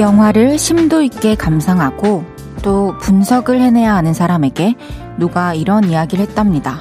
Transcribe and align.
영화를 0.00 0.58
심도 0.58 1.02
있게 1.02 1.34
감상하고 1.34 2.24
또 2.62 2.96
분석을 3.02 3.60
해내야 3.60 3.94
하는 3.94 4.14
사람에게 4.14 4.74
누가 5.18 5.52
이런 5.52 5.84
이야기를 5.84 6.26
했답니다. 6.26 6.80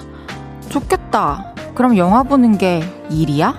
좋겠다. 0.70 1.54
그럼 1.76 1.98
영화 1.98 2.24
보는 2.24 2.58
게 2.58 2.82
일이야? 3.10 3.56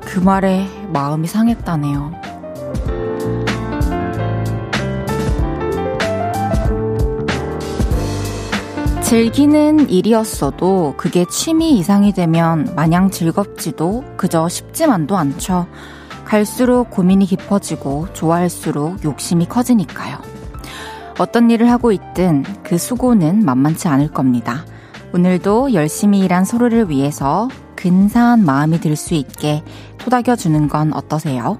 그 0.00 0.18
말에 0.18 0.66
마음이 0.92 1.28
상했다네요. 1.28 2.12
즐기는 9.02 9.90
일이었어도 9.90 10.94
그게 10.96 11.26
취미 11.30 11.76
이상이 11.78 12.12
되면 12.12 12.72
마냥 12.76 13.10
즐겁지도 13.10 14.04
그저 14.16 14.48
쉽지만도 14.48 15.18
않죠. 15.18 15.66
갈수록 16.30 16.90
고민이 16.90 17.26
깊어지고 17.26 18.12
좋아할수록 18.12 19.02
욕심이 19.02 19.46
커지니까요. 19.46 20.18
어떤 21.18 21.50
일을 21.50 21.68
하고 21.68 21.90
있든 21.90 22.44
그 22.62 22.78
수고는 22.78 23.44
만만치 23.44 23.88
않을 23.88 24.12
겁니다. 24.12 24.64
오늘도 25.12 25.74
열심히 25.74 26.20
일한 26.20 26.44
서로를 26.44 26.88
위해서 26.88 27.48
근사한 27.74 28.44
마음이 28.44 28.78
들 28.78 28.94
수 28.94 29.14
있게 29.14 29.64
토닥여 29.98 30.36
주는 30.36 30.68
건 30.68 30.92
어떠세요? 30.92 31.58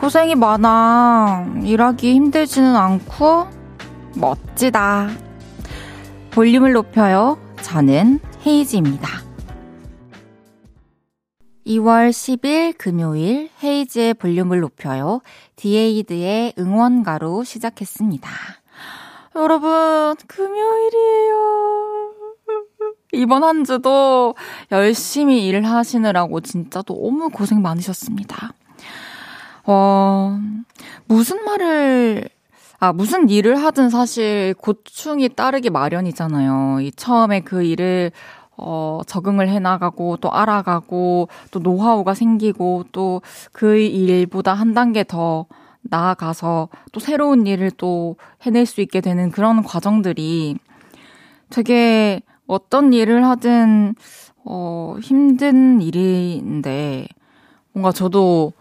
고생이 0.00 0.34
많아. 0.34 1.46
일하기 1.62 2.14
힘들지는 2.14 2.74
않고 2.74 3.46
멋지다. 4.16 5.08
볼륨을 6.32 6.72
높여요. 6.72 7.38
저는 7.62 8.18
헤이즈입니다. 8.44 9.27
2월 11.68 12.08
10일 12.08 12.78
금요일 12.78 13.50
헤이즈의 13.62 14.14
볼륨을 14.14 14.60
높여요. 14.60 15.20
디에이드의 15.56 16.54
응원가로 16.58 17.44
시작했습니다. 17.44 18.30
여러분, 19.36 20.16
금요일이에요. 20.26 22.08
이번 23.12 23.44
한 23.44 23.64
주도 23.64 24.34
열심히 24.72 25.46
일을 25.46 25.66
하시느라고 25.66 26.40
진짜 26.40 26.80
너무 26.82 27.28
고생 27.28 27.60
많으셨습니다. 27.60 28.54
어, 29.64 30.38
무슨 31.04 31.44
말을, 31.44 32.30
아, 32.80 32.94
무슨 32.94 33.28
일을 33.28 33.62
하든 33.62 33.90
사실 33.90 34.54
고충이 34.54 35.30
따르기 35.30 35.68
마련이잖아요. 35.68 36.80
이 36.80 36.92
처음에 36.92 37.40
그 37.40 37.62
일을 37.62 38.12
어, 38.58 39.00
적응을 39.06 39.48
해나가고 39.48 40.18
또 40.18 40.30
알아가고 40.32 41.28
또 41.50 41.58
노하우가 41.60 42.14
생기고 42.14 42.84
또 42.92 43.20
그 43.52 43.76
일보다 43.76 44.54
한 44.54 44.74
단계 44.74 45.04
더 45.04 45.46
나아가서 45.82 46.68
또 46.92 47.00
새로운 47.00 47.46
일을 47.46 47.70
또 47.76 48.16
해낼 48.42 48.66
수 48.66 48.80
있게 48.80 49.00
되는 49.00 49.30
그런 49.30 49.62
과정들이 49.62 50.58
되게 51.50 52.20
어떤 52.46 52.92
일을 52.92 53.24
하든 53.24 53.94
어, 54.44 54.96
힘든 55.02 55.80
일인데 55.80 57.06
뭔가 57.72 57.92
저도 57.92 58.52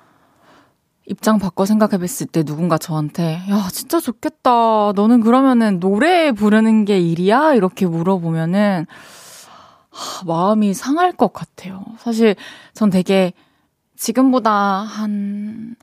입장 1.06 1.40
바꿔 1.40 1.66
생각해 1.66 1.98
봤을 1.98 2.28
때 2.28 2.44
누군가 2.44 2.78
저한테 2.78 3.42
야, 3.50 3.68
진짜 3.72 4.00
좋겠다. 4.00 4.92
너는 4.94 5.22
그러면은 5.22 5.80
노래 5.80 6.32
부르는 6.34 6.84
게 6.86 7.00
일이야? 7.00 7.54
이렇게 7.54 7.86
물어보면은 7.86 8.86
마음이 10.26 10.74
상할 10.74 11.12
것 11.12 11.34
같아요. 11.34 11.84
사실 12.00 12.36
전 12.74 12.90
되게 12.90 13.34
지금보다 13.96 14.52
한 14.52 15.76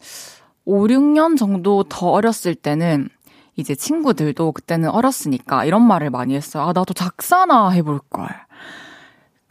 5, 0.64 0.86
6년 0.86 1.36
정도 1.36 1.84
더 1.84 2.10
어렸을 2.10 2.54
때는 2.54 3.08
이제 3.56 3.74
친구들도 3.74 4.52
그때는 4.52 4.90
어렸으니까 4.90 5.64
이런 5.64 5.86
말을 5.86 6.10
많이 6.10 6.34
했어요. 6.34 6.64
아, 6.64 6.72
나도 6.72 6.94
작사나 6.94 7.70
해볼걸. 7.70 8.28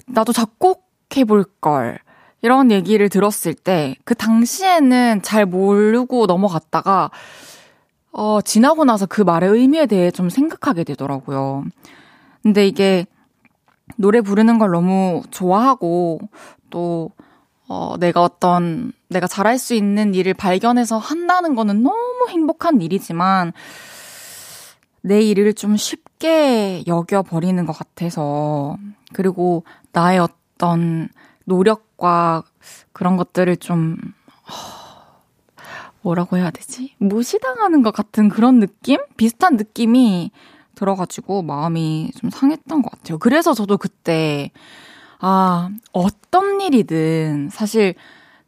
나도 0.08 0.34
작곡 0.34 0.90
해볼걸. 1.16 2.00
이런 2.42 2.72
얘기를 2.72 3.08
들었을 3.08 3.54
때 3.54 3.96
그 4.04 4.16
당시에는 4.16 5.22
잘 5.22 5.46
모르고 5.46 6.26
넘어갔다가 6.26 7.10
어, 8.12 8.42
지나고 8.42 8.86
나서 8.86 9.06
그 9.06 9.22
말의 9.22 9.50
의미에 9.50 9.86
대해 9.88 10.12
좀 10.12 10.30
생각하게 10.30 10.84
되더라고요. 10.84 11.64
근데 12.44 12.68
이게 12.68 13.06
노래 13.96 14.22
부르는 14.22 14.60
걸 14.60 14.72
너무 14.72 15.22
좋아하고 15.32 16.20
또 16.70 17.12
어, 17.68 17.96
내가 18.00 18.22
어떤 18.22 18.92
내가 19.08 19.28
잘할 19.28 19.58
수 19.58 19.74
있는 19.74 20.14
일을 20.14 20.34
발견해서 20.34 20.98
한다는 20.98 21.56
거는 21.56 21.82
너무 21.84 22.28
행복한 22.30 22.82
일이지만 22.82 23.54
내 25.02 25.22
일을 25.22 25.54
좀 25.54 25.76
쉽게 25.76 26.84
여겨버리는 26.88 27.66
것 27.66 27.74
같아서 27.74 28.78
그리고 29.14 29.64
나의 29.92 30.20
어떤 30.20 31.10
노력과 31.46 32.44
그런 32.94 33.18
것들을 33.18 33.58
좀 33.58 33.98
뭐라고 36.02 36.38
해야 36.38 36.52
되지? 36.52 36.94
무시당하는 36.98 37.82
것 37.82 37.92
같은 37.92 38.30
그런 38.30 38.60
느낌? 38.60 39.00
비슷한 39.18 39.56
느낌이 39.56 40.32
들어가지고 40.76 41.42
마음이 41.44 42.12
좀 42.20 42.30
상했던 42.30 42.82
것 42.82 42.92
같아요. 42.92 43.18
그래서 43.18 43.54
저도 43.54 43.78
그때, 43.78 44.52
아, 45.20 45.70
어떤 45.92 46.62
일이든 46.62 47.50
사실 47.52 47.96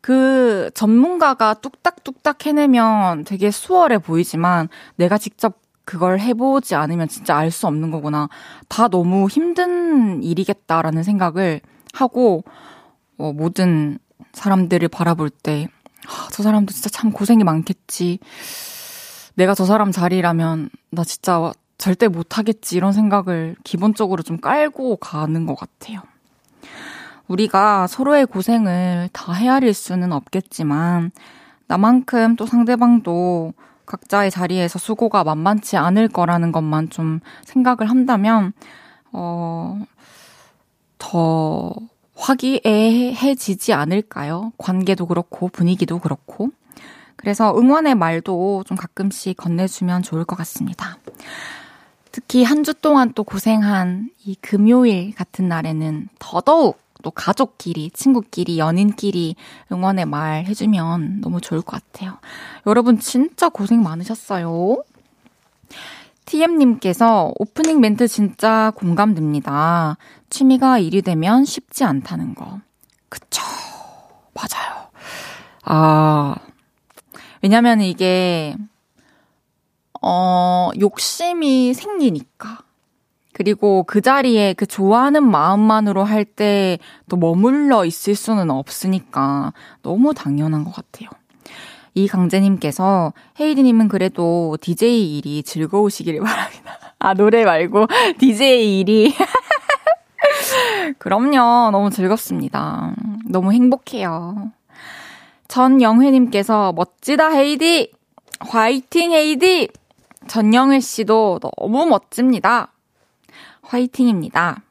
그 0.02 0.70
전문가가 0.76 1.54
뚝딱뚝딱 1.56 2.46
해내면 2.46 3.24
되게 3.24 3.50
수월해 3.52 3.98
보이지만 4.00 4.70
내가 4.96 5.18
직접 5.18 5.60
그걸 5.86 6.20
해보지 6.20 6.76
않으면 6.76 7.08
진짜 7.08 7.38
알 7.38 7.52
수 7.52 7.68
없는 7.68 7.92
거구나. 7.92 8.28
다 8.68 8.88
너무 8.88 9.28
힘든 9.28 10.24
일이겠다라는 10.24 11.04
생각을 11.04 11.62
하고, 11.94 12.44
어, 13.18 13.32
모든 13.34 14.00
사람들을 14.34 14.88
바라볼 14.90 15.30
때, 15.30 15.68
아, 16.08 16.28
저 16.32 16.44
사람도 16.44 16.74
진짜 16.74 16.90
참 16.90 17.12
고생이 17.12 17.44
많겠지. 17.44 18.20
내가 19.36 19.54
저 19.54 19.66
사람 19.66 19.92
자리라면, 19.92 20.70
나 20.92 21.04
진짜 21.04 21.52
절대 21.78 22.08
못하겠지 22.08 22.78
이런 22.78 22.94
생각을 22.94 23.56
기본적으로 23.64 24.24
좀 24.24 24.40
깔고 24.40 24.98
가는 24.98 25.46
것 25.46 25.56
같아요. 25.56 26.02
우리가 27.28 27.88
서로의 27.88 28.26
고생을 28.26 29.10
다 29.12 29.34
헤아릴 29.34 29.74
수는 29.74 30.12
없겠지만, 30.12 31.12
나만큼 31.68 32.36
또 32.36 32.46
상대방도 32.46 33.54
각자의 33.86 34.32
자리에서 34.32 34.80
수고가 34.80 35.24
만만치 35.24 35.78
않을 35.78 36.08
거라는 36.08 36.52
것만 36.52 36.90
좀 36.90 37.20
생각을 37.44 37.90
한다면, 37.90 38.54
어, 39.12 39.82
더 40.98 41.74
화기애애해지지 42.16 43.74
않을까요? 43.74 44.54
관계도 44.58 45.08
그렇고, 45.08 45.50
분위기도 45.50 46.00
그렇고. 46.00 46.50
그래서 47.16 47.58
응원의 47.58 47.96
말도 47.96 48.64
좀 48.68 48.78
가끔씩 48.78 49.38
건네주면 49.38 50.04
좋을 50.04 50.26
것 50.26 50.36
같습니다. 50.36 50.98
특히 52.16 52.46
한 52.46 52.64
주 52.64 52.74
동안 52.74 53.12
또 53.14 53.26
고생한 53.26 54.10
이 54.24 54.36
금요일 54.36 55.14
같은 55.16 55.50
날에는 55.50 56.08
더더욱 56.18 56.80
또 57.04 57.12
가족끼리, 57.12 57.90
친구끼리, 57.92 58.58
연인끼리 58.58 59.36
응원의 59.70 60.06
말 60.06 60.46
해주면 60.46 61.20
너무 61.20 61.42
좋을 61.42 61.62
것 61.62 61.84
같아요. 61.84 62.18
여러분 62.68 63.00
진짜 63.00 63.50
고생 63.50 63.84
많으셨어요. 63.84 64.82
TM님께서 66.24 67.34
오프닝 67.38 67.82
멘트 67.82 68.08
진짜 68.08 68.72
공감됩니다. 68.78 69.98
취미가 70.30 70.80
일이 70.80 71.02
되면 71.02 71.44
쉽지 71.44 71.84
않다는 71.84 72.34
거. 72.34 72.62
그쵸. 73.10 73.42
맞아요. 74.34 74.88
아, 75.66 76.36
왜냐면 77.42 77.82
이게 77.82 78.56
어, 80.08 80.70
욕심이 80.80 81.74
생기니까. 81.74 82.60
그리고 83.34 83.84
그 83.84 84.02
자리에 84.02 84.54
그 84.54 84.66
좋아하는 84.68 85.24
마음만으로 85.30 86.04
할 86.04 86.26
때 86.26 86.78
또 87.10 87.18
머물러 87.18 87.84
있을 87.86 88.14
수는 88.16 88.50
없으니까 88.52 89.52
너무 89.82 90.14
당연한 90.14 90.64
것 90.64 90.74
같아요. 90.74 91.10
이 91.96 92.08
강재님께서 92.08 93.14
헤이디님은 93.40 93.88
그래도 93.88 94.58
DJ 94.62 95.18
일이 95.18 95.42
즐거우시기를 95.44 96.22
바랍니다. 96.22 96.78
아, 97.00 97.14
노래 97.16 97.44
말고 97.46 97.88
DJ 98.20 98.80
일이. 98.82 99.14
그럼요. 101.00 101.72
너무 101.72 101.90
즐겁습니다. 101.90 102.94
너무 103.26 103.54
행복해요. 103.54 104.52
전영회님께서 105.48 106.74
멋지다 106.74 107.30
헤이디! 107.30 107.92
화이팅 108.40 109.12
헤이디! 109.12 109.70
전영일 110.28 110.82
씨도 110.82 111.40
너무 111.42 111.86
멋집니다. 111.86 112.72
화이팅입니다. 113.62 114.62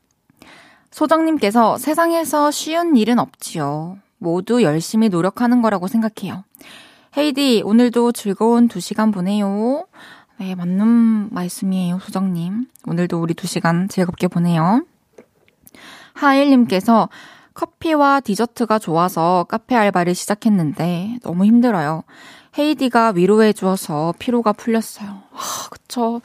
소정님께서 0.91 1.79
세상에서 1.79 2.51
쉬운 2.51 2.97
일은 2.97 3.19
없지요. 3.19 3.99
모두 4.19 4.63
열심히 4.63 5.09
노력하는 5.09 5.63
거라고 5.63 5.89
생각해요. 5.89 6.45
헤이디, 7.17 7.63
오늘도 7.65 8.13
즐거운 8.13 8.69
두 8.69 8.81
시간 8.81 9.11
보내요. 9.11 9.87
네, 10.39 10.55
맞는 10.55 11.33
말씀이에요, 11.33 11.99
소정님. 12.01 12.67
오늘도 12.87 13.21
우리 13.21 13.35
두 13.35 13.47
시간 13.47 13.89
즐겁게 13.89 14.29
보내요. 14.29 14.85
하일님께서 16.15 17.09
커피와 17.55 18.21
디저트가 18.21 18.81
좋아서 18.81 19.47
카페 19.49 19.77
알바를 19.77 20.15
시작했는데 20.15 21.19
너무 21.23 21.45
힘들어요. 21.45 22.03
헤이디가 22.59 23.13
위로해 23.17 23.53
주어서 23.53 24.15
피로가 24.19 24.53
풀렸어요. 24.53 25.09
아, 25.09 25.69
그쵸. 25.71 26.21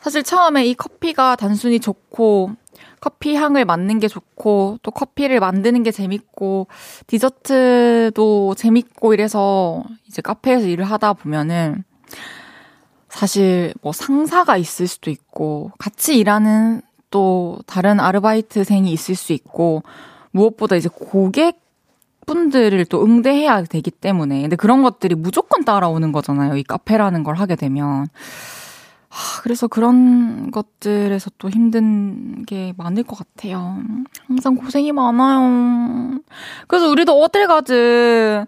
사실 0.00 0.22
처음에 0.22 0.66
이 0.66 0.74
커피가 0.74 1.36
단순히 1.36 1.80
좋고 1.80 2.52
커피 3.00 3.34
향을 3.34 3.64
맡는 3.64 3.98
게 3.98 4.08
좋고 4.08 4.78
또 4.82 4.90
커피를 4.90 5.40
만드는 5.40 5.82
게 5.82 5.90
재밌고 5.90 6.68
디저트도 7.08 8.54
재밌고 8.54 9.12
이래서 9.12 9.82
이제 10.06 10.22
카페에서 10.22 10.66
일을 10.66 10.84
하다 10.84 11.14
보면은 11.14 11.84
사실 13.08 13.74
뭐 13.82 13.92
상사가 13.92 14.56
있을 14.56 14.86
수도 14.86 15.10
있고 15.10 15.72
같이 15.78 16.16
일하는 16.16 16.80
또 17.10 17.58
다른 17.66 18.00
아르바이트생이 18.00 18.90
있을 18.92 19.14
수 19.14 19.32
있고 19.32 19.82
무엇보다 20.30 20.76
이제 20.76 20.88
고객 20.88 21.60
분들을 22.26 22.84
또 22.86 23.04
응대해야 23.04 23.64
되기 23.64 23.90
때문에 23.90 24.42
근데 24.42 24.56
그런 24.56 24.82
것들이 24.82 25.14
무조건 25.14 25.64
따라오는 25.64 26.12
거잖아요. 26.12 26.56
이 26.56 26.62
카페라는 26.62 27.24
걸 27.24 27.36
하게 27.36 27.56
되면 27.56 28.06
그래서 29.42 29.66
그런 29.66 30.50
것들에서 30.50 31.30
또 31.38 31.50
힘든 31.50 32.44
게 32.44 32.72
많을 32.76 33.02
것 33.02 33.18
같아요. 33.18 33.78
항상 34.26 34.54
고생이 34.54 34.92
많아요. 34.92 36.20
그래서 36.66 36.88
우리도 36.88 37.20
어딜 37.20 37.46
가든 37.46 38.46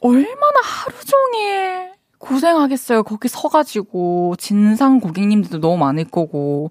얼마나 0.00 0.60
하루 0.62 0.94
종일 1.04 1.92
고생하겠어요. 2.18 3.02
거기 3.02 3.28
서가지고 3.28 4.36
진상 4.38 5.00
고객님들도 5.00 5.60
너무 5.60 5.76
많을 5.78 6.04
거고. 6.04 6.70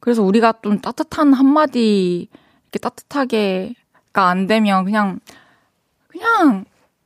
그래서 0.00 0.22
우리가 0.22 0.54
좀 0.62 0.80
따뜻한 0.80 1.32
한마디 1.32 2.28
이렇게 2.64 2.78
따뜻하게가 2.80 3.74
안 4.20 4.46
되면 4.46 4.84
그냥 4.84 5.20
그냥 6.08 6.64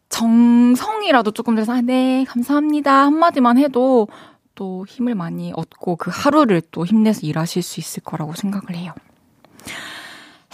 정성이라도 0.09 1.31
조금 1.33 1.55
돼서 1.55 1.73
아, 1.73 1.81
네 1.81 2.25
감사합니다 2.25 3.07
한마디만 3.07 3.59
해도 3.59 4.09
또 4.55 4.85
힘을 4.89 5.15
많이 5.15 5.53
얻고 5.55 5.97
그 5.97 6.11
하루를 6.13 6.63
또 6.73 6.85
힘내서 6.85 7.21
일하실 7.23 7.63
수 7.63 7.79
있을 7.79 8.03
거라고 8.03 8.35
생각을 8.35 8.75
해요. 8.75 8.93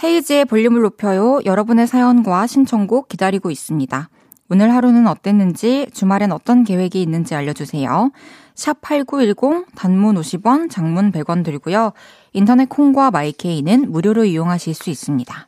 헤이즈의 0.03 0.45
볼륨을 0.45 0.81
높여요. 0.81 1.39
여러분의 1.45 1.87
사연과 1.87 2.45
신청곡 2.45 3.07
기다리고 3.07 3.49
있습니다. 3.49 4.09
오늘 4.49 4.73
하루는 4.73 5.07
어땠는지, 5.07 5.87
주말엔 5.93 6.33
어떤 6.33 6.65
계획이 6.65 7.01
있는지 7.01 7.33
알려주세요. 7.33 8.11
샵 8.53 8.81
8910, 8.81 9.65
단문 9.75 10.15
50원, 10.15 10.69
장문 10.69 11.13
100원 11.13 11.45
들고요. 11.45 11.93
인터넷 12.33 12.67
콩과 12.67 13.11
마이케이는 13.11 13.91
무료로 13.91 14.25
이용하실 14.25 14.73
수 14.73 14.89
있습니다. 14.89 15.47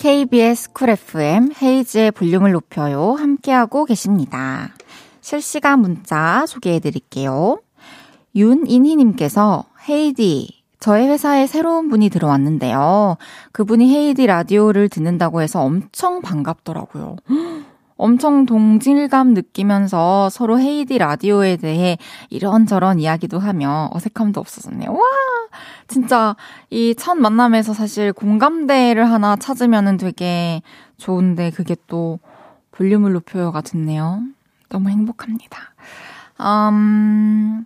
KBS 0.00 0.72
쿨 0.72 0.88
FM 0.88 1.50
헤이즈의 1.62 2.12
볼륨을 2.12 2.52
높여요. 2.52 3.12
함께하고 3.18 3.84
계십니다. 3.84 4.70
실시간 5.20 5.80
문자 5.80 6.46
소개해 6.46 6.80
드릴게요. 6.80 7.58
윤인희님께서 8.34 9.66
헤이디, 9.90 10.62
저의 10.78 11.06
회사에 11.06 11.46
새로운 11.46 11.90
분이 11.90 12.08
들어왔는데요. 12.08 13.18
그분이 13.52 13.94
헤이디 13.94 14.26
라디오를 14.26 14.88
듣는다고 14.88 15.42
해서 15.42 15.60
엄청 15.60 16.22
반갑더라고요. 16.22 17.16
엄청 18.00 18.46
동질감 18.46 19.34
느끼면서 19.34 20.30
서로 20.30 20.58
헤이디 20.58 20.98
라디오에 20.98 21.56
대해 21.56 21.98
이런저런 22.30 22.98
이야기도 22.98 23.38
하며 23.38 23.88
어색함도 23.92 24.40
없어졌네요. 24.40 24.92
와! 24.92 25.00
진짜 25.88 26.36
이 26.70 26.94
첫 26.96 27.14
만남에서 27.16 27.74
사실 27.74 28.12
공감대를 28.12 29.10
하나 29.10 29.36
찾으면은 29.36 29.96
되게 29.96 30.62
좋은데 30.96 31.50
그게 31.50 31.76
또 31.86 32.18
볼륨을 32.72 33.12
높여요가 33.12 33.60
됐네요. 33.60 34.22
너무 34.68 34.88
행복합니다. 34.90 35.58
음, 36.40 37.64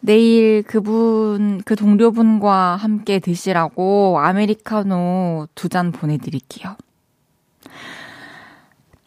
내일 0.00 0.62
그분, 0.62 1.62
그 1.64 1.76
동료분과 1.76 2.76
함께 2.76 3.18
드시라고 3.18 4.18
아메리카노 4.18 5.46
두 5.54 5.68
잔 5.68 5.92
보내드릴게요. 5.92 6.76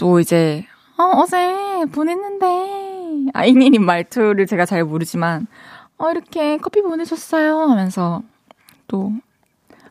또 0.04 0.20
이제, 0.20 0.66
어, 0.98 1.04
어제 1.22 1.86
보냈는데, 1.94 3.32
아이니님 3.34 3.86
말투를 3.86 4.48
제가 4.48 4.66
잘 4.66 4.84
모르지만, 4.84 5.48
어, 5.98 6.12
이렇게 6.12 6.58
커피 6.58 6.82
보내줬어요 6.82 7.58
하면서 7.62 8.22
또, 8.90 9.14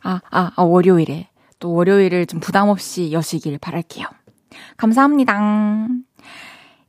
아, 0.03 0.21
아, 0.31 0.51
아, 0.55 0.63
월요일에. 0.63 1.31
또 1.61 1.73
월요일을 1.73 2.27
좀 2.27 2.41
부담 2.41 2.69
없이 2.69 3.11
여시길 3.11 3.57
바랄게요. 3.57 4.07
감사합니다. 4.77 5.89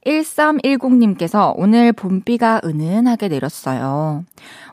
1310님께서 0.06 1.54
오늘 1.56 1.94
봄비가 1.94 2.60
은은하게 2.66 3.30
내렸어요. 3.30 4.26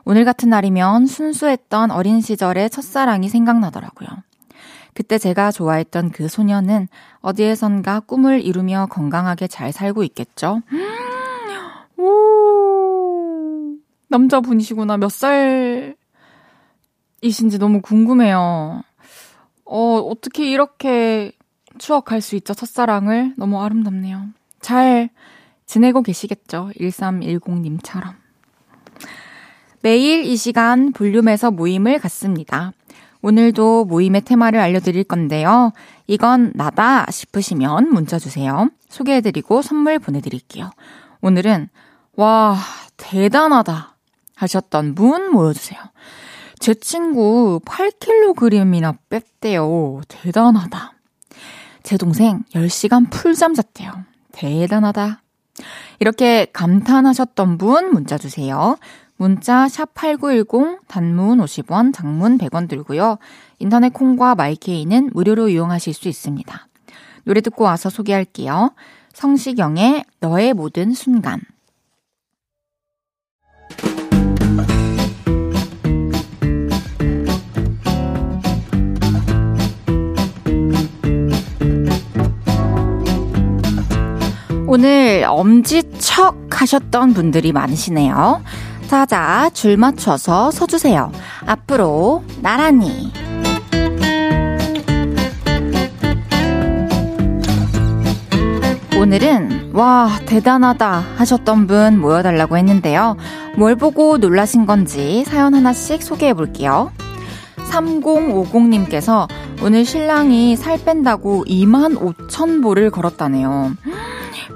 오늘 0.03 0.25
같은 0.25 0.49
날이면 0.49 1.05
순수했던 1.05 1.89
어린 1.91 2.19
시절의 2.19 2.69
첫사랑이 2.69 3.29
생각나더라고요. 3.29 4.09
그때 4.93 5.17
제가 5.17 5.51
좋아했던 5.51 6.11
그 6.11 6.27
소녀는 6.27 6.89
어디에선가 7.21 8.01
꿈을 8.01 8.41
이루며 8.41 8.87
건강하게 8.89 9.47
잘 9.47 9.71
살고 9.71 10.03
있겠죠? 10.03 10.61
오, 11.97 13.75
남자분이시구나. 14.07 14.97
몇 14.97 15.11
살이신지 15.11 15.97
너무 17.59 17.81
궁금해요. 17.81 18.83
어, 19.65 19.95
어떻게 19.97 20.49
이렇게 20.49 21.31
추억할 21.77 22.21
수 22.21 22.35
있죠? 22.35 22.53
첫사랑을. 22.53 23.33
너무 23.37 23.61
아름답네요. 23.61 24.27
잘 24.59 25.09
지내고 25.65 26.01
계시겠죠? 26.01 26.71
1310님처럼. 26.77 28.15
매일 29.81 30.25
이 30.25 30.35
시간 30.35 30.91
볼륨에서 30.91 31.49
모임을 31.49 31.99
갖습니다. 31.99 32.73
오늘도 33.21 33.85
모임의 33.85 34.21
테마를 34.21 34.59
알려드릴 34.59 35.03
건데요. 35.03 35.73
이건 36.07 36.51
나다 36.55 37.05
싶으시면 37.09 37.89
문자 37.93 38.17
주세요. 38.17 38.69
소개해드리고 38.89 39.61
선물 39.61 39.99
보내드릴게요. 39.99 40.71
오늘은 41.21 41.69
와 42.15 42.57
대단하다 42.97 43.95
하셨던 44.35 44.95
분 44.95 45.31
모여주세요. 45.31 45.79
제 46.59 46.73
친구 46.73 47.59
8kg이나 47.65 48.97
뺐대요. 49.09 50.01
대단하다. 50.07 50.93
제 51.83 51.97
동생 51.97 52.43
10시간 52.53 53.09
풀잠 53.09 53.53
잤대요. 53.53 53.91
대단하다. 54.31 55.21
이렇게 55.99 56.47
감탄하셨던 56.53 57.57
분 57.57 57.91
문자 57.91 58.17
주세요. 58.17 58.77
문자 59.21 59.67
샵 59.67 59.93
8910 59.93 60.79
단문 60.87 61.37
50원, 61.41 61.93
장문 61.93 62.39
100원 62.39 62.67
들고요. 62.67 63.19
인터넷 63.59 63.93
콩과 63.93 64.33
마이케이는 64.33 65.11
무료로 65.13 65.49
이용하실 65.49 65.93
수 65.93 66.07
있습니다. 66.07 66.67
노래 67.25 67.41
듣고 67.41 67.63
와서 67.63 67.91
소개할게요. 67.91 68.73
성시경의 69.13 70.05
너의 70.21 70.55
모든 70.55 70.93
순간. 70.93 71.39
오늘 84.65 85.25
엄지척 85.27 86.59
하셨던 86.59 87.13
분들이 87.13 87.51
많으시네요. 87.51 88.41
사자 88.91 89.49
줄 89.53 89.77
맞춰서 89.77 90.51
서주세요. 90.51 91.13
앞으로 91.45 92.25
나란히. 92.41 93.09
오늘은 98.99 99.71
와 99.73 100.09
대단하다 100.25 101.05
하셨던 101.15 101.67
분 101.67 102.01
모여달라고 102.01 102.57
했는데요. 102.57 103.15
뭘 103.55 103.77
보고 103.77 104.17
놀라신 104.17 104.65
건지 104.65 105.23
사연 105.25 105.53
하나씩 105.53 106.03
소개해 106.03 106.33
볼게요. 106.33 106.91
3050님께서 107.69 109.29
오늘 109.63 109.85
신랑이 109.85 110.57
살 110.57 110.77
뺀다고 110.83 111.45
2만 111.45 111.97
5천 111.97 112.61
보를 112.61 112.91
걸었다네요. 112.91 113.71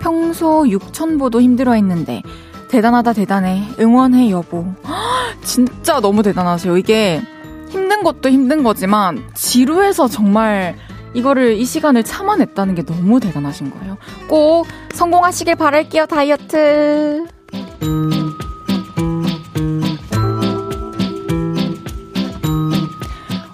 평소 0.01 0.65
6천 0.65 1.19
보도 1.19 1.39
힘들어 1.39 1.71
했는데 1.71 2.21
대단하다 2.69 3.13
대단해 3.13 3.63
응원해 3.79 4.31
여보. 4.31 4.65
진짜 5.43 5.99
너무 5.99 6.23
대단하세요. 6.23 6.77
이게 6.77 7.21
힘든 7.69 8.03
것도 8.03 8.29
힘든 8.29 8.63
거지만 8.63 9.23
지루해서 9.33 10.07
정말 10.07 10.75
이거를 11.13 11.53
이 11.57 11.65
시간을 11.65 12.03
참아냈다는 12.03 12.75
게 12.75 12.83
너무 12.83 13.19
대단하신 13.19 13.71
거예요. 13.71 13.97
꼭 14.27 14.67
성공하시길 14.93 15.55
바랄게요, 15.55 16.05
다이어트. 16.07 17.25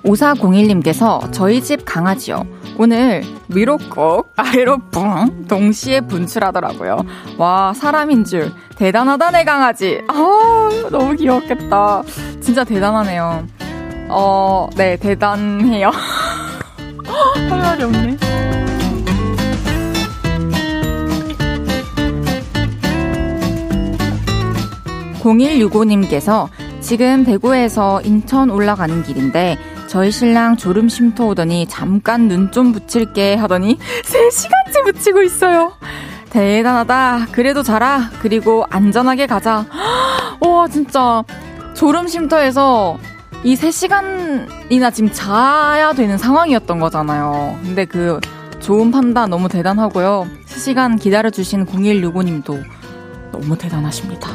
5401님께서 0.03 1.31
저희 1.31 1.61
집 1.61 1.85
강아지요. 1.85 2.45
오늘 2.83 3.23
위로 3.47 3.77
꼭 3.77 4.33
아래로 4.35 4.79
뿡 4.89 5.45
동시에 5.47 6.01
분출하더라고요. 6.01 7.05
와 7.37 7.73
사람인 7.75 8.25
줄 8.25 8.51
대단하다네 8.75 9.43
강아지. 9.43 10.01
아 10.07 10.69
너무 10.89 11.15
귀엽겠다. 11.15 12.01
진짜 12.41 12.63
대단하네요. 12.63 13.45
어, 14.09 14.67
네 14.75 14.97
대단해요. 14.97 15.91
할 17.49 17.59
말이 17.59 17.83
없네. 17.83 18.17
0165님께서 25.19 26.49
지금 26.79 27.23
대구에서 27.23 28.01
인천 28.01 28.49
올라가는 28.49 29.03
길인데 29.03 29.59
저희 29.91 30.09
신랑 30.09 30.55
졸음 30.55 30.87
쉼터 30.87 31.25
오더니 31.27 31.67
잠깐 31.67 32.29
눈 32.29 32.49
좀 32.51 32.71
붙일게 32.71 33.35
하더니 33.35 33.77
3시간째 34.05 34.85
붙이고 34.85 35.21
있어요. 35.21 35.73
대단하다. 36.29 37.27
그래도 37.33 37.61
자라. 37.61 38.09
그리고 38.21 38.65
안전하게 38.69 39.27
가자. 39.27 39.65
와, 40.39 40.67
진짜 40.69 41.23
졸음 41.73 42.07
쉼터에서 42.07 42.97
이 43.43 43.55
3시간이나 43.55 44.93
지금 44.93 45.11
자야 45.11 45.91
되는 45.91 46.17
상황이었던 46.17 46.79
거잖아요. 46.79 47.59
근데 47.61 47.83
그 47.83 48.21
좋은 48.61 48.91
판단 48.91 49.29
너무 49.29 49.49
대단하고요. 49.49 50.25
3시간 50.47 51.01
기다려주신 51.01 51.65
0165님도 51.65 52.63
너무 53.33 53.57
대단하십니다. 53.57 54.29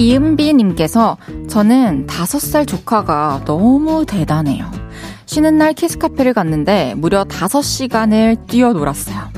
이은비님께서 0.00 1.18
저는 1.46 2.06
5살 2.06 2.66
조카가 2.66 3.42
너무 3.44 4.06
대단해요. 4.06 4.64
쉬는 5.26 5.58
날 5.58 5.74
키스카페를 5.74 6.32
갔는데 6.32 6.94
무려 6.96 7.24
5시간을 7.24 8.46
뛰어놀았어요. 8.46 9.30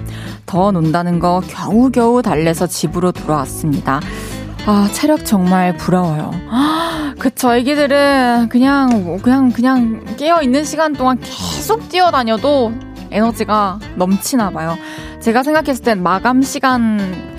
더 0.47 0.71
논다는 0.71 1.19
거 1.19 1.43
겨우겨우 1.49 2.23
달래서 2.23 2.69
집으로 2.69 3.11
돌아왔습니다. 3.11 4.01
아, 4.65 4.89
체력 4.93 5.27
정말 5.27 5.77
부러워요. 5.77 6.31
아, 6.49 7.15
그쵸. 7.19 7.55
애기들은 7.55 8.49
그냥, 8.49 9.19
그냥, 9.21 9.51
그냥 9.51 10.05
깨어있는 10.17 10.65
시간 10.65 10.93
동안 10.93 11.19
계속 11.19 11.89
뛰어다녀도 11.89 12.73
에너지가 13.11 13.81
넘치나 13.97 14.51
봐요. 14.51 14.77
제가 15.19 15.43
생각했을 15.43 15.83
땐 15.83 16.03
마감 16.05 16.41
시간 16.43 17.32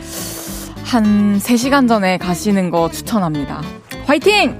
한 0.93 1.39
3시간 1.39 1.87
전에 1.87 2.19
가시는 2.19 2.69
거 2.69 2.87
추천합니다. 2.91 3.63
화이팅! 4.05 4.55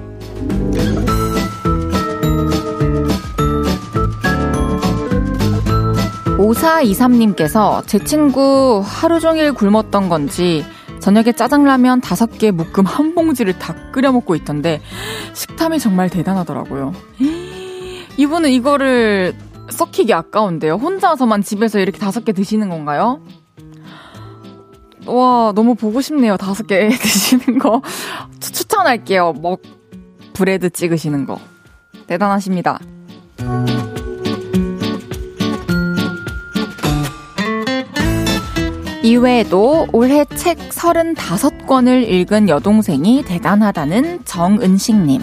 5423님께서 6.36 7.86
제 7.86 8.02
친구 8.02 8.82
하루 8.84 9.20
종일 9.20 9.52
굶었던 9.52 10.08
건지 10.08 10.64
저녁에 10.98 11.30
짜장라면 11.30 12.00
5개 12.00 12.50
묶음 12.50 12.84
한 12.84 13.14
봉지를 13.14 13.56
다 13.60 13.76
끓여 13.92 14.10
먹고 14.10 14.34
있던데 14.34 14.80
식탐이 15.34 15.78
정말 15.78 16.10
대단하더라고요. 16.10 16.94
이분은 18.16 18.50
이거를 18.50 19.36
썩히기 19.70 20.12
아까운데요. 20.12 20.74
혼자서만 20.74 21.42
집에서 21.42 21.78
이렇게 21.78 22.00
5개 22.00 22.34
드시는 22.34 22.70
건가요? 22.70 23.20
와, 25.06 25.52
너무 25.54 25.74
보고 25.74 26.00
싶네요. 26.00 26.36
5개 26.36 26.90
드시는 27.00 27.58
거. 27.58 27.82
추 28.40 28.64
천할게요. 28.66 29.34
먹, 29.34 29.60
브레드 30.32 30.70
찍으시는 30.70 31.26
거. 31.26 31.38
대단하십니다. 32.06 32.78
이외에도 39.02 39.86
올해 39.92 40.24
책 40.24 40.58
35권을 40.70 42.08
읽은 42.08 42.48
여동생이 42.48 43.22
대단하다는 43.24 44.24
정은식님. 44.24 45.20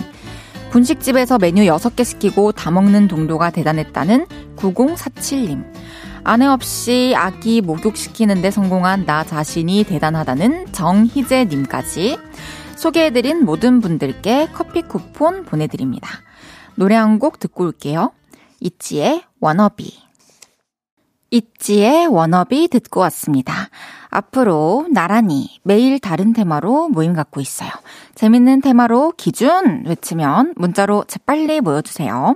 분식집에서 0.70 1.40
메뉴 1.40 1.64
6개 1.64 2.06
시키고 2.06 2.52
다 2.52 2.70
먹는 2.70 3.08
동료가 3.08 3.50
대단했다는 3.50 4.28
9047님. 4.56 5.66
아내 6.24 6.46
없이 6.46 7.14
아기 7.16 7.62
목욕시키는데 7.62 8.52
성공한 8.52 9.06
나 9.06 9.24
자신이 9.24 9.84
대단하다는 9.86 10.72
정희재님까지 10.72 12.18
소개해드린 12.76 13.44
모든 13.46 13.82
분들께 13.82 14.50
커피 14.54 14.82
쿠폰 14.82 15.44
보내드립니다. 15.46 16.10
노래 16.76 16.96
한 16.96 17.20
곡 17.20 17.40
듣고 17.40 17.66
올게요. 17.66 18.12
이치의 18.60 19.24
워너비. 19.40 19.94
있지의 21.32 22.08
워너비 22.08 22.68
듣고 22.68 23.00
왔습니다. 23.02 23.70
앞으로 24.10 24.88
나란히 24.92 25.60
매일 25.64 26.00
다른 26.00 26.34
테마로 26.34 26.90
모임 26.90 27.14
갖고 27.14 27.40
있어요. 27.42 27.70
재밌는 28.16 28.62
테마로 28.62 29.14
기준 29.18 29.84
외치면 29.86 30.54
문자로 30.58 31.06
재빨리 31.08 31.62
모여주세요. 31.62 32.36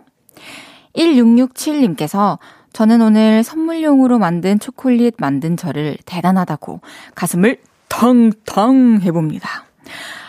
1667님께서 0.96 2.40
저는 2.76 3.02
오늘 3.02 3.42
선물용으로 3.42 4.20
만든 4.20 4.60
초콜릿 4.60 5.16
만든 5.18 5.56
저를 5.56 5.96
대단하다고 6.06 6.82
가슴을 7.16 7.62
텅텅 7.88 9.00
해봅니다. 9.02 9.64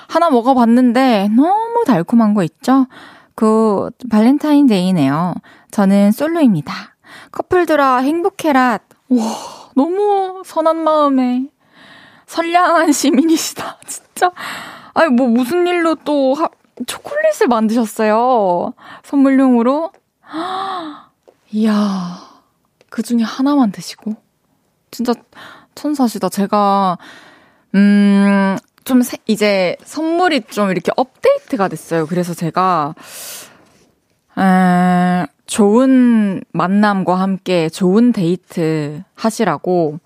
하나 0.07 0.31
먹어봤는데 0.31 1.31
너무 1.35 1.83
달콤한 1.85 2.35
거 2.35 2.45
있죠? 2.45 2.87
그 3.35 3.91
발렌타인데이네요. 4.09 5.35
저는 5.73 6.13
솔로입니다. 6.13 6.73
커플들아 7.33 7.97
행복해라. 7.97 8.79
와, 9.09 9.25
너무 9.75 10.45
선한 10.47 10.77
마음에 10.77 11.49
선량한 12.27 12.93
시민이시다. 12.93 13.79
진짜. 13.89 14.31
아니, 14.95 15.13
뭐 15.13 15.27
무슨 15.27 15.67
일로 15.67 15.97
또 15.97 16.35
하, 16.35 16.49
초콜릿을 16.87 17.49
만드셨어요. 17.49 18.73
선물용으로. 19.03 19.91
이야, 21.51 22.26
그 22.97 23.03
중에 23.03 23.23
하나만 23.23 23.73
드시고. 23.73 24.15
진짜 24.91 25.13
천사시다. 25.75 26.31
제가, 26.31 26.97
음, 27.75 28.57
좀 28.85 29.03
세, 29.03 29.19
이제 29.27 29.77
선물이 29.85 30.45
좀 30.49 30.71
이렇게 30.71 30.93
업데이트가 30.97 31.69
됐어요. 31.69 32.07
그래서 32.07 32.33
제가, 32.33 32.95
에, 34.39 35.27
좋은 35.45 36.41
만남과 36.53 37.21
함께 37.21 37.69
좋은 37.69 38.13
데이트 38.13 39.03
하시라고 39.15 39.99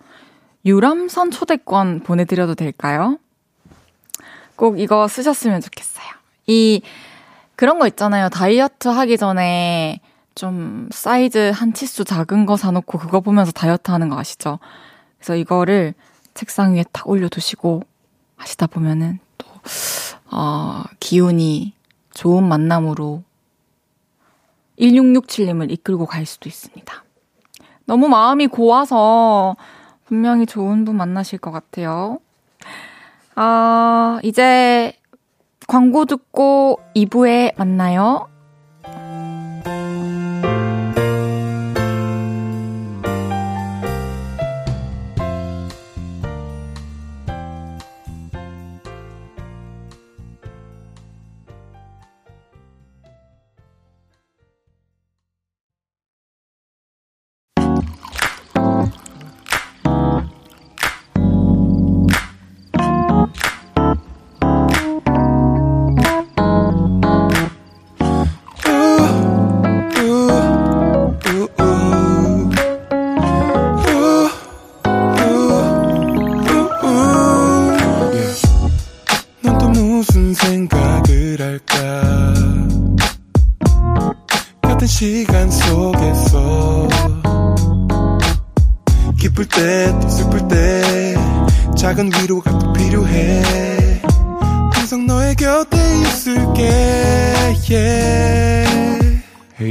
유람선 0.65 1.31
초대권 1.31 2.01
보내드려도 2.01 2.57
될까요? 2.57 3.21
꼭 4.57 4.81
이거 4.81 5.07
쓰셨으면 5.07 5.61
좋겠어요. 5.61 6.07
이, 6.49 6.83
그런 7.55 7.79
거 7.79 7.87
있잖아요. 7.87 8.31
다이어트 8.31 8.89
하기 8.89 9.17
전에 9.17 10.01
좀 10.35 10.89
사이즈 10.93 11.51
한 11.55 11.73
치수 11.73 12.05
작은 12.05 12.47
거 12.47 12.57
사놓고 12.57 12.99
그거 12.99 13.21
보면서 13.21 13.53
다이어트 13.53 13.91
하는 13.91 14.09
거 14.09 14.19
아시죠? 14.19 14.59
그래서 15.19 15.37
이거를 15.37 15.95
책상 16.35 16.75
위에 16.75 16.85
딱 16.93 17.09
올려두시고 17.09 17.83
하시다 18.37 18.67
보면은 18.69 19.19
또, 19.37 19.47
어, 20.31 20.85
기운이 21.01 21.75
좋은 22.15 22.49
만남으로 22.49 23.23
1667님을 24.79 25.71
이끌고 25.71 26.07
갈 26.07 26.25
수도 26.25 26.49
있습니다. 26.49 27.05
너무 27.85 28.09
마음이 28.09 28.47
고와서 28.47 29.57
분명히 30.07 30.47
좋은 30.47 30.85
분 30.85 30.97
만나실 30.97 31.39
것 31.39 31.51
같아요. 31.51 32.19
아, 33.35 34.19
이제 34.23 34.93
광고 35.67 36.05
듣고 36.05 36.81
2부에 36.95 37.57
만나요. 37.57 38.30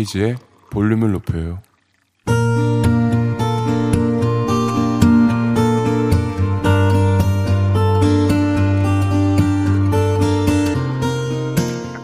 헤이지의 0.10 0.38
볼륨을 0.72 1.12
높여요 1.12 1.60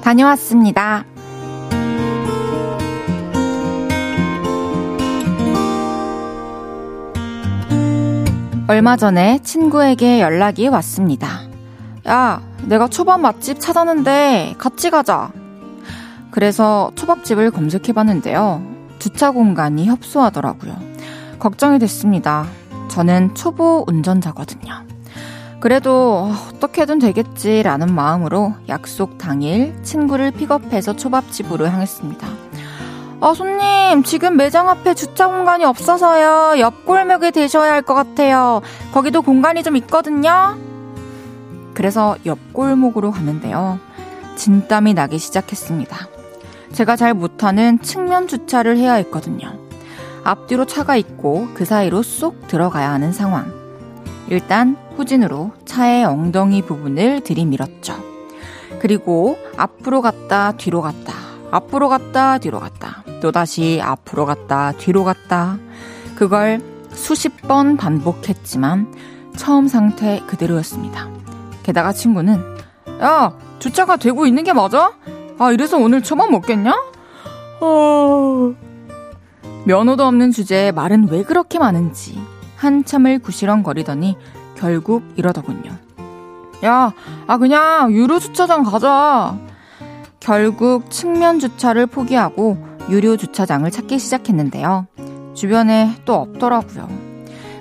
다녀왔습니다. 0.02 1.04
얼마 8.68 8.98
전에 8.98 9.40
친구에게 9.42 10.22
연락이 10.22 10.68
왔습니다. 10.68 11.42
야, 12.08 12.42
내가 12.66 12.88
초밥 12.88 13.20
맛집 13.20 13.60
찾았는데 13.60 14.56
같이 14.60 14.92
가자. 14.92 15.32
그래서 16.36 16.92
초밥집을 16.96 17.50
검색해 17.50 17.94
봤는데요. 17.94 18.62
주차 19.00 19.32
공간이 19.32 19.86
협소하더라고요. 19.86 20.76
걱정이 21.40 21.80
됐습니다. 21.80 22.46
저는 22.90 23.36
초보 23.36 23.86
운전자거든요. 23.88 24.84
그래도 25.62 26.30
어떻게든 26.54 27.00
되겠지라는 27.00 27.96
마음으로 27.96 28.54
약속 28.68 29.18
당일 29.18 29.82
친구를 29.82 30.32
픽업해서 30.32 30.98
초밥집으로 30.98 31.70
향했습니다. 31.70 32.28
아, 33.22 33.34
손님, 33.34 34.04
지금 34.04 34.36
매장 34.36 34.68
앞에 34.68 34.94
주차 34.94 35.28
공간이 35.28 35.64
없어서요. 35.64 36.60
옆 36.60 36.86
골목에 36.86 37.32
대셔야 37.32 37.72
할 37.72 37.82
것 37.82 37.94
같아요. 37.94 38.62
거기도 38.92 39.22
공간이 39.22 39.64
좀 39.64 39.78
있거든요. 39.78 40.58
그래서 41.74 42.18
옆 42.26 42.40
골목으로 42.52 43.12
가는데요. 43.12 43.80
진땀이 44.36 44.96
나기 44.96 45.18
시작했습니다. 45.18 46.15
제가 46.76 46.98
잘 46.98 47.14
못하는 47.14 47.80
측면 47.80 48.28
주차를 48.28 48.78
해야 48.78 48.96
했거든요. 48.96 49.58
앞뒤로 50.26 50.66
차가 50.66 50.98
있고 50.98 51.48
그 51.54 51.64
사이로 51.64 52.04
쏙 52.04 52.50
들어가야 52.50 52.92
하는 52.92 53.14
상황. 53.14 53.54
일단 54.28 54.76
후진으로 54.98 55.54
차의 55.64 56.04
엉덩이 56.04 56.62
부분을 56.64 57.22
들이밀었죠. 57.22 57.96
그리고 58.80 59.38
앞으로 59.56 60.02
갔다 60.02 60.52
뒤로 60.52 60.82
갔다 60.82 61.14
앞으로 61.50 61.88
갔다 61.88 62.40
뒤로 62.40 62.60
갔다 62.60 63.06
또다시 63.22 63.80
앞으로 63.82 64.26
갔다 64.26 64.74
뒤로 64.74 65.06
갔다 65.06 65.58
그걸 66.16 66.60
수십 66.90 67.42
번 67.44 67.78
반복했지만 67.78 68.94
처음 69.38 69.70
상태 69.70 70.22
그대로였습니다. 70.28 71.08
게다가 71.64 71.94
친구는 71.94 72.44
야 73.02 73.34
주차가 73.60 73.96
되고 73.96 74.26
있는 74.26 74.44
게 74.44 74.52
맞아? 74.52 74.92
아 75.38 75.52
이래서 75.52 75.78
오늘 75.78 76.02
초밥 76.02 76.32
먹겠냐? 76.32 76.74
어... 77.62 78.54
면허도 79.66 80.06
없는 80.06 80.32
주제에 80.32 80.72
말은 80.72 81.10
왜 81.10 81.24
그렇게 81.24 81.60
많은지 81.60 82.20
한참을 82.56 83.20
구시렁거리더니 83.20 84.18
결국 84.56 85.04
이러더군요. 85.16 85.72
야, 86.64 86.94
아 87.28 87.38
그냥 87.38 87.92
유료 87.92 88.20
주차장 88.20 88.64
가자. 88.64 89.38
결국 90.20 90.90
측면 90.90 91.40
주차를 91.40 91.86
포기하고 91.88 92.58
유료 92.90 93.18
주차장을 93.18 93.70
찾기 93.70 94.00
시작했는데요. 94.00 94.88
주변에 95.34 95.96
또 96.06 96.16
없더라고요. 96.16 96.88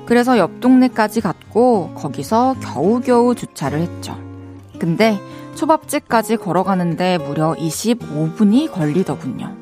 그래서 0.07 0.39
옆 0.39 0.61
동네까지 0.61 1.21
갔고 1.21 1.93
거기서 1.95 2.57
겨우겨우 2.61 3.35
주차를 3.35 3.81
했죠. 3.81 4.17
근데 4.79 5.19
초밥집까지 5.55 6.37
걸어가는데 6.37 7.19
무려 7.19 7.55
25분이 7.55 8.71
걸리더군요. 8.73 9.47
야, 9.47 9.53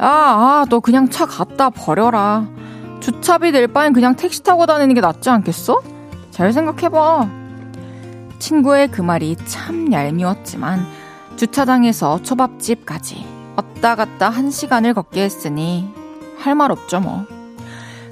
아, 0.00 0.64
너 0.68 0.80
그냥 0.80 1.08
차 1.10 1.26
갖다 1.26 1.70
버려라. 1.70 2.46
주차비 3.00 3.52
낼 3.52 3.66
바엔 3.68 3.92
그냥 3.92 4.14
택시 4.16 4.42
타고 4.42 4.66
다니는 4.66 4.94
게 4.94 5.00
낫지 5.00 5.30
않겠어? 5.30 5.80
잘 6.30 6.52
생각해봐. 6.52 7.28
친구의 8.38 8.88
그 8.88 9.02
말이 9.02 9.36
참 9.46 9.92
얄미웠지만 9.92 10.80
주차장에서 11.36 12.22
초밥집까지 12.22 13.26
왔다 13.56 13.94
갔다 13.96 14.30
한 14.30 14.50
시간을 14.50 14.94
걷게 14.94 15.22
했으니 15.22 15.88
할 16.38 16.54
말 16.54 16.70
없죠 16.70 17.00
뭐. 17.00 17.26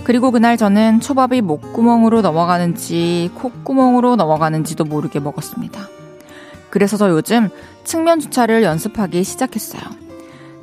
그리고 0.04 0.30
그날 0.30 0.56
저는 0.56 1.00
초밥이 1.00 1.40
목구멍으로 1.42 2.20
넘어가는지 2.22 3.30
콧구멍으로 3.34 4.16
넘어가는지도 4.16 4.84
모르게 4.84 5.20
먹었습니다. 5.20 5.88
그래서 6.70 6.96
저 6.96 7.10
요즘 7.10 7.48
측면 7.84 8.20
주차를 8.20 8.62
연습하기 8.62 9.24
시작했어요. 9.24 9.82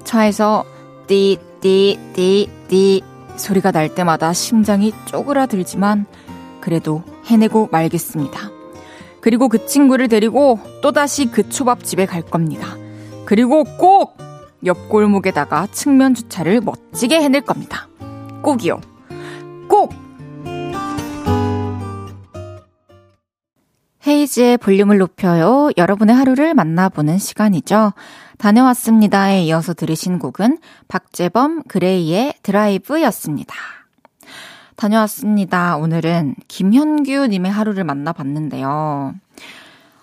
차에서 0.03 0.63
띠띠띠띠 1.07 3.03
소리가 3.37 3.71
날 3.71 3.93
때마다 3.93 4.33
심장이 4.33 4.93
쪼그라들지만 5.05 6.05
그래도 6.61 7.03
해내고 7.25 7.69
말겠습니다. 7.71 8.51
그리고 9.21 9.49
그 9.49 9.65
친구를 9.65 10.07
데리고 10.07 10.59
또다시 10.81 11.25
그 11.25 11.49
초밥집에 11.49 12.05
갈 12.05 12.21
겁니다. 12.21 12.77
그리고 13.25 13.63
꼭 13.63 14.17
옆골목에다가 14.63 15.67
측면 15.71 16.13
주차를 16.13 16.61
멋지게 16.61 17.19
해낼 17.21 17.41
겁니다. 17.41 17.87
꼭이요. 18.41 18.81
꼭! 19.67 20.04
헤이즈의 24.07 24.57
볼륨을 24.57 24.99
높여요. 24.99 25.69
여러분의 25.77 26.15
하루를 26.15 26.53
만나보는 26.53 27.17
시간이죠. 27.17 27.93
다녀왔습니다에 28.37 29.43
이어서 29.45 29.73
들으신 29.73 30.19
곡은 30.19 30.59
박재범 30.87 31.63
그레이의 31.63 32.35
드라이브였습니다. 32.43 33.55
다녀왔습니다. 34.75 35.77
오늘은 35.77 36.35
김현규님의 36.47 37.51
하루를 37.51 37.83
만나봤는데요. 37.83 39.15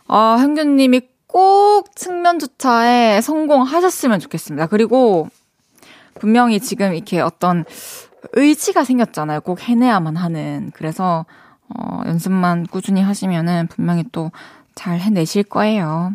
아, 0.09 0.37
현규님이 0.38 1.03
꼭 1.27 1.95
측면 1.95 2.38
주차에 2.38 3.21
성공하셨으면 3.21 4.19
좋겠습니다. 4.19 4.67
그리고 4.67 5.29
분명히 6.15 6.59
지금 6.59 6.95
이렇게 6.95 7.21
어떤 7.21 7.65
의지가 8.33 8.85
생겼잖아요. 8.85 9.43
꼭 9.43 9.61
해내야만 9.61 10.17
하는. 10.17 10.71
그래서, 10.75 11.25
어, 11.78 12.02
연습만 12.06 12.66
꾸준히 12.66 13.02
하시면은 13.02 13.66
분명히 13.68 14.04
또 14.12 14.30
잘 14.74 14.98
해내실 14.98 15.44
거예요. 15.44 16.12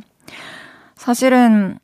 사실은 0.95 1.79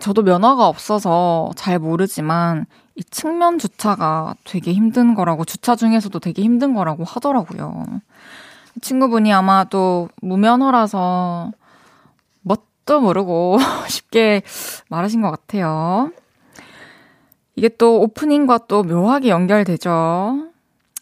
저도 0.00 0.22
면허가 0.22 0.68
없어서 0.68 1.50
잘 1.56 1.78
모르지만 1.78 2.66
이 2.94 3.04
측면 3.04 3.58
주차가 3.58 4.34
되게 4.44 4.72
힘든 4.72 5.14
거라고, 5.14 5.44
주차 5.44 5.76
중에서도 5.76 6.18
되게 6.18 6.42
힘든 6.42 6.74
거라고 6.74 7.04
하더라고요. 7.04 7.84
친구분이 8.80 9.32
아마도 9.32 10.08
무면허라서 10.22 11.52
뭣도 12.42 13.00
모르고 13.00 13.58
쉽게 13.88 14.42
말하신 14.88 15.22
것 15.22 15.30
같아요. 15.30 16.10
이게 17.54 17.68
또 17.68 18.00
오프닝과 18.00 18.66
또 18.68 18.82
묘하게 18.82 19.28
연결되죠. 19.28 20.48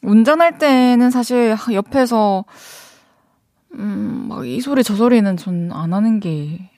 운전할 0.05 0.59
때는 0.59 1.11
사실 1.11 1.57
옆에서 1.73 2.45
음, 3.75 4.27
막 4.29 4.45
이 4.45 4.61
소리 4.61 4.83
저 4.85 4.95
소리는 4.95 5.37
전 5.37 5.71
안 5.73 5.93
하는 5.93 6.21
게 6.21 6.71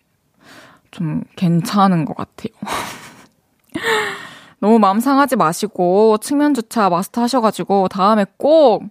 좀 0.92 1.22
괜찮은 1.36 2.06
것 2.06 2.16
같아요. 2.16 2.54
너무 4.60 4.78
마음 4.78 5.00
상하지 5.00 5.36
마시고 5.36 6.16
측면 6.18 6.54
주차 6.54 6.88
마스터 6.88 7.20
하셔가지고 7.22 7.88
다음에 7.88 8.24
꼭 8.36 8.82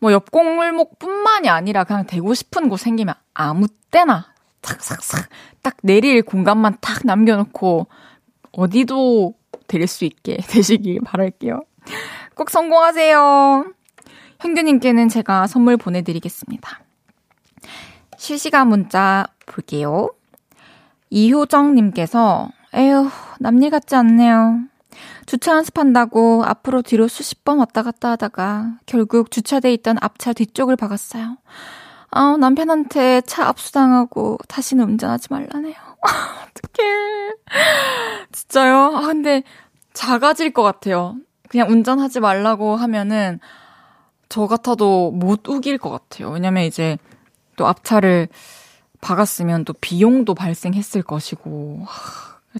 뭐 0.00 0.12
옆공물목뿐만이 0.12 1.48
아니라 1.48 1.84
그냥 1.84 2.04
되고 2.06 2.34
싶은 2.34 2.68
곳 2.68 2.76
생기면 2.78 3.14
아무 3.32 3.68
때나 3.90 4.26
탁삭삭 4.60 5.30
딱 5.62 5.76
내릴 5.82 6.20
공간만 6.22 6.76
탁 6.82 7.06
남겨놓고 7.06 7.86
어디도 8.52 9.32
데릴 9.66 9.86
수 9.86 10.04
있게 10.04 10.36
되시길 10.50 11.00
바랄게요. 11.04 11.62
꼭 12.34 12.50
성공하세요. 12.50 13.66
현규님께는 14.40 15.08
제가 15.08 15.46
선물 15.46 15.76
보내드리겠습니다. 15.76 16.80
실시간 18.16 18.68
문자 18.68 19.26
볼게요. 19.46 20.10
이효정님께서 21.10 22.48
에휴 22.74 23.08
남일 23.38 23.70
같지 23.70 23.94
않네요. 23.94 24.60
주차 25.26 25.52
연습한다고 25.56 26.44
앞으로 26.44 26.82
뒤로 26.82 27.08
수십 27.08 27.44
번 27.44 27.58
왔다 27.58 27.82
갔다 27.82 28.10
하다가 28.10 28.78
결국 28.86 29.30
주차돼 29.30 29.72
있던 29.74 29.96
앞차 30.00 30.32
뒤쪽을 30.32 30.76
박았어요. 30.76 31.36
아, 32.10 32.36
남편한테 32.38 33.22
차 33.22 33.48
압수당하고 33.48 34.38
다시는 34.48 34.84
운전하지 34.84 35.28
말라네요. 35.30 35.74
어떡해. 36.48 37.32
진짜요? 38.30 38.96
아, 38.96 39.00
근데 39.00 39.42
작아질 39.94 40.52
것 40.52 40.62
같아요. 40.62 41.16
그냥 41.54 41.70
운전하지 41.70 42.18
말라고 42.18 42.74
하면은 42.74 43.38
저 44.28 44.48
같아도 44.48 45.12
못 45.12 45.48
우길 45.48 45.78
것 45.78 45.88
같아요. 45.88 46.30
왜냐면 46.30 46.64
이제 46.64 46.98
또 47.54 47.68
앞차를 47.68 48.26
박았으면 49.00 49.64
또 49.64 49.72
비용도 49.72 50.34
발생했을 50.34 51.04
것이고, 51.04 51.86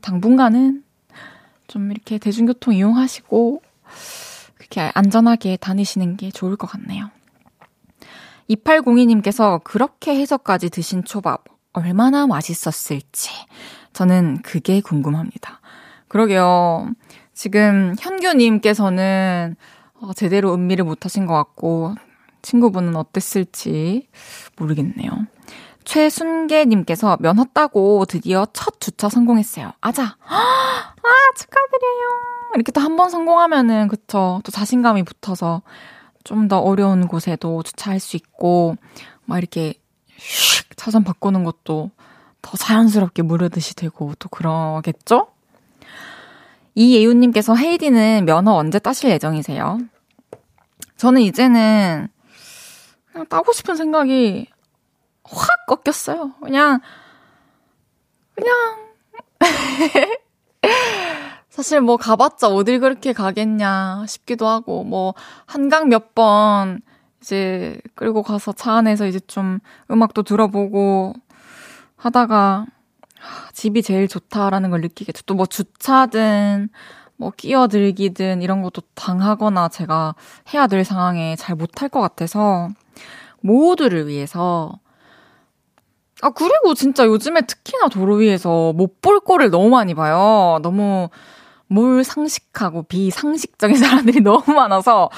당분간은 0.00 0.84
좀 1.66 1.90
이렇게 1.90 2.18
대중교통 2.18 2.74
이용하시고, 2.74 3.62
그렇게 4.54 4.92
안전하게 4.94 5.56
다니시는 5.56 6.16
게 6.16 6.30
좋을 6.30 6.54
것 6.54 6.68
같네요. 6.68 7.10
2802님께서 8.48 9.60
그렇게 9.64 10.14
해서까지 10.14 10.70
드신 10.70 11.02
초밥 11.02 11.42
얼마나 11.72 12.28
맛있었을지 12.28 13.30
저는 13.92 14.42
그게 14.42 14.80
궁금합니다. 14.80 15.60
그러게요. 16.06 16.92
지금 17.34 17.94
현규님께서는 18.00 19.56
어, 20.00 20.12
제대로 20.14 20.54
음미를 20.54 20.84
못하신 20.84 21.26
것 21.26 21.34
같고 21.34 21.94
친구분은 22.42 22.94
어땠을지 22.96 24.08
모르겠네요. 24.56 25.10
최순계님께서 25.84 27.18
면허 27.20 27.44
따고 27.52 28.04
드디어 28.06 28.46
첫 28.52 28.80
주차 28.80 29.08
성공했어요. 29.08 29.72
아자! 29.80 30.16
아, 30.26 30.94
축하드려요. 31.36 32.54
이렇게 32.54 32.72
또 32.72 32.80
한 32.80 32.96
번 32.96 33.10
성공하면은, 33.10 33.88
그쵸. 33.88 34.40
또 34.44 34.50
자신감이 34.52 35.02
붙어서 35.02 35.62
좀 36.24 36.48
더 36.48 36.58
어려운 36.60 37.06
곳에도 37.08 37.62
주차할 37.62 38.00
수 38.00 38.16
있고, 38.16 38.76
막 39.26 39.38
이렇게 39.38 39.74
휙 40.16 40.74
차선 40.76 41.04
바꾸는 41.04 41.44
것도 41.44 41.90
더 42.40 42.56
자연스럽게 42.56 43.22
무르듯이 43.22 43.74
되고 43.76 44.14
또 44.18 44.28
그러겠죠? 44.30 45.28
이예윤님께서 46.74 47.54
헤이디는 47.54 48.24
면허 48.26 48.52
언제 48.52 48.78
따실 48.78 49.10
예정이세요? 49.10 49.78
저는 50.96 51.22
이제는 51.22 52.08
그냥 53.12 53.26
따고 53.26 53.52
싶은 53.52 53.76
생각이 53.76 54.48
확 55.24 55.66
꺾였어요. 55.66 56.32
그냥, 56.42 56.80
그냥. 58.34 58.54
사실 61.48 61.80
뭐 61.80 61.96
가봤자 61.96 62.48
어딜 62.48 62.80
그렇게 62.80 63.12
가겠냐 63.12 64.04
싶기도 64.08 64.48
하고, 64.48 64.82
뭐, 64.84 65.14
한강 65.46 65.88
몇 65.88 66.14
번 66.14 66.80
이제 67.20 67.80
끌고 67.94 68.22
가서 68.22 68.52
차 68.52 68.74
안에서 68.74 69.06
이제 69.06 69.18
좀 69.20 69.58
음악도 69.90 70.22
들어보고 70.24 71.14
하다가 71.96 72.66
집이 73.52 73.82
제일 73.82 74.08
좋다라는 74.08 74.70
걸 74.70 74.80
느끼겠죠. 74.80 75.22
또 75.26 75.34
뭐 75.34 75.46
주차든 75.46 76.68
뭐 77.16 77.30
끼어들기든 77.36 78.42
이런 78.42 78.62
것도 78.62 78.82
당하거나 78.94 79.68
제가 79.68 80.14
해야 80.52 80.66
될 80.66 80.84
상황에 80.84 81.36
잘 81.36 81.54
못할 81.56 81.88
것 81.88 82.00
같아서 82.00 82.68
모두를 83.40 84.08
위해서 84.08 84.72
아 86.22 86.30
그리고 86.30 86.74
진짜 86.74 87.04
요즘에 87.06 87.42
특히나 87.42 87.88
도로 87.88 88.16
위에서 88.16 88.72
못 88.72 89.00
볼 89.02 89.20
거를 89.20 89.50
너무 89.50 89.68
많이 89.68 89.94
봐요. 89.94 90.58
너무 90.62 91.08
뭘 91.68 92.04
상식하고 92.04 92.84
비상식적인 92.84 93.76
사람들이 93.78 94.20
너무 94.22 94.42
많아서 94.54 95.10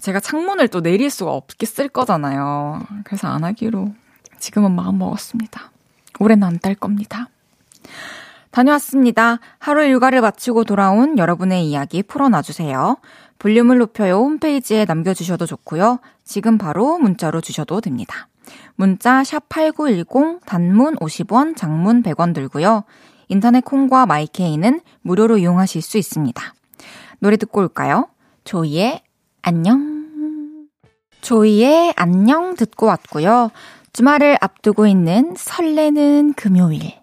제가 0.00 0.18
창문을 0.20 0.68
또 0.68 0.80
내릴 0.80 1.10
수가 1.10 1.32
없겠을 1.32 1.88
거잖아요. 1.88 2.82
그래서 3.04 3.28
안 3.28 3.44
하기로 3.44 3.94
지금은 4.40 4.72
마음 4.72 4.98
먹었습니다. 4.98 5.70
올해는 6.18 6.46
안 6.46 6.58
딸 6.58 6.74
겁니다. 6.74 7.28
다녀왔습니다. 8.50 9.38
하루 9.58 9.84
일과를 9.84 10.20
마치고 10.20 10.64
돌아온 10.64 11.18
여러분의 11.18 11.66
이야기 11.66 12.02
풀어놔주세요. 12.02 12.98
볼륨을 13.38 13.78
높여요 13.78 14.18
홈페이지에 14.18 14.84
남겨주셔도 14.84 15.46
좋고요. 15.46 15.98
지금 16.22 16.58
바로 16.58 16.98
문자로 16.98 17.40
주셔도 17.40 17.80
됩니다. 17.80 18.28
문자 18.76 19.22
샵8910 19.22 20.44
단문 20.44 20.96
50원, 20.96 21.56
장문 21.56 22.02
100원 22.02 22.34
들고요. 22.34 22.84
인터넷 23.28 23.64
콩과 23.64 24.06
마이케이는 24.06 24.80
무료로 25.00 25.38
이용하실 25.38 25.80
수 25.80 25.96
있습니다. 25.96 26.54
노래 27.18 27.36
듣고 27.36 27.60
올까요? 27.60 28.08
조이의 28.44 29.02
안녕. 29.40 30.68
조이의 31.22 31.94
안녕 31.96 32.54
듣고 32.54 32.86
왔고요. 32.86 33.50
주말을 33.92 34.36
앞두고 34.40 34.86
있는 34.86 35.34
설레는 35.36 36.34
금요일. 36.34 37.01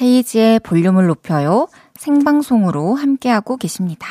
헤이지의 0.00 0.60
볼륨을 0.60 1.06
높여요. 1.06 1.68
생방송으로 1.96 2.94
함께하고 2.94 3.56
계십니다. 3.56 4.08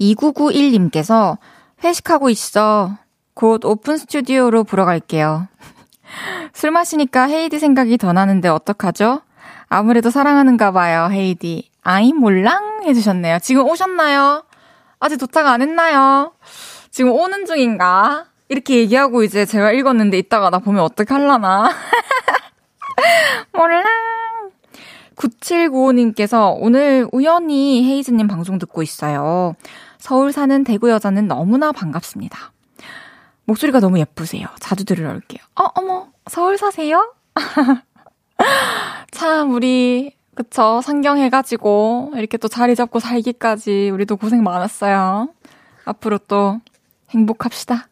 2991님께서 0.00 1.38
회식하고 1.84 2.30
있어. 2.30 2.96
곧 3.34 3.64
오픈 3.64 3.96
스튜디오로 3.96 4.64
보러 4.64 4.84
갈게요. 4.84 5.48
술 6.52 6.70
마시니까 6.70 7.24
헤이디 7.24 7.58
생각이 7.58 7.96
더 7.96 8.12
나는데 8.12 8.48
어떡하죠? 8.48 9.22
아무래도 9.68 10.10
사랑하는가 10.10 10.72
봐요, 10.72 11.08
헤이디. 11.10 11.70
아이 11.82 12.12
몰랑 12.12 12.82
해주셨네요. 12.84 13.38
지금 13.38 13.68
오셨나요? 13.68 14.44
아직 14.98 15.16
도착 15.16 15.46
안 15.46 15.62
했나요? 15.62 16.32
지금 16.90 17.12
오는 17.12 17.46
중인가? 17.46 18.26
이렇게 18.48 18.78
얘기하고 18.78 19.22
이제 19.22 19.46
제가 19.46 19.70
읽었는데 19.72 20.18
이따가 20.18 20.50
나 20.50 20.58
보면 20.58 20.82
어떡할라나? 20.82 21.70
몰라. 23.52 24.19
9795님께서 25.20 26.56
오늘 26.58 27.06
우연히 27.12 27.84
헤이즈님 27.84 28.26
방송 28.26 28.58
듣고 28.58 28.82
있어요. 28.82 29.54
서울 29.98 30.32
사는 30.32 30.64
대구 30.64 30.90
여자는 30.90 31.28
너무나 31.28 31.72
반갑습니다. 31.72 32.52
목소리가 33.44 33.80
너무 33.80 33.98
예쁘세요. 33.98 34.46
자주 34.60 34.84
들으러 34.84 35.10
올게요. 35.10 35.40
어, 35.56 35.64
어머, 35.74 36.08
서울 36.26 36.56
사세요? 36.56 37.14
참, 39.10 39.52
우리 39.52 40.14
그쵸. 40.34 40.80
상경해가지고, 40.82 42.12
이렇게 42.16 42.38
또 42.38 42.48
자리 42.48 42.74
잡고 42.74 43.00
살기까지 43.00 43.90
우리도 43.90 44.16
고생 44.16 44.42
많았어요. 44.42 45.28
앞으로 45.84 46.18
또 46.18 46.60
행복합시다. 47.10 47.88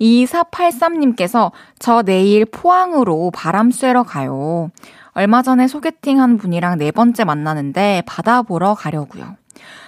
2483님께서 0.00 1.52
저 1.78 2.02
내일 2.02 2.44
포항으로 2.44 3.30
바람 3.32 3.70
쐬러 3.70 4.02
가요. 4.02 4.70
얼마 5.14 5.42
전에 5.42 5.68
소개팅 5.68 6.20
한 6.20 6.38
분이랑 6.38 6.78
네 6.78 6.90
번째 6.90 7.24
만나는데 7.24 8.02
바다 8.06 8.42
보러 8.42 8.74
가려고요. 8.74 9.36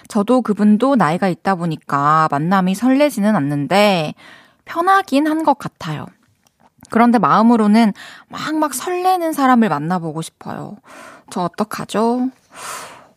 저도 0.09 0.43
그분도 0.43 0.97
나이가 0.97 1.29
있다 1.29 1.55
보니까 1.55 2.29
만남이 2.31 2.75
설레지는 2.75 3.35
않는데 3.35 4.15
편하긴 4.67 5.27
한 5.27 5.45
것 5.45 5.59
같아요. 5.59 6.07
그런데 6.91 7.19
마음으로는 7.19 7.93
막 8.29 8.55
막 8.55 8.75
설레는 8.75 9.33
사람을 9.33 9.69
만나보고 9.71 10.21
싶어요. 10.23 10.77
저 11.31 11.41
어떡하죠? 11.43 12.29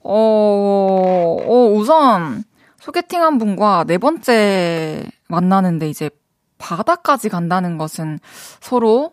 어, 0.02 1.38
어, 1.46 1.72
우선, 1.74 2.44
소개팅 2.80 3.22
한 3.22 3.38
분과 3.38 3.84
네 3.86 3.98
번째 3.98 5.06
만나는데 5.28 5.90
이제 5.90 6.10
바다까지 6.58 7.28
간다는 7.28 7.78
것은 7.78 8.20
서로 8.62 9.12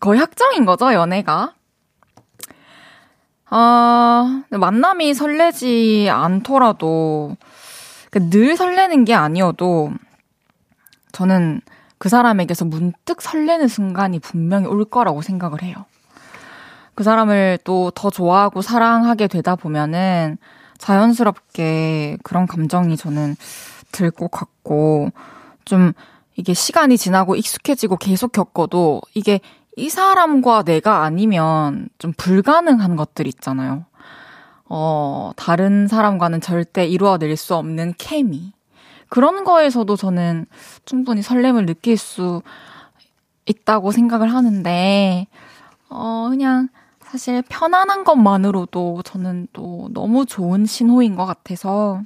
거의 0.00 0.18
확정인 0.18 0.64
거죠, 0.64 0.92
연애가. 0.94 1.52
아, 3.56 4.42
만남이 4.50 5.14
설레지 5.14 6.08
않더라도, 6.10 7.36
그러니까 8.10 8.36
늘 8.36 8.56
설레는 8.56 9.04
게 9.04 9.14
아니어도, 9.14 9.92
저는 11.12 11.60
그 11.98 12.08
사람에게서 12.08 12.64
문득 12.64 13.22
설레는 13.22 13.68
순간이 13.68 14.18
분명히 14.18 14.66
올 14.66 14.84
거라고 14.84 15.22
생각을 15.22 15.62
해요. 15.62 15.76
그 16.96 17.04
사람을 17.04 17.58
또 17.64 17.92
더 17.94 18.10
좋아하고 18.10 18.60
사랑하게 18.60 19.28
되다 19.28 19.54
보면은 19.56 20.36
자연스럽게 20.78 22.18
그런 22.24 22.46
감정이 22.48 22.96
저는 22.96 23.36
들 23.92 24.10
것 24.10 24.30
같고 24.32 25.10
좀 25.64 25.92
이게 26.36 26.54
시간이 26.54 26.98
지나고 26.98 27.36
익숙해지고 27.36 27.96
계속 27.98 28.32
겪어도 28.32 29.00
이게 29.14 29.38
이 29.76 29.88
사람과 29.88 30.62
내가 30.62 31.02
아니면 31.02 31.88
좀 31.98 32.12
불가능한 32.16 32.96
것들 32.96 33.26
있잖아요. 33.26 33.84
어, 34.66 35.32
다른 35.36 35.88
사람과는 35.88 36.40
절대 36.40 36.86
이루어낼 36.86 37.36
수 37.36 37.54
없는 37.54 37.94
케미. 37.98 38.52
그런 39.08 39.44
거에서도 39.44 39.94
저는 39.96 40.46
충분히 40.84 41.22
설렘을 41.22 41.66
느낄 41.66 41.96
수 41.96 42.42
있다고 43.46 43.92
생각을 43.92 44.32
하는데, 44.32 45.26
어, 45.90 46.26
그냥 46.30 46.68
사실 47.02 47.42
편안한 47.48 48.02
것만으로도 48.04 49.02
저는 49.04 49.46
또 49.52 49.88
너무 49.92 50.26
좋은 50.26 50.66
신호인 50.66 51.14
것 51.14 51.26
같아서 51.26 52.02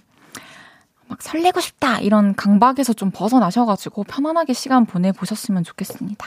막 1.07 1.23
설레고 1.23 1.61
싶다 1.61 2.01
이런 2.01 2.35
강박에서 2.35 2.93
좀 2.93 3.11
벗어나셔가지고 3.11 4.05
편안하게 4.05 4.53
시간 4.53 4.85
보내보셨으면 4.85 5.65
좋겠습니다. 5.65 6.27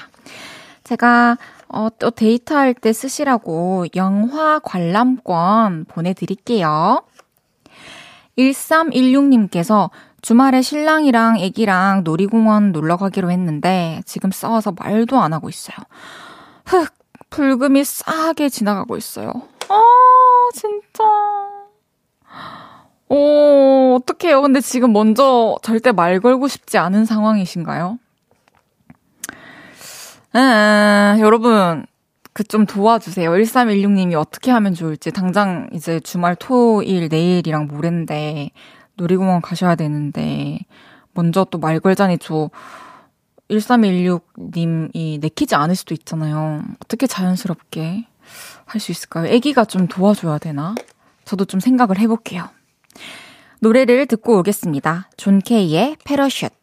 제가 0.91 1.37
어, 1.69 1.87
또 1.99 2.11
데이트할 2.11 2.73
때 2.73 2.91
쓰시라고 2.91 3.85
영화 3.95 4.59
관람권 4.59 5.85
보내드릴게요. 5.85 7.03
1316님께서 8.37 9.89
주말에 10.21 10.61
신랑이랑 10.61 11.39
애기랑 11.39 12.03
놀이공원 12.03 12.73
놀러 12.73 12.97
가기로 12.97 13.31
했는데 13.31 14.01
지금 14.05 14.31
싸워서 14.31 14.73
말도 14.77 15.17
안 15.21 15.31
하고 15.31 15.47
있어요. 15.47 15.77
흑, 16.65 16.93
불금이 17.29 17.85
싸하게 17.85 18.49
지나가고 18.49 18.97
있어요. 18.97 19.31
아, 19.69 19.81
진짜. 20.53 21.03
오, 23.07 23.95
어떡해요. 23.95 24.41
근데 24.41 24.59
지금 24.59 24.91
먼저 24.91 25.57
절대 25.61 25.93
말 25.93 26.19
걸고 26.19 26.49
싶지 26.49 26.77
않은 26.77 27.05
상황이신가요? 27.05 27.97
에, 30.35 31.19
여러분, 31.21 31.85
그 32.33 32.43
좀 32.45 32.65
도와주세요. 32.65 33.29
1316님이 33.31 34.13
어떻게 34.19 34.51
하면 34.51 34.73
좋을지. 34.73 35.11
당장 35.11 35.69
이제 35.73 35.99
주말 35.99 36.35
토일 36.35 37.09
내일이랑 37.09 37.67
모레인데 37.67 38.51
놀이공원 38.95 39.41
가셔야 39.41 39.75
되는데 39.75 40.59
먼저 41.13 41.43
또 41.45 41.57
말 41.59 41.79
걸자니 41.81 42.19
저 42.19 42.49
1316님이 43.49 45.19
내키지 45.19 45.55
않을 45.55 45.75
수도 45.75 45.93
있잖아요. 45.93 46.63
어떻게 46.83 47.05
자연스럽게 47.07 48.05
할 48.65 48.79
수 48.79 48.91
있을까요? 48.93 49.33
아기가 49.33 49.65
좀 49.65 49.87
도와줘야 49.87 50.37
되나? 50.37 50.75
저도 51.25 51.43
좀 51.45 51.59
생각을 51.59 51.99
해볼게요. 51.99 52.47
노래를 53.59 54.05
듣고 54.05 54.39
오겠습니다. 54.39 55.09
John 55.17 55.39
K의 55.39 55.97
parachute. 56.05 56.53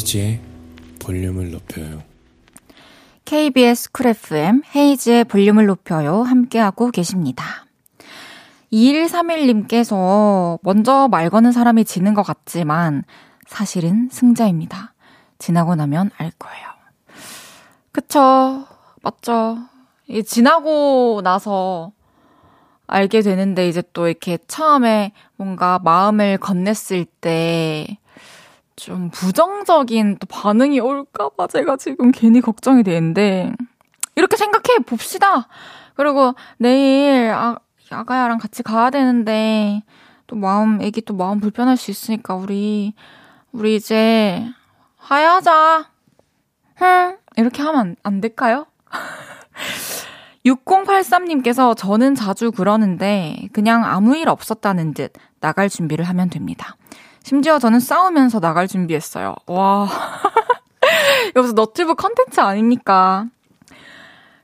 헤이지의 0.00 0.40
볼륨을 0.98 1.50
높여요. 1.50 2.02
KBS 3.26 3.92
쿨 3.92 4.06
FM 4.06 4.62
헤이지의 4.74 5.24
볼륨을 5.24 5.66
높여요. 5.66 6.22
함께하고 6.22 6.90
계십니다. 6.90 7.66
2131님께서 8.72 10.58
먼저 10.62 11.08
말 11.08 11.28
거는 11.28 11.52
사람이 11.52 11.84
지는 11.84 12.14
것 12.14 12.22
같지만 12.22 13.04
사실은 13.46 14.08
승자입니다. 14.10 14.94
지나고 15.38 15.74
나면 15.74 16.10
알 16.16 16.30
거예요. 16.38 16.66
그쵸. 17.92 18.66
맞죠. 19.02 19.58
지나고 20.24 21.20
나서 21.22 21.92
알게 22.86 23.20
되는데 23.20 23.68
이제 23.68 23.82
또 23.92 24.08
이렇게 24.08 24.38
처음에 24.48 25.12
뭔가 25.36 25.78
마음을 25.78 26.38
건넸을 26.38 27.06
때 27.20 27.98
좀 28.80 29.10
부정적인 29.10 30.16
또 30.18 30.26
반응이 30.26 30.80
올까봐 30.80 31.48
제가 31.48 31.76
지금 31.76 32.10
괜히 32.12 32.40
걱정이 32.40 32.82
되는데, 32.82 33.52
이렇게 34.16 34.36
생각해 34.38 34.78
봅시다! 34.86 35.48
그리고 35.94 36.34
내일 36.56 37.30
아, 37.30 37.58
아가야랑 37.90 38.38
같이 38.38 38.62
가야 38.62 38.88
되는데, 38.88 39.82
또 40.26 40.36
마음, 40.36 40.80
애기 40.80 41.02
또 41.02 41.14
마음 41.14 41.40
불편할 41.40 41.76
수 41.76 41.90
있으니까, 41.90 42.34
우리, 42.34 42.94
우리 43.52 43.76
이제, 43.76 44.46
하야자! 44.96 45.90
흥! 46.76 47.18
이렇게 47.36 47.62
하면 47.62 47.80
안, 47.80 47.96
안 48.02 48.20
될까요? 48.22 48.66
6083님께서 50.46 51.76
저는 51.76 52.14
자주 52.14 52.50
그러는데, 52.50 53.48
그냥 53.52 53.84
아무 53.84 54.16
일 54.16 54.30
없었다는 54.30 54.94
듯 54.94 55.12
나갈 55.40 55.68
준비를 55.68 56.06
하면 56.06 56.30
됩니다. 56.30 56.76
심지어 57.22 57.58
저는 57.58 57.80
싸우면서 57.80 58.40
나갈 58.40 58.66
준비했어요. 58.66 59.34
와. 59.46 59.88
여기서 61.36 61.52
너튜브 61.54 61.94
컨텐츠 61.94 62.40
아닙니까? 62.40 63.26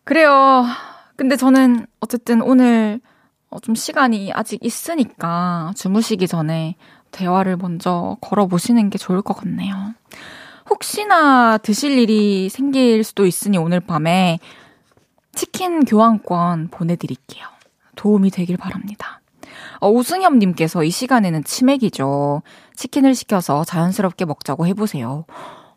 그래요. 0.04 0.64
근데 1.16 1.36
저는 1.36 1.86
어쨌든 2.00 2.42
오늘 2.42 3.00
어, 3.48 3.58
좀 3.60 3.74
시간이 3.74 4.32
아직 4.32 4.62
있으니까 4.62 5.72
주무시기 5.76 6.28
전에 6.28 6.76
대화를 7.10 7.56
먼저 7.56 8.16
걸어보시는 8.20 8.90
게 8.90 8.98
좋을 8.98 9.22
것 9.22 9.34
같네요. 9.34 9.94
혹시나 10.68 11.58
드실 11.58 11.98
일이 11.98 12.48
생길 12.48 13.02
수도 13.04 13.24
있으니 13.24 13.56
오늘 13.56 13.80
밤에 13.80 14.38
치킨 15.32 15.84
교환권 15.84 16.68
보내드릴게요. 16.68 17.46
도움이 17.94 18.30
되길 18.30 18.56
바랍니다. 18.56 19.20
어, 19.80 19.88
오승엽님께서 19.88 20.84
이 20.84 20.90
시간에는 20.90 21.44
치맥이죠. 21.44 22.42
치킨을 22.74 23.14
시켜서 23.14 23.64
자연스럽게 23.64 24.24
먹자고 24.24 24.66
해보세요. 24.66 25.24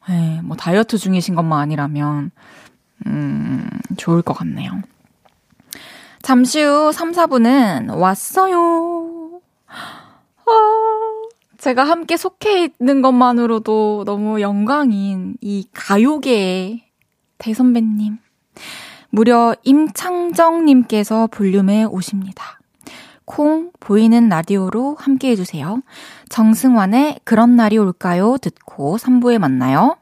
네, 0.08 0.42
뭐 0.44 0.58
다이어트 0.58 0.98
중이신 0.98 1.36
것만 1.36 1.60
아니라면, 1.60 2.32
음, 3.06 3.70
좋을 3.98 4.22
것 4.22 4.34
같네요. 4.34 4.72
잠시 6.22 6.62
후 6.62 6.92
3, 6.92 7.12
4분은 7.12 7.98
왔어요. 7.98 9.42
아, 9.68 10.52
제가 11.58 11.84
함께 11.84 12.18
속해 12.18 12.72
있는 12.80 13.02
것만으로도 13.02 14.04
너무 14.06 14.42
영광인 14.42 15.36
이 15.42 15.68
가요계의 15.74 16.84
대선배님. 17.38 18.18
무려 19.10 19.56
임창정님께서 19.64 21.28
볼륨에 21.28 21.84
오십니다. 21.86 22.59
콩 23.30 23.70
보이는 23.80 24.28
라디오로 24.28 24.98
함께 25.00 25.30
해주세요. 25.30 25.84
정승환의 26.30 27.20
그런 27.24 27.56
날이 27.56 27.78
올까요? 27.78 28.38
듣고 28.42 28.98
3부에 28.98 29.38
만나요. 29.38 29.98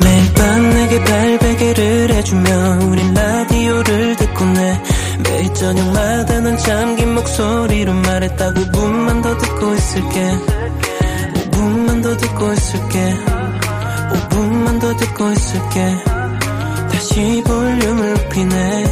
매일 0.00 0.34
밤 0.34 0.70
내게 0.70 1.04
발베개를 1.04 2.10
해주며 2.10 2.78
우린 2.90 3.14
라디오를 3.14 4.16
듣고 4.16 4.44
내 4.44 4.82
매일 5.22 5.54
저녁마다 5.54 6.40
넌 6.40 6.56
잠긴 6.56 7.14
목소리로 7.14 7.92
말했다 7.92 8.54
5분만 8.54 9.22
더 9.22 9.38
듣고 9.38 9.72
있을게 9.72 10.30
5분만 11.52 12.02
더 12.02 12.16
듣고 12.16 12.52
있을게 12.52 13.14
5분만 14.10 14.80
더 14.80 14.96
듣고 14.96 15.30
있을게 15.30 16.13
다시 17.04 17.42
볼륨을 17.42 18.14
높이네 18.14 18.84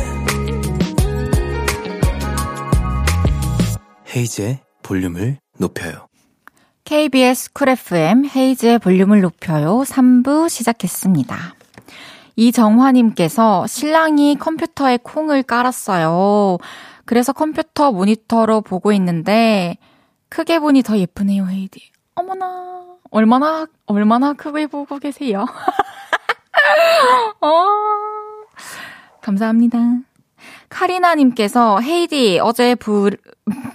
헤이즈의 4.15 4.61
볼륨을 4.83 5.39
높여요 5.59 6.09
KBS 6.85 7.55
쿨 7.55 7.71
FM 7.71 8.27
헤이즈의 8.27 8.81
볼륨을 8.81 9.23
높여요 9.23 9.81
3부 9.87 10.51
시작했습니다. 10.51 11.55
이정화님께서 12.37 13.67
신랑이 13.67 14.37
컴퓨터에 14.37 14.99
콩을 14.99 15.43
깔았어요. 15.45 16.59
그래서 17.07 17.33
컴퓨터 17.33 17.93
모니터로 17.93 18.61
보고 18.61 18.93
있는데 18.93 19.79
크게 20.29 20.59
보니 20.59 20.83
더 20.83 20.99
예쁘네요, 20.99 21.47
헤이디. 21.47 21.81
어머나, 22.17 22.85
얼마나, 23.11 23.67
얼마나 23.87 24.35
크게 24.35 24.67
보고 24.67 24.99
계세요? 24.99 25.47
어, 27.41 27.67
감사합니다. 29.21 29.79
카리나님께서 30.69 31.81
헤이디 31.81 32.41
어제 32.41 32.75
부, 32.75 33.11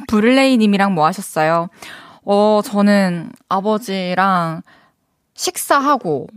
브를레이님이랑 0.07 0.93
뭐 0.93 1.05
하셨어요? 1.05 1.69
어, 2.23 2.61
저는 2.63 3.31
아버지랑 3.49 4.61
식사하고 5.33 6.27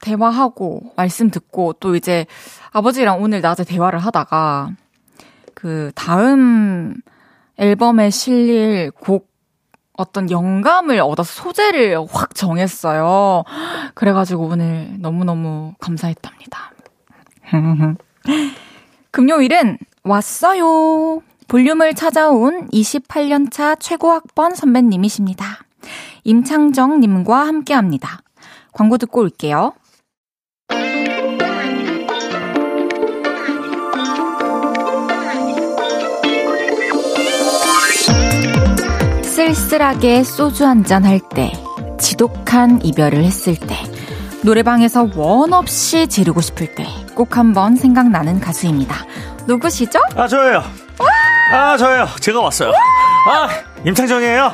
대화하고 0.00 0.92
말씀 0.96 1.30
듣고 1.30 1.74
또 1.74 1.96
이제 1.96 2.26
아버지랑 2.72 3.22
오늘 3.22 3.40
낮에 3.40 3.64
대화를 3.64 3.98
하다가 3.98 4.70
그 5.54 5.92
다음 5.94 6.96
앨범에 7.56 8.10
실릴 8.10 8.90
곡 8.90 9.31
어떤 9.94 10.30
영감을 10.30 11.00
얻어서 11.00 11.42
소재를 11.42 12.06
확 12.10 12.34
정했어요. 12.34 13.44
그래가지고 13.94 14.44
오늘 14.44 14.96
너무너무 14.98 15.74
감사했답니다. 15.80 16.72
금요일은 19.10 19.78
왔어요. 20.04 21.22
볼륨을 21.48 21.94
찾아온 21.94 22.68
28년차 22.70 23.78
최고학번 23.78 24.54
선배님이십니다. 24.54 25.44
임창정님과 26.24 27.46
함께 27.46 27.74
합니다. 27.74 28.22
광고 28.72 28.96
듣고 28.96 29.20
올게요. 29.20 29.74
쓸쓸하게 39.36 40.24
소주 40.24 40.66
한 40.66 40.84
잔 40.84 41.04
할 41.06 41.18
때, 41.34 41.50
지독한 41.98 42.80
이별을 42.84 43.24
했을 43.24 43.56
때, 43.56 43.74
노래방에서 44.44 45.08
원 45.16 45.54
없이 45.54 46.06
지르고 46.06 46.40
싶을 46.42 46.74
때 46.74 46.84
꼭 47.14 47.36
한번 47.36 47.76
생각나는 47.76 48.40
가수입니다. 48.40 48.94
누구시죠? 49.46 50.00
아 50.16 50.26
저예요. 50.26 50.62
아 51.52 51.76
저예요. 51.76 52.08
제가 52.20 52.40
왔어요. 52.40 52.72
아 53.26 53.48
임창정이에요. 53.86 54.50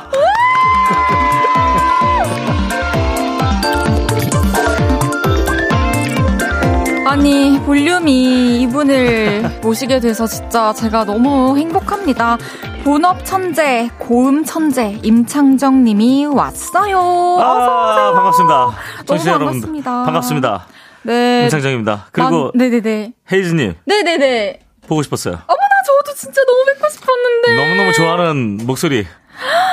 아니, 7.05 7.59
볼륨이 7.65 8.61
이분을 8.61 9.59
모시게 9.61 9.99
돼서 9.99 10.27
진짜 10.27 10.71
제가 10.73 11.05
너무 11.05 11.57
행복합니다. 11.57 12.37
본업 12.83 13.23
천재, 13.25 13.89
고음 13.99 14.43
천재, 14.43 14.99
임창정 15.03 15.83
님이 15.83 16.25
왔어요. 16.25 16.97
아 17.39 18.11
반갑습니다. 18.13 18.71
청취자 19.05 19.31
여러분들 19.33 19.61
반갑습니다. 19.61 20.03
반갑습니다. 20.05 20.67
네. 21.03 21.43
임창정입니다. 21.43 22.07
그리고 22.11 22.51
난- 22.55 22.69
네네네. 22.69 23.13
헤이즈 23.31 23.53
님 23.55 23.75
네네네. 23.85 24.59
보고 24.87 25.03
싶었어요. 25.03 25.33
어머나, 25.35 25.69
저도 25.85 26.15
진짜 26.15 26.41
너무 26.45 26.65
뵙고 26.65 26.89
싶었는데. 26.89 27.55
너무 27.55 27.75
너무 27.75 27.93
좋아하는 27.93 28.57
목소리. 28.65 29.05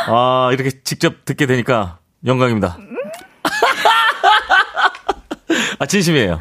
아 0.08 0.50
이렇게 0.52 0.70
직접 0.84 1.24
듣게 1.24 1.46
되니까 1.46 1.98
영광입니다. 2.26 2.76
아 5.78 5.86
진심이에요. 5.86 6.40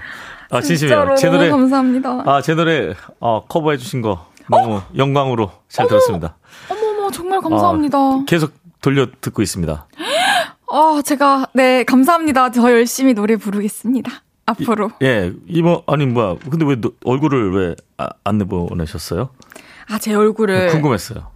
아 0.52 0.62
진심이에요. 0.62 1.16
제 1.18 1.30
노래 1.30 1.50
너무 1.50 1.62
감사합니다. 1.64 2.24
아 2.26 2.42
제 2.42 2.54
노래 2.54 2.94
어, 3.20 3.46
커버해 3.48 3.78
주신 3.78 4.02
거 4.02 4.28
너무 4.50 4.82
영광으로 4.98 5.52
잘 5.70 5.88
들었습니다. 5.88 6.36
정말 7.12 7.42
감사합니다. 7.42 7.98
아, 7.98 8.24
계속 8.28 8.54
돌려 8.82 9.08
듣고 9.22 9.42
있습니다. 9.42 9.88
아, 10.72 11.02
제가, 11.06 11.48
네, 11.54 11.84
감사합니다. 11.84 12.52
저 12.52 12.72
열심히 12.72 13.14
노래 13.14 13.36
부르겠습니다. 13.36 14.12
앞으로. 14.48 14.92
예, 15.02 15.34
이모 15.48 15.84
아니 15.88 16.06
뭐야? 16.06 16.36
근데 16.50 16.66
왜 16.66 16.80
너- 16.80 16.92
얼굴을 17.04 17.52
왜 17.56 17.76
안 18.24 18.38
내보내셨어요? 18.38 19.30
아, 19.90 19.98
제 20.00 20.14
얼굴을. 20.14 20.68
궁금했어요. 20.70 21.32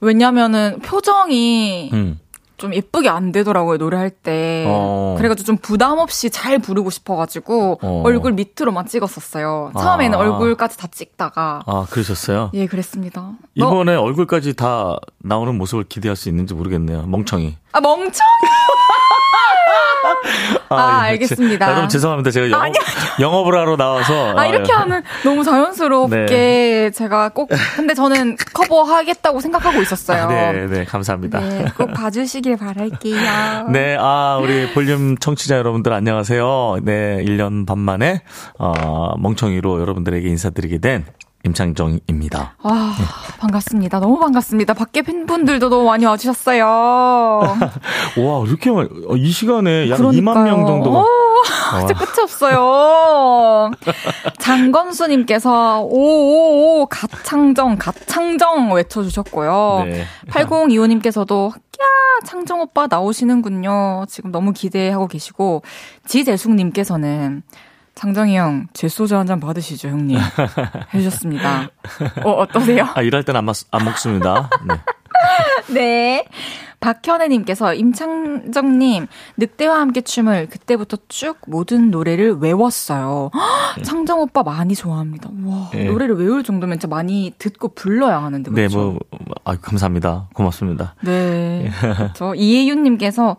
왜냐면은 0.00 0.78
표정이 0.80 1.90
음. 1.92 2.18
좀 2.58 2.74
예쁘게 2.74 3.08
안 3.08 3.30
되더라고요, 3.32 3.76
노래할 3.78 4.10
때. 4.10 4.64
어. 4.68 5.14
그래가지고 5.16 5.46
좀 5.46 5.56
부담 5.56 5.98
없이 5.98 6.28
잘 6.28 6.58
부르고 6.58 6.90
싶어가지고 6.90 7.78
어. 7.80 8.02
얼굴 8.04 8.32
밑으로만 8.32 8.86
찍었었어요. 8.86 9.70
처음에는 9.78 10.18
아. 10.18 10.20
얼굴까지 10.20 10.76
다 10.76 10.88
찍다가. 10.90 11.62
아 11.66 11.86
그러셨어요? 11.88 12.50
예, 12.54 12.66
그랬습니다. 12.66 13.32
너- 13.56 13.68
이번에 13.68 13.94
얼굴까지 13.94 14.54
다 14.54 14.96
나오는 15.18 15.56
모습을 15.56 15.84
기대할 15.84 16.16
수 16.16 16.28
있는지 16.28 16.52
모르겠네요. 16.54 17.06
멍청이. 17.06 17.56
아, 17.72 17.80
멍청! 17.80 18.26
아, 20.70 21.06
예, 21.06 21.10
알겠습니다. 21.12 21.64
제- 21.66 21.70
아, 21.70 21.72
여러분 21.72 21.88
죄송합니다. 21.88 22.30
제가 22.30 22.50
영업, 22.50 22.62
아니, 22.64 22.74
영업을 23.20 23.58
하러 23.58 23.76
나와서 23.76 24.36
아, 24.36 24.46
이렇게 24.46 24.72
예. 24.72 24.76
하면 24.76 25.02
너무 25.24 25.42
자연스럽게 25.44 26.26
네. 26.26 26.90
제가 26.90 27.30
꼭, 27.30 27.50
근데 27.76 27.94
저는 27.94 28.36
커버하겠다고 28.54 29.40
생각하고 29.40 29.80
있었어요. 29.82 30.22
아, 30.24 30.52
네, 30.52 30.66
네, 30.66 30.84
감사합니다. 30.84 31.40
네, 31.40 31.64
꼭 31.76 31.92
봐주시길 31.92 32.56
바랄게요. 32.56 33.68
네, 33.72 33.96
아, 33.98 34.38
우리 34.42 34.70
볼륨 34.72 35.16
청취자 35.16 35.56
여러분들 35.56 35.92
안녕하세요. 35.92 36.78
네, 36.82 37.22
1년 37.24 37.66
반 37.66 37.78
만에, 37.78 38.22
어, 38.58 39.12
멍청이로 39.18 39.80
여러분들에게 39.80 40.28
인사드리게 40.28 40.78
된 40.78 41.04
임창정입니다. 41.48 42.54
와, 42.62 42.92
반갑습니다. 43.38 44.00
너무 44.00 44.18
반갑습니다. 44.18 44.74
밖에 44.74 45.02
팬분들도 45.02 45.68
너무 45.68 45.84
많이 45.86 46.04
와주셨어요. 46.04 46.64
와, 46.68 48.44
이렇게, 48.46 48.70
많이- 48.70 48.88
어, 49.08 49.16
이 49.16 49.30
시간에 49.30 49.88
약 49.90 49.96
그러니까요. 49.96 50.22
2만 50.34 50.44
명 50.44 50.66
정도가. 50.66 51.00
오, 51.00 51.04
진짜 51.78 51.94
끝이 51.94 52.22
없어요. 52.22 53.70
장건수님께서 54.38 55.80
오오오 55.82 56.86
가창정 56.86 57.76
가창정 57.78 58.72
외쳐주셨고요. 58.72 59.84
네. 59.86 60.04
8025님께서도 60.30 61.50
야 61.52 61.84
창정 62.26 62.60
오빠 62.60 62.86
나오시는군요. 62.88 64.04
지금 64.08 64.32
너무 64.32 64.52
기대하고 64.52 65.06
계시고 65.06 65.62
지재숙님께서는 66.06 67.42
장정희 67.98 68.36
형, 68.36 68.68
제 68.72 68.88
소주 68.88 69.16
한 69.16 69.26
잔 69.26 69.40
받으시죠, 69.40 69.88
형님. 69.88 70.18
해주셨습니다. 70.94 71.68
어, 72.24 72.30
어떠세요? 72.30 72.86
아, 72.94 73.02
일할 73.02 73.24
땐 73.24 73.34
안 73.36 73.44
안 73.72 73.84
먹습니다. 73.84 74.48
네. 74.66 74.74
네. 75.74 76.24
박현애님께서 76.80 77.74
임창정님 77.74 79.08
늑대와 79.36 79.80
함께 79.80 80.00
춤을 80.00 80.48
그때부터 80.48 80.96
쭉 81.08 81.38
모든 81.48 81.90
노래를 81.90 82.36
외웠어요. 82.38 83.30
헉, 83.34 83.82
창정 83.82 84.20
오빠 84.20 84.44
많이 84.44 84.76
좋아합니다. 84.76 85.28
와 85.44 85.70
네. 85.72 85.84
노래를 85.86 86.14
외울 86.16 86.44
정도면 86.44 86.78
진짜 86.78 86.86
많이 86.86 87.34
듣고 87.36 87.74
불러야 87.74 88.22
하는데 88.22 88.48
네, 88.52 88.54
그렇죠? 88.68 88.78
뭐, 88.78 88.98
아, 89.44 89.56
감사합니다. 89.56 90.28
고맙습니다. 90.34 90.94
네. 91.02 91.68
그렇죠. 91.80 92.34
이혜윤님께서 92.36 93.36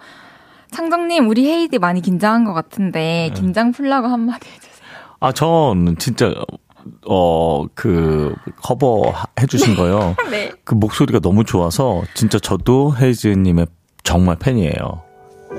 창정님 0.72 1.28
우리 1.28 1.48
헤이디 1.50 1.80
많이 1.80 2.02
긴장한 2.02 2.44
것 2.46 2.54
같은데 2.54 3.32
긴장 3.36 3.72
풀라고 3.72 4.08
한마디 4.08 4.48
해주세요. 4.48 4.70
아, 5.20 5.32
전 5.32 5.96
진짜, 5.98 6.34
어, 7.08 7.66
그, 7.76 8.34
커버 8.62 9.14
해주신 9.40 9.76
거요. 9.76 10.16
네. 10.32 10.52
그 10.64 10.76
목소리가 10.76 11.20
너무 11.20 11.44
좋아서 11.44 12.04
진짜 12.14 12.40
저도 12.40 12.96
헤이즈님의 12.96 13.68
정말 14.04 14.38
팬이에요. 14.38 15.04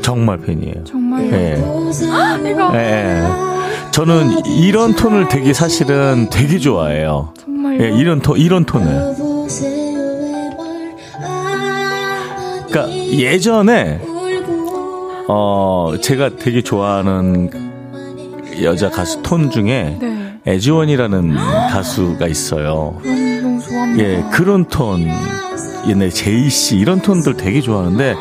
정말 0.02 0.38
팬이에요. 0.38 0.84
정말요. 0.84 1.32
예. 1.32 1.56
이거 2.50 2.74
예. 2.74 3.22
저는 3.90 4.46
이런 4.46 4.94
톤을 4.94 5.28
되게 5.28 5.52
사실은 5.52 6.28
되게 6.30 6.58
좋아해요. 6.58 7.34
정말요. 7.38 7.82
예, 7.82 7.90
이런 7.90 8.20
톤, 8.20 8.38
이런 8.38 8.64
톤을. 8.64 9.14
그러니까 12.70 12.88
예전에 12.94 14.00
어 15.32 15.94
제가 16.00 16.30
되게 16.36 16.60
좋아하는 16.60 17.50
여자 18.64 18.90
가수 18.90 19.22
톤 19.22 19.48
중에 19.48 19.96
네. 20.00 20.40
애지원이라는 20.44 21.36
가수가 21.70 22.26
있어요. 22.26 22.98
그럼 23.00 23.42
너무 23.42 23.62
좋아합니다. 23.62 24.04
예, 24.04 24.24
그런 24.32 24.64
톤, 24.64 25.06
옛날 25.86 26.10
제이 26.10 26.50
씨 26.50 26.78
이런 26.78 27.00
톤들 27.00 27.36
되게 27.36 27.60
좋아하는데 27.60 28.16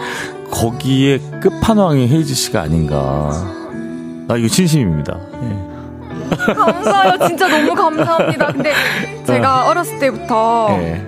거기에 0.51 1.17
끝판왕이 1.41 2.09
헤이즈 2.09 2.35
씨가 2.35 2.61
아닌가. 2.61 3.31
아 4.27 4.37
이거 4.37 4.47
진심입니다. 4.47 5.19
예. 5.41 6.53
감사해요. 6.53 7.27
진짜 7.27 7.47
너무 7.47 7.73
감사합니다. 7.73 8.51
근데 8.51 8.71
제가 9.25 9.67
어 9.67 9.73
렸을 9.73 9.97
때부터 9.97 10.77
예. 10.81 11.03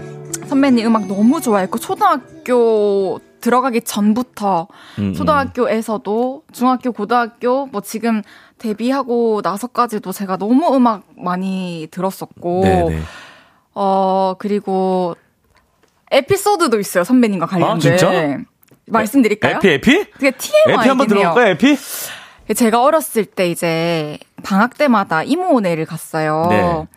선배님 0.47 0.87
음악 0.87 1.05
너무 1.05 1.39
좋아했고 1.39 1.77
초등학교 1.77 3.19
들어가기 3.41 3.81
전부터 3.81 4.67
음, 4.99 5.03
음. 5.03 5.13
초등학교에서도 5.13 6.43
중학교 6.51 6.91
고등학교 6.91 7.65
뭐 7.65 7.81
지금 7.81 8.21
데뷔하고 8.57 9.41
나서까지도 9.43 10.11
제가 10.11 10.37
너무 10.37 10.75
음악 10.75 11.03
많이 11.17 11.87
들었었고 11.91 12.61
네네. 12.63 13.01
어 13.73 14.35
그리고 14.37 15.15
에피소드도 16.11 16.79
있어요 16.79 17.03
선배님과 17.03 17.47
관련된 17.47 17.93
아, 17.93 17.97
진짜? 17.97 18.37
말씀드릴까요? 18.85 19.57
에피 19.57 19.69
에피? 19.69 20.11
그게 20.11 20.31
TMI 20.31 20.79
에피 20.79 20.89
한번 20.89 21.07
들어볼까요? 21.07 21.47
에피? 21.47 21.77
제가 22.53 22.83
어렸을 22.83 23.25
때 23.25 23.49
이제 23.49 24.17
방학 24.43 24.77
때마다 24.77 25.23
이모네를 25.23 25.85
갔어요. 25.85 26.47
네. 26.49 26.87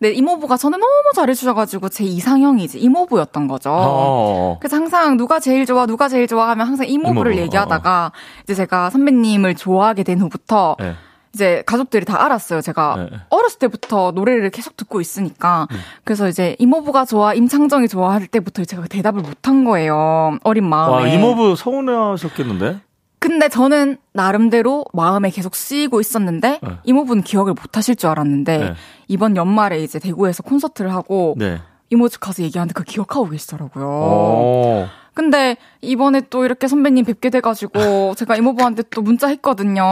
근데 0.00 0.14
이모부가 0.14 0.56
저는 0.56 0.80
너무 0.80 1.10
잘해주셔가지고 1.14 1.90
제 1.90 2.04
이상형이 2.04 2.64
이제 2.64 2.78
이모부였던 2.78 3.48
거죠. 3.48 3.70
어. 3.70 4.56
그래서 4.58 4.76
항상 4.76 5.18
누가 5.18 5.38
제일 5.40 5.66
좋아, 5.66 5.84
누가 5.84 6.08
제일 6.08 6.26
좋아 6.26 6.48
하면 6.48 6.66
항상 6.66 6.88
이모부를 6.88 7.32
이모부, 7.32 7.44
얘기하다가 7.44 8.12
이제 8.44 8.54
제가 8.54 8.88
선배님을 8.88 9.56
좋아하게 9.56 10.04
된 10.04 10.18
후부터 10.18 10.76
네. 10.80 10.94
이제 11.34 11.62
가족들이 11.66 12.06
다 12.06 12.24
알았어요. 12.24 12.62
제가 12.62 13.08
네. 13.10 13.18
어렸을 13.28 13.58
때부터 13.58 14.12
노래를 14.12 14.48
계속 14.48 14.74
듣고 14.78 15.02
있으니까. 15.02 15.68
그래서 16.02 16.28
이제 16.28 16.56
이모부가 16.58 17.04
좋아, 17.04 17.34
임창정이 17.34 17.86
좋아 17.86 18.14
할 18.14 18.26
때부터 18.26 18.64
제가 18.64 18.86
대답을 18.88 19.20
못한 19.20 19.64
거예요. 19.66 20.38
어린 20.44 20.64
마음에. 20.66 20.94
와 20.94 21.06
이모부 21.06 21.56
서운해하셨겠는데? 21.56 22.80
근데 23.20 23.48
저는 23.48 23.98
나름대로 24.14 24.86
마음에 24.94 25.30
계속 25.30 25.54
쓰이고 25.54 26.00
있었는데 26.00 26.58
네. 26.62 26.70
이모분 26.84 27.22
기억을 27.22 27.52
못 27.52 27.76
하실 27.76 27.94
줄 27.94 28.08
알았는데 28.08 28.58
네. 28.58 28.74
이번 29.08 29.36
연말에 29.36 29.82
이제 29.82 29.98
대구에서 29.98 30.42
콘서트를 30.42 30.92
하고 30.92 31.34
네. 31.36 31.60
이모지 31.90 32.18
가서 32.18 32.42
얘기하는데 32.42 32.72
그 32.72 32.82
기억하고 32.82 33.28
계시더라고요. 33.28 33.84
오. 33.84 34.86
근데 35.12 35.56
이번에 35.82 36.22
또 36.30 36.46
이렇게 36.46 36.66
선배님 36.66 37.04
뵙게 37.04 37.28
돼가지고 37.28 38.14
제가 38.16 38.36
이모부한테 38.36 38.84
또 38.90 39.02
문자 39.02 39.26
했거든요. 39.28 39.82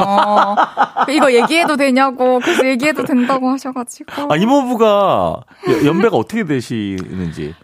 이거 1.11 1.33
얘기해도 1.35 1.76
되냐고 1.76 2.39
그래서 2.39 2.66
얘기해도 2.66 3.05
된다고 3.05 3.51
하셔가지고. 3.51 4.33
아 4.33 4.37
이모부가 4.37 5.43
연배가 5.85 6.16
어떻게 6.16 6.45
되시는지. 6.45 7.55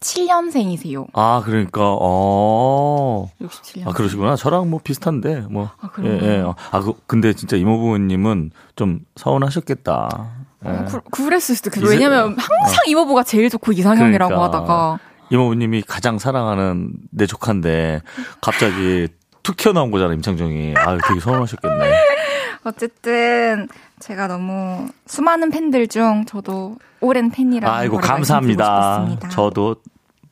67년생이세요. 0.00 1.06
아 1.12 1.42
그러니까 1.44 1.82
어. 2.00 3.30
67년. 3.42 3.86
아 3.86 3.92
그러시구나. 3.92 4.36
저랑 4.36 4.70
뭐 4.70 4.80
비슷한데 4.82 5.46
뭐. 5.50 5.70
아 5.80 5.90
그래요. 5.90 6.18
예, 6.22 6.26
예. 6.26 6.44
아 6.70 6.80
그, 6.80 6.94
근데 7.06 7.32
진짜 7.34 7.56
이모부님은 7.56 8.50
좀 8.76 9.00
서운하셨겠다. 9.16 10.30
예. 10.64 10.68
어, 10.68 10.84
그, 10.88 11.00
그랬을 11.10 11.54
수도 11.54 11.68
있겠 11.68 11.84
왜냐면 11.88 12.36
항상 12.38 12.78
어. 12.78 12.88
이모부가 12.88 13.24
제일 13.24 13.50
좋고 13.50 13.72
이상형이라고 13.72 14.34
그러니까. 14.34 14.58
하다가. 14.58 14.98
이모부님이 15.30 15.82
가장 15.82 16.18
사랑하는 16.18 16.92
내 17.10 17.26
조카인데 17.26 18.00
갑자기 18.40 19.08
툭 19.42 19.56
튀어나온 19.56 19.90
거잖아 19.90 20.14
임창정이. 20.14 20.74
아 20.76 20.96
되게 21.08 21.20
서운하셨겠네. 21.20 21.92
어쨌든 22.64 23.68
제가 24.00 24.26
너무 24.26 24.88
수많은 25.06 25.50
팬들 25.50 25.86
중 25.86 26.24
저도 26.26 26.76
오랜 27.00 27.30
팬이라는 27.30 27.72
아이고 27.72 27.98
감사합니다. 27.98 29.18
저도 29.30 29.76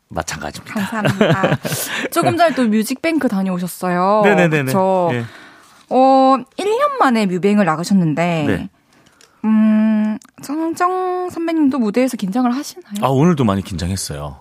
마찬가지입니다. 0.09 0.75
감사합니다. 0.75 1.59
조금 2.11 2.37
전에 2.37 2.55
또 2.55 2.67
뮤직뱅크 2.67 3.29
다녀오셨어요. 3.29 4.23
네네네. 4.25 4.73
저 4.73 5.11
네. 5.13 5.25
어, 5.91 6.37
1년 6.57 6.99
만에 6.99 7.27
뮤뱅을 7.27 7.65
나가셨는데 7.65 8.45
네. 8.47 8.71
음, 9.45 10.19
정정 10.43 11.29
선배님도 11.31 11.79
무대에서 11.79 12.17
긴장을 12.17 12.51
하시나요? 12.51 12.95
아, 13.03 13.09
오늘도 13.09 13.45
많이 13.45 13.63
긴장했어요. 13.63 14.41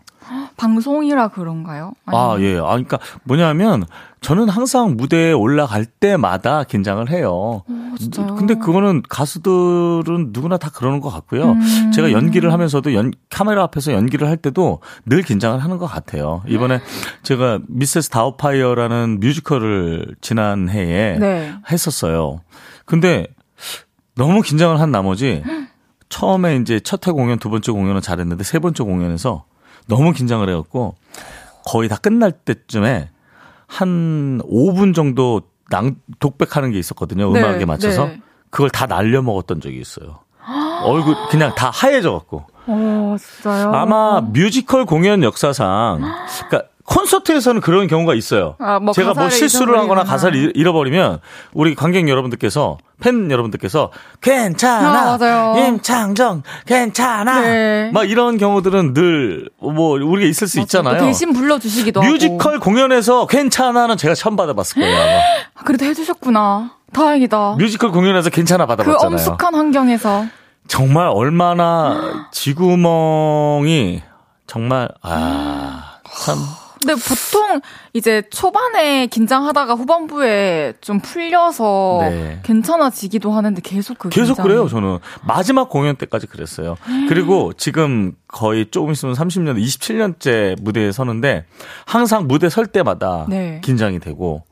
방송이라 0.58 1.30
그런가요? 1.30 1.94
아니면... 2.06 2.30
아, 2.30 2.40
예. 2.42 2.58
아, 2.58 2.72
그러니까 2.72 3.00
뭐냐면 3.24 3.86
저는 4.22 4.50
항상 4.50 4.98
무대에 4.98 5.32
올라갈 5.32 5.86
때마다 5.86 6.64
긴장을 6.64 7.08
해요. 7.12 7.64
오, 7.70 7.96
진짜요? 7.98 8.36
근데 8.36 8.56
그거는 8.56 9.04
가수들은 9.08 10.30
누구나 10.32 10.58
다 10.58 10.70
그러는 10.74 11.00
것 11.00 11.10
같고요. 11.10 11.52
음. 11.52 11.92
제가 11.94 12.12
연기를 12.12 12.52
하면서도 12.52 12.94
연, 12.96 13.14
카메라 13.30 13.64
앞에서 13.64 13.94
연기를 13.94 14.28
할 14.28 14.36
때도 14.38 14.82
늘 15.06 15.22
긴장을 15.22 15.58
하는 15.64 15.78
것 15.78 15.86
같아요. 15.86 16.42
이번에 16.48 16.82
제가 17.24 17.60
미세스 17.68 18.10
다우파이어라는 18.10 19.20
뮤지컬을 19.20 20.16
지난 20.22 20.68
해에 20.70 21.18
네. 21.20 21.54
했었어요. 21.72 22.42
근데 22.86 23.28
너무 24.16 24.42
긴장을 24.42 24.78
한 24.80 24.92
나머지 24.92 25.44
처음에 26.10 26.56
이제 26.58 26.80
첫 26.80 27.08
회 27.08 27.12
공연, 27.12 27.38
두 27.38 27.50
번째 27.50 27.72
공연은 27.72 28.02
잘했는데 28.02 28.44
세 28.44 28.60
번째 28.60 28.84
공연에서 28.84 29.46
너무 29.88 30.14
긴장을 30.14 30.48
해갖고 30.48 30.96
거의 31.66 31.90
다 31.90 31.98
끝날 31.98 32.32
때쯤에 32.32 33.10
한 33.68 34.40
5분 34.44 34.94
정도 34.96 35.42
낭, 35.70 35.96
독백하는 36.20 36.72
게 36.72 36.80
있었거든요. 36.80 37.32
네, 37.32 37.40
음악에 37.42 37.66
맞춰서. 37.66 38.06
네. 38.06 38.22
그걸 38.50 38.70
다 38.70 38.86
날려 38.86 39.22
먹었던 39.22 39.60
적이 39.60 39.80
있어요. 39.80 40.20
얼굴 40.84 41.16
그냥 41.30 41.54
다 41.56 41.70
하얘져 41.70 42.14
갖고. 42.14 42.46
어, 42.68 43.16
진짜요? 43.20 43.72
아마 43.74 44.22
뮤지컬 44.22 44.86
공연 44.86 45.24
역사상, 45.24 46.02
그러니까 46.50 46.70
콘서트에서는 46.88 47.60
그런 47.62 47.88
경우가 47.88 48.16
있어요. 48.16 48.56
아, 48.60 48.80
뭐 48.80 48.94
제가 48.94 49.14
뭐 49.14 49.30
실수를 49.30 49.78
하거나 49.78 50.04
가사를 50.06 50.54
잃어버리면 50.56 51.20
우리 51.54 51.76
관객 51.76 52.08
여러분들께서 52.08 52.78
팬 53.02 53.30
여러분들께서 53.30 53.92
괜찮아 54.22 55.18
아, 55.20 55.58
임창정 55.60 56.44
괜찮아 56.66 57.42
네. 57.42 57.92
막 57.94 58.10
이런 58.10 58.38
경우들은 58.38 58.94
늘 58.94 59.50
뭐 59.60 59.92
우리가 60.00 60.28
있을 60.30 60.48
수 60.48 60.58
맞아요. 60.58 60.64
있잖아요. 60.64 61.02
대신 61.02 61.34
불러주시기도 61.34 62.02
뮤지컬 62.02 62.54
하고. 62.56 62.64
공연에서 62.64 63.28
괜찮아는 63.28 63.98
제가 63.98 64.16
처음 64.16 64.36
받아봤을 64.38 64.76
거예요. 64.82 64.96
아마. 64.96 65.20
아, 65.56 65.64
그래도 65.66 65.86
해주셨구나. 65.86 66.72
다행이다. 66.94 67.56
뮤지컬 67.58 67.92
공연에서 67.92 68.30
괜찮아 68.30 68.66
그 68.66 68.70
받아봤잖아요. 68.76 69.00
그 69.10 69.14
엄숙한 69.14 69.56
환경에서 69.56 70.26
정말 70.68 71.08
얼마나 71.14 72.28
지구멍이 72.32 74.02
정말 74.48 74.88
아참 75.02 76.38
근데 76.80 76.94
보통 76.96 77.62
이제 77.94 78.24
초반에 78.30 79.08
긴장하다가 79.08 79.74
후반부에 79.76 80.74
좀 80.82 81.00
풀려서 81.00 82.00
네. 82.02 82.40
괜찮아지기도 82.44 83.32
하는데 83.32 83.62
계속 83.62 83.98
그 83.98 84.10
계속 84.10 84.36
긴장이... 84.36 84.48
그래요 84.48 84.68
저는 84.68 85.00
마지막 85.26 85.70
공연 85.70 85.96
때까지 85.96 86.28
그랬어요. 86.28 86.76
그리고 87.10 87.54
지금 87.54 88.14
거의 88.28 88.68
조금 88.70 88.92
있으면 88.92 89.16
30년, 89.16 89.62
27년째 89.62 90.62
무대에 90.62 90.92
서는데 90.92 91.46
항상 91.86 92.28
무대 92.28 92.50
설 92.50 92.68
때마다 92.68 93.26
네. 93.30 93.62
긴장이 93.64 94.00
되고 94.00 94.44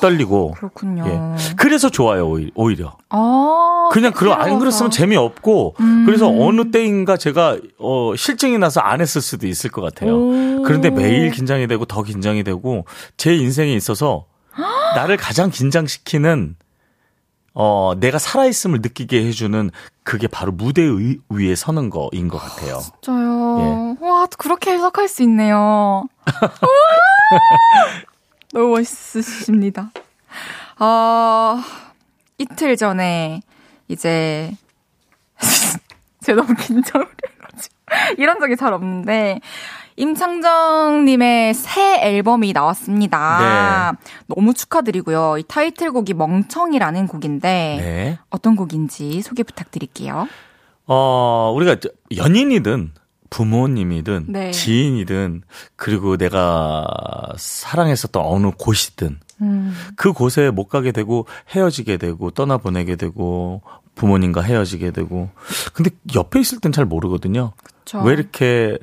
떨리고. 0.00 0.52
그렇군요. 0.52 1.04
예. 1.06 1.54
그래서 1.56 1.90
좋아요, 1.90 2.32
오히려. 2.54 2.96
아, 3.10 3.88
그냥 3.92 4.12
그럼 4.12 4.40
안 4.40 4.58
그랬으면 4.58 4.90
재미없고, 4.90 5.76
음. 5.80 6.06
그래서 6.06 6.28
어느 6.28 6.70
때인가 6.70 7.16
제가, 7.16 7.58
어, 7.78 8.14
실증이 8.16 8.58
나서 8.58 8.80
안 8.80 9.00
했을 9.00 9.20
수도 9.20 9.46
있을 9.46 9.70
것 9.70 9.82
같아요. 9.82 10.16
오. 10.16 10.62
그런데 10.62 10.90
매일 10.90 11.30
긴장이 11.30 11.66
되고, 11.66 11.84
더 11.84 12.02
긴장이 12.02 12.42
되고, 12.44 12.84
제 13.16 13.34
인생에 13.34 13.72
있어서 13.74 14.26
나를 14.96 15.16
가장 15.16 15.50
긴장시키는, 15.50 16.56
어, 17.52 17.94
내가 17.98 18.18
살아있음을 18.18 18.80
느끼게 18.80 19.26
해주는 19.26 19.70
그게 20.04 20.28
바로 20.28 20.52
무대 20.52 20.82
위에 21.28 21.54
서는 21.56 21.90
거인 21.90 22.28
것 22.28 22.38
같아요. 22.38 22.78
진짜요? 22.78 23.96
예. 24.00 24.06
와, 24.06 24.26
그렇게 24.38 24.70
해석할 24.72 25.08
수 25.08 25.22
있네요. 25.24 26.04
너무 28.52 28.68
멋있으십니다. 28.70 29.90
아, 30.78 31.62
이틀 32.38 32.76
전에 32.76 33.42
이제 33.88 34.52
제가 36.20 36.42
너무 36.42 36.54
긴장을 36.54 37.06
해가지고 37.06 37.74
이런 38.18 38.40
적이 38.40 38.56
잘 38.56 38.72
없는데 38.72 39.40
임창정님의 39.96 41.52
새 41.54 42.00
앨범이 42.00 42.52
나왔습니다. 42.52 43.92
네. 43.92 44.10
너무 44.26 44.54
축하드리고요. 44.54 45.36
이 45.38 45.42
타이틀곡이 45.42 46.14
멍청이라는 46.14 47.06
곡인데 47.06 47.76
네. 47.80 48.18
어떤 48.30 48.56
곡인지 48.56 49.20
소개 49.22 49.42
부탁드릴게요. 49.42 50.26
어, 50.86 51.52
우리가 51.54 51.76
연인이든 52.16 52.92
부모님이든 53.30 54.26
네. 54.28 54.50
지인이든 54.50 55.42
그리고 55.76 56.16
내가 56.16 56.86
사랑했었던 57.36 58.22
어느 58.24 58.50
곳이든 58.58 59.20
음. 59.42 59.74
그 59.96 60.12
곳에 60.12 60.50
못 60.50 60.66
가게 60.66 60.92
되고 60.92 61.26
헤어지게 61.54 61.96
되고 61.96 62.30
떠나보내게 62.30 62.96
되고 62.96 63.62
부모님과 63.94 64.42
헤어지게 64.42 64.90
되고 64.90 65.30
근데 65.72 65.90
옆에 66.14 66.40
있을 66.40 66.60
땐 66.60 66.72
잘 66.72 66.84
모르거든요. 66.84 67.52
그쵸. 67.62 68.02
왜 68.02 68.14
이렇게 68.14 68.78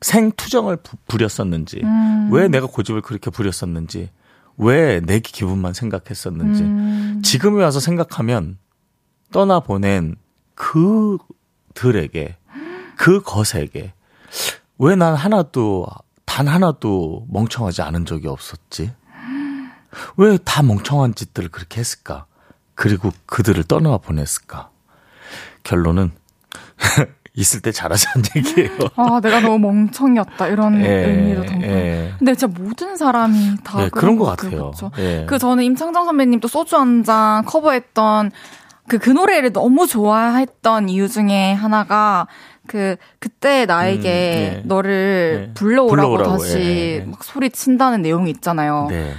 생투정을 0.00 0.76
부, 0.76 0.96
부렸었는지 1.08 1.80
음. 1.82 2.28
왜 2.30 2.48
내가 2.48 2.66
고집을 2.66 3.02
그렇게 3.02 3.30
부렸었는지 3.30 4.10
왜 4.58 5.00
내 5.00 5.20
기분만 5.20 5.72
생각했었는지 5.72 6.62
음. 6.62 7.22
지금에 7.24 7.62
와서 7.62 7.80
생각하면 7.80 8.58
떠나보낸 9.32 10.16
그들에게 10.54 12.36
그 12.98 13.22
것에게 13.22 13.92
왜 14.78 14.94
난 14.96 15.14
하나도 15.14 15.86
단 16.26 16.46
하나도 16.48 17.26
멍청하지 17.30 17.82
않은 17.82 18.04
적이 18.04 18.28
없었지? 18.28 18.92
왜 20.16 20.36
다 20.44 20.62
멍청한 20.62 21.14
짓들을 21.14 21.48
그렇게 21.48 21.80
했을까? 21.80 22.26
그리고 22.74 23.10
그들을 23.26 23.64
떠나 23.64 23.96
보냈을까? 23.98 24.70
결론은 25.64 26.12
있을 27.34 27.60
때 27.60 27.72
잘하자는 27.72 28.24
얘기예요. 28.36 28.70
아, 28.96 29.20
내가 29.20 29.40
너무 29.40 29.58
멍청이었다 29.58 30.46
이런 30.48 30.80
예, 30.84 31.06
의미로 31.06 31.44
담고. 31.44 31.64
예. 31.66 32.14
근데 32.18 32.34
진짜 32.34 32.46
모든 32.60 32.96
사람이 32.96 33.56
다 33.64 33.84
예, 33.84 33.88
그런 33.88 34.16
것 34.16 34.24
같아요. 34.26 34.50
그렇죠. 34.50 34.90
예. 34.98 35.24
그 35.28 35.38
저는 35.38 35.62
임창정 35.64 36.04
선배님 36.04 36.40
또 36.40 36.48
소주 36.48 36.76
한 36.76 37.04
잔 37.04 37.44
커버했던 37.44 38.30
그, 38.88 38.98
그 38.98 39.10
노래를 39.10 39.52
너무 39.52 39.86
좋아했던 39.86 40.88
이유 40.88 41.08
중에 41.08 41.52
하나가 41.52 42.26
그 42.68 42.96
그때 43.18 43.66
나에게 43.66 44.52
음, 44.52 44.60
네. 44.60 44.62
너를 44.64 45.46
네. 45.48 45.54
불러오라고, 45.54 46.10
불러오라고, 46.10 46.38
다시 46.38 46.58
예, 46.58 46.96
예. 47.00 47.00
막 47.00 47.24
소리 47.24 47.50
친다는 47.50 48.02
내용이 48.02 48.30
있잖아요. 48.30 48.86
네. 48.88 49.14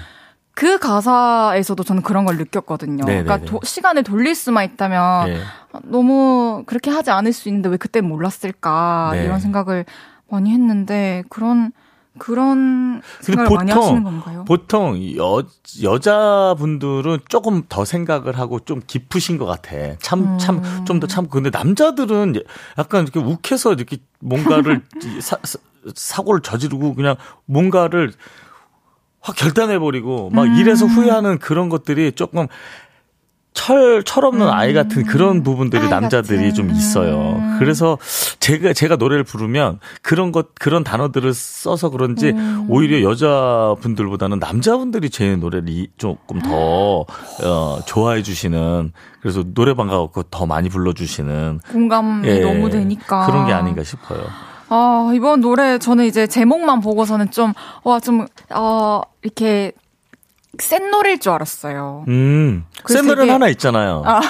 그 0.53 0.77
가사에서도 0.77 1.83
저는 1.83 2.01
그런 2.03 2.25
걸 2.25 2.37
느꼈거든요. 2.37 3.05
네, 3.05 3.17
네 3.17 3.23
그러니까 3.23 3.37
네. 3.37 3.45
도, 3.45 3.59
시간을 3.63 4.03
돌릴 4.03 4.35
수만 4.35 4.65
있다면 4.65 5.25
네. 5.27 5.39
너무 5.83 6.63
그렇게 6.65 6.91
하지 6.91 7.11
않을 7.11 7.33
수 7.33 7.49
있는데 7.49 7.69
왜 7.69 7.77
그때 7.77 8.01
몰랐을까 8.01 9.13
이런 9.15 9.39
생각을 9.39 9.85
많이 10.29 10.51
했는데 10.51 11.23
그런 11.29 11.71
그런 12.19 13.01
생각을 13.21 13.49
많이 13.55 13.71
하시는 13.71 14.03
건가요? 14.03 14.45
보통 14.45 15.01
여, 15.17 15.43
여자분들은 15.81 17.19
조금 17.27 17.63
더 17.67 17.85
생각을 17.85 18.37
하고 18.37 18.59
좀 18.59 18.81
깊으신 18.85 19.37
것 19.37 19.45
같아. 19.45 19.97
참, 19.99 20.37
참, 20.37 20.57
음. 20.63 20.85
좀더 20.85 21.07
참고. 21.07 21.31
근데 21.31 21.49
남자들은 21.49 22.35
약간 22.77 23.03
이렇게 23.03 23.19
욱해서 23.19 23.73
이렇게 23.73 23.97
뭔가를 24.19 24.81
사, 25.21 25.37
사고를 25.95 26.41
저지르고 26.41 26.93
그냥 26.93 27.15
뭔가를 27.45 28.11
확 29.21 29.35
결단해버리고 29.35 30.29
막 30.29 30.43
음. 30.43 30.55
이래서 30.55 30.85
후회하는 30.85 31.39
그런 31.39 31.69
것들이 31.69 32.11
조금 32.13 32.47
철, 33.53 34.03
철없는 34.03 34.47
음. 34.47 34.51
아이 34.51 34.73
같은 34.73 35.03
그런 35.03 35.43
부분들이 35.43 35.83
아이 35.83 35.89
남자들이 35.89 36.39
같은. 36.39 36.53
좀 36.53 36.69
있어요. 36.71 37.35
음. 37.39 37.55
그래서 37.59 37.97
제가, 38.39 38.73
제가 38.73 38.95
노래를 38.95 39.23
부르면 39.23 39.79
그런 40.01 40.31
것, 40.31 40.55
그런 40.55 40.83
단어들을 40.83 41.33
써서 41.33 41.89
그런지 41.89 42.29
음. 42.29 42.67
오히려 42.69 43.01
여자분들보다는 43.01 44.39
남자분들이 44.39 45.09
제 45.09 45.35
노래를 45.35 45.87
조금 45.97 46.41
더, 46.41 47.05
어, 47.43 47.79
좋아해 47.85 48.23
주시는 48.23 48.91
그래서 49.21 49.43
노래방 49.53 49.87
가고 49.87 50.23
더 50.23 50.45
많이 50.45 50.69
불러주시는. 50.69 51.59
공감이 51.71 52.27
예, 52.27 52.39
너무 52.41 52.69
되니까. 52.69 53.25
그런 53.25 53.45
게 53.45 53.53
아닌가 53.53 53.83
싶어요. 53.83 54.23
아, 54.69 55.11
이번 55.13 55.41
노래 55.41 55.79
저는 55.79 56.05
이제 56.05 56.27
제목만 56.27 56.79
보고서는 56.79 57.31
좀, 57.31 57.53
와, 57.83 57.99
좀, 57.99 58.27
어, 58.53 59.01
이렇게 59.23 59.73
센 60.59 60.91
노래일 60.91 61.19
줄 61.19 61.31
알았어요. 61.31 62.05
음. 62.07 62.65
센 62.87 63.05
노래는 63.05 63.33
하나 63.33 63.47
있잖아요. 63.49 64.03
아. 64.05 64.21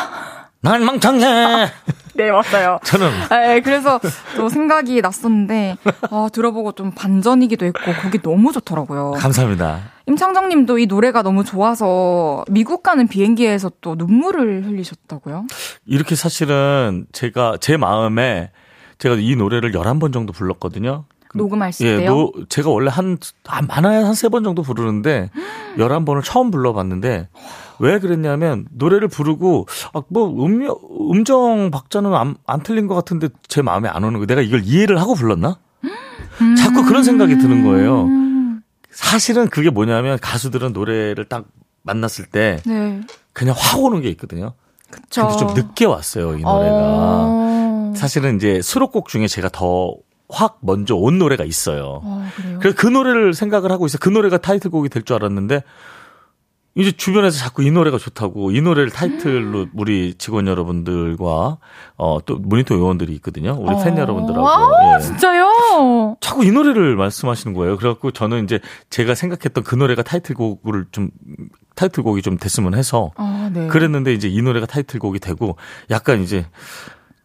난 0.62 0.84
망청해! 0.84 1.72
네, 2.16 2.32
맞아요. 2.32 2.80
저는. 2.84 3.10
네, 3.30 3.62
그래서 3.62 3.98
또 4.36 4.50
생각이 4.50 5.00
났었는데, 5.00 5.78
아, 6.12 6.28
들어보고 6.34 6.74
좀 6.74 6.92
반전이기도 6.92 7.66
했고, 7.66 7.80
곡이 8.04 8.22
너무 8.22 8.52
좋더라고요. 8.52 9.12
감사합니다. 9.12 9.80
임창정 10.08 10.50
님도 10.50 10.80
이 10.80 10.86
노래가 10.86 11.22
너무 11.22 11.46
좋아서 11.46 12.44
미국 12.50 12.84
가는 12.84 13.08
비행기에서 13.08 13.72
또 13.80 13.96
눈물을 13.96 14.66
흘리셨다고요? 14.66 15.46
이렇게 15.86 16.16
사실은 16.16 17.06
제가 17.14 17.58
제 17.62 17.78
마음에 17.78 18.52
제가 18.98 19.16
이 19.16 19.38
노래를 19.38 19.72
11번 19.72 20.12
정도 20.12 20.34
불렀거든요. 20.34 21.06
녹음하실 21.36 21.88
예, 21.88 21.98
때요? 21.98 22.10
노, 22.12 22.32
제가 22.50 22.70
원래 22.70 22.90
한, 22.90 23.18
한 23.46 23.68
많아야 23.68 24.06
한 24.06 24.14
세 24.14 24.30
번 24.30 24.44
정도 24.44 24.62
부르는데 24.64 25.30
11번을 25.78 26.24
처음 26.24 26.52
불러봤는데 26.52 27.30
왜 27.80 28.00
그랬냐면 28.00 28.66
노래를 28.72 29.08
부르고 29.08 29.68
아, 29.94 30.02
뭐 30.10 30.28
음, 30.46 30.68
음정 31.12 31.72
박자는 31.72 32.14
안, 32.14 32.36
안 32.46 32.62
틀린 32.64 32.88
것 32.88 32.96
같은데 32.96 33.30
제 33.48 33.62
마음에 33.62 33.88
안 33.90 34.04
오는 34.04 34.20
거 34.20 34.26
내가 34.26 34.42
이걸 34.42 34.64
이해를 34.64 35.00
하고 35.00 35.14
불렀나? 35.16 35.60
자꾸 36.58 36.84
그런 36.86 37.04
생각이 37.04 37.38
드는 37.38 37.64
거예요. 37.64 38.08
사실은 38.92 39.48
그게 39.50 39.70
뭐냐면 39.70 40.18
가수들은 40.20 40.74
노래를 40.74 41.26
딱 41.26 41.46
만났을 41.84 42.26
때 42.26 42.60
네. 42.66 43.02
그냥 43.34 43.56
확 43.58 43.80
오는 43.80 44.02
게 44.02 44.10
있거든요. 44.10 44.54
그쵸. 44.92 45.28
근데 45.28 45.38
좀 45.40 45.54
늦게 45.54 45.86
왔어요, 45.86 46.34
이 46.38 46.42
노래가. 46.42 46.76
어... 46.76 47.94
사실은 47.96 48.36
이제 48.36 48.62
수록곡 48.62 49.08
중에 49.08 49.28
제가 49.28 49.50
더 49.50 49.94
확 50.30 50.60
먼저 50.62 50.96
온 50.96 51.18
노래가 51.18 51.44
있어요. 51.44 52.02
아, 52.04 52.30
그래서 52.60 52.76
그 52.78 52.88
노래를 52.88 53.34
생각을 53.34 53.72
하고 53.72 53.86
있어요. 53.88 53.98
그 54.00 54.10
노래가 54.10 54.38
타이틀곡이 54.38 54.90
될 54.90 55.04
줄 55.04 55.16
알았는데 55.16 55.64
이제 56.76 56.92
주변에서 56.92 57.38
자꾸 57.40 57.64
이 57.64 57.72
노래가 57.72 57.98
좋다고 57.98 58.52
이 58.52 58.62
노래를 58.62 58.92
타이틀로 58.92 59.62
음. 59.64 59.72
우리 59.74 60.14
직원 60.14 60.48
여러분들과 60.48 61.58
어 61.98 62.20
또 62.26 62.36
모니터 62.38 62.76
요원들이 62.76 63.12
있거든요. 63.16 63.58
우리 63.60 63.74
어. 63.74 63.84
팬 63.84 63.98
여러분들하고. 63.98 64.48
아, 64.48 64.96
예. 64.98 65.02
진짜요? 65.04 66.18
자꾸 66.22 66.46
이 66.46 66.52
노래를 66.52 66.96
말씀하시는 66.96 67.56
거예요. 67.56 67.76
그래갖고 67.76 68.12
저는 68.12 68.44
이제 68.44 68.60
제가 68.92 69.16
생각했던 69.16 69.64
그 69.64 69.76
노래가 69.76 70.04
타이틀곡을 70.04 70.86
좀 70.92 71.10
타이틀곡이 71.76 72.22
좀 72.22 72.38
됐으면 72.38 72.76
해서 72.76 73.12
아, 73.16 73.50
네. 73.52 73.68
그랬는데 73.68 74.14
이제 74.14 74.28
이 74.28 74.42
노래가 74.42 74.68
타이틀곡이 74.68 75.20
되고 75.20 75.58
약간 75.90 76.22
이제 76.22 76.46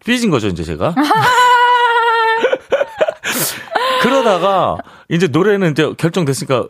삐진 0.06 0.30
거죠, 0.30 0.48
이제 0.48 0.64
제가. 0.64 0.94
그러다가 4.04 4.78
이제 5.08 5.26
노래는 5.26 5.72
이제 5.72 5.92
결정됐으니까 5.96 6.66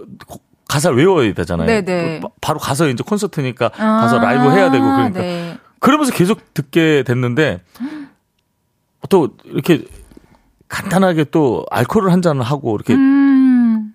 가사를 0.69 0.97
외워야 0.97 1.35
되잖아요. 1.35 1.67
네네. 1.67 2.21
바로 2.41 2.59
가서 2.59 2.89
이제 2.89 3.03
콘서트니까 3.07 3.71
아~ 3.77 4.01
가서 4.01 4.19
라이브 4.19 4.51
해야 4.51 4.71
되고 4.71 4.85
그러니까 4.85 5.21
네. 5.21 5.59
그러면서 5.81 6.13
계속 6.13 6.55
듣게 6.55 7.03
됐는데 7.03 7.63
또 9.09 9.37
이렇게 9.45 9.85
간단하게 10.69 11.25
또 11.25 11.67
알코올을 11.71 12.11
한 12.13 12.23
잔을 12.23 12.43
하고 12.43 12.75
이렇게 12.75 12.95
음~ 12.95 13.95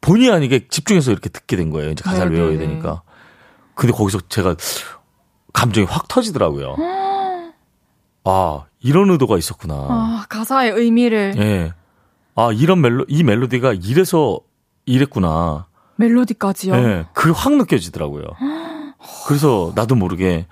본의 0.00 0.30
아니게 0.30 0.68
집중해서 0.68 1.12
이렇게 1.12 1.28
듣게 1.28 1.56
된 1.56 1.70
거예요. 1.70 1.90
이제 1.90 2.02
가사를 2.02 2.32
네네. 2.32 2.42
외워야 2.42 2.58
되니까. 2.58 3.02
근데 3.74 3.92
거기서 3.92 4.20
제가 4.28 4.56
감정이 5.52 5.86
확 5.86 6.08
터지더라고요. 6.08 6.76
아, 8.24 8.64
이런 8.80 9.10
의도가 9.10 9.38
있었구나. 9.38 9.74
아, 9.74 10.24
가사의 10.28 10.72
의미를. 10.72 11.34
예. 11.36 11.72
네. 12.40 12.46
아, 12.46 12.52
이런 12.52 12.80
멜로, 12.80 13.04
이 13.08 13.22
멜로디가 13.22 13.74
이래서 13.82 14.40
이랬구나. 14.86 15.66
멜로디까지요? 15.96 16.74
네. 16.76 17.06
그게 17.12 17.32
확 17.36 17.54
느껴지더라고요. 17.54 18.24
그래서 19.26 19.72
나도 19.74 19.94
모르게 19.94 20.46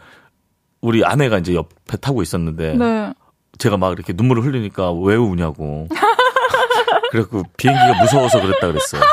우리 0.80 1.05
아내가 1.05 1.39
이제 1.39 1.55
옆에 1.55 1.97
타고 2.01 2.22
있었는데. 2.22 2.74
네. 2.74 3.14
제가 3.59 3.76
막 3.76 3.93
이렇게 3.93 4.12
눈물을 4.14 4.45
흘리니까 4.45 4.93
왜 4.93 5.16
우냐고. 5.16 5.89
그래갖고 7.11 7.43
비행기가 7.57 8.01
무서워서 8.03 8.41
그랬다 8.41 8.66
그랬어요. 8.68 9.03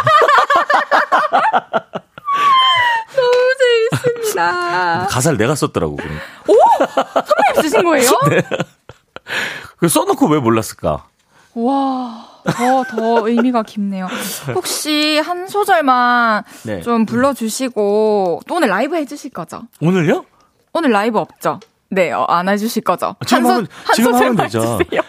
너무 3.16 3.56
재밌습니다. 3.92 5.08
가사를 5.08 5.38
내가 5.38 5.56
썼더라고. 5.56 5.96
그럼. 5.96 6.18
오! 6.48 6.54
선배님 6.86 7.62
쓰신 7.62 7.84
거예요? 7.84 8.10
네. 9.82 9.88
써놓고 9.88 10.28
왜 10.28 10.40
몰랐을까? 10.40 11.08
와. 11.56 12.35
더, 12.46 12.84
더 12.84 13.28
의미가 13.28 13.64
깊네요. 13.64 14.08
혹시 14.54 15.18
한 15.20 15.48
소절만 15.48 16.44
네. 16.64 16.82
좀 16.82 17.06
불러주시고, 17.06 18.42
또 18.48 18.56
오늘 18.56 18.70
라이브 18.70 18.96
해주실 18.96 19.32
거죠? 19.32 19.64
오늘요? 19.82 20.26
오늘 20.74 20.92
라이브 20.92 21.18
없죠? 21.20 21.60
네, 21.90 22.12
어, 22.12 22.24
안 22.24 22.50
해주실 22.50 22.84
거죠? 22.84 23.16
아, 23.20 23.26
한, 23.28 23.46
하면, 23.46 23.68
한 24.14 24.36
되죠. 24.36 24.60
해주세요. 24.80 25.02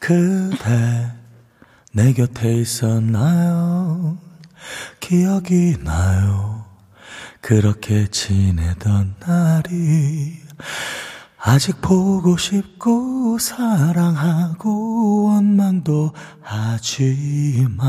그대, 0.00 1.10
내 1.92 2.12
곁에 2.12 2.52
있었나요? 2.52 4.18
기억이 5.00 5.76
나요. 5.82 6.64
그렇게 7.40 8.06
지내던 8.08 9.16
날이 9.20 10.38
아직 11.38 11.80
보고 11.82 12.38
싶고 12.38 13.13
사랑하고 13.38 15.24
원망도 15.24 16.12
하지만 16.42 17.86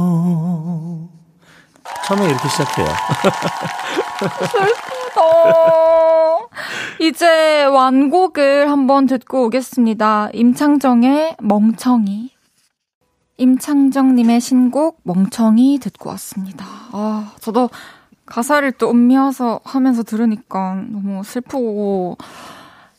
처음에 2.07 2.25
이렇게 2.25 2.49
시작해요. 2.49 2.87
슬프다. 4.51 5.21
이제 6.99 7.63
완곡을 7.65 8.69
한번 8.69 9.05
듣고 9.07 9.45
오겠습니다. 9.45 10.29
임창정의 10.33 11.37
멍청이. 11.39 12.31
임창정님의 13.37 14.39
신곡 14.39 14.99
멍청이 15.03 15.79
듣고 15.79 16.09
왔습니다. 16.11 16.65
아, 16.91 17.31
저도 17.39 17.69
가사를 18.31 18.71
또 18.73 18.89
음미해서 18.91 19.61
하면서 19.63 20.03
들으니까 20.03 20.75
너무 20.87 21.23
슬프고 21.23 22.17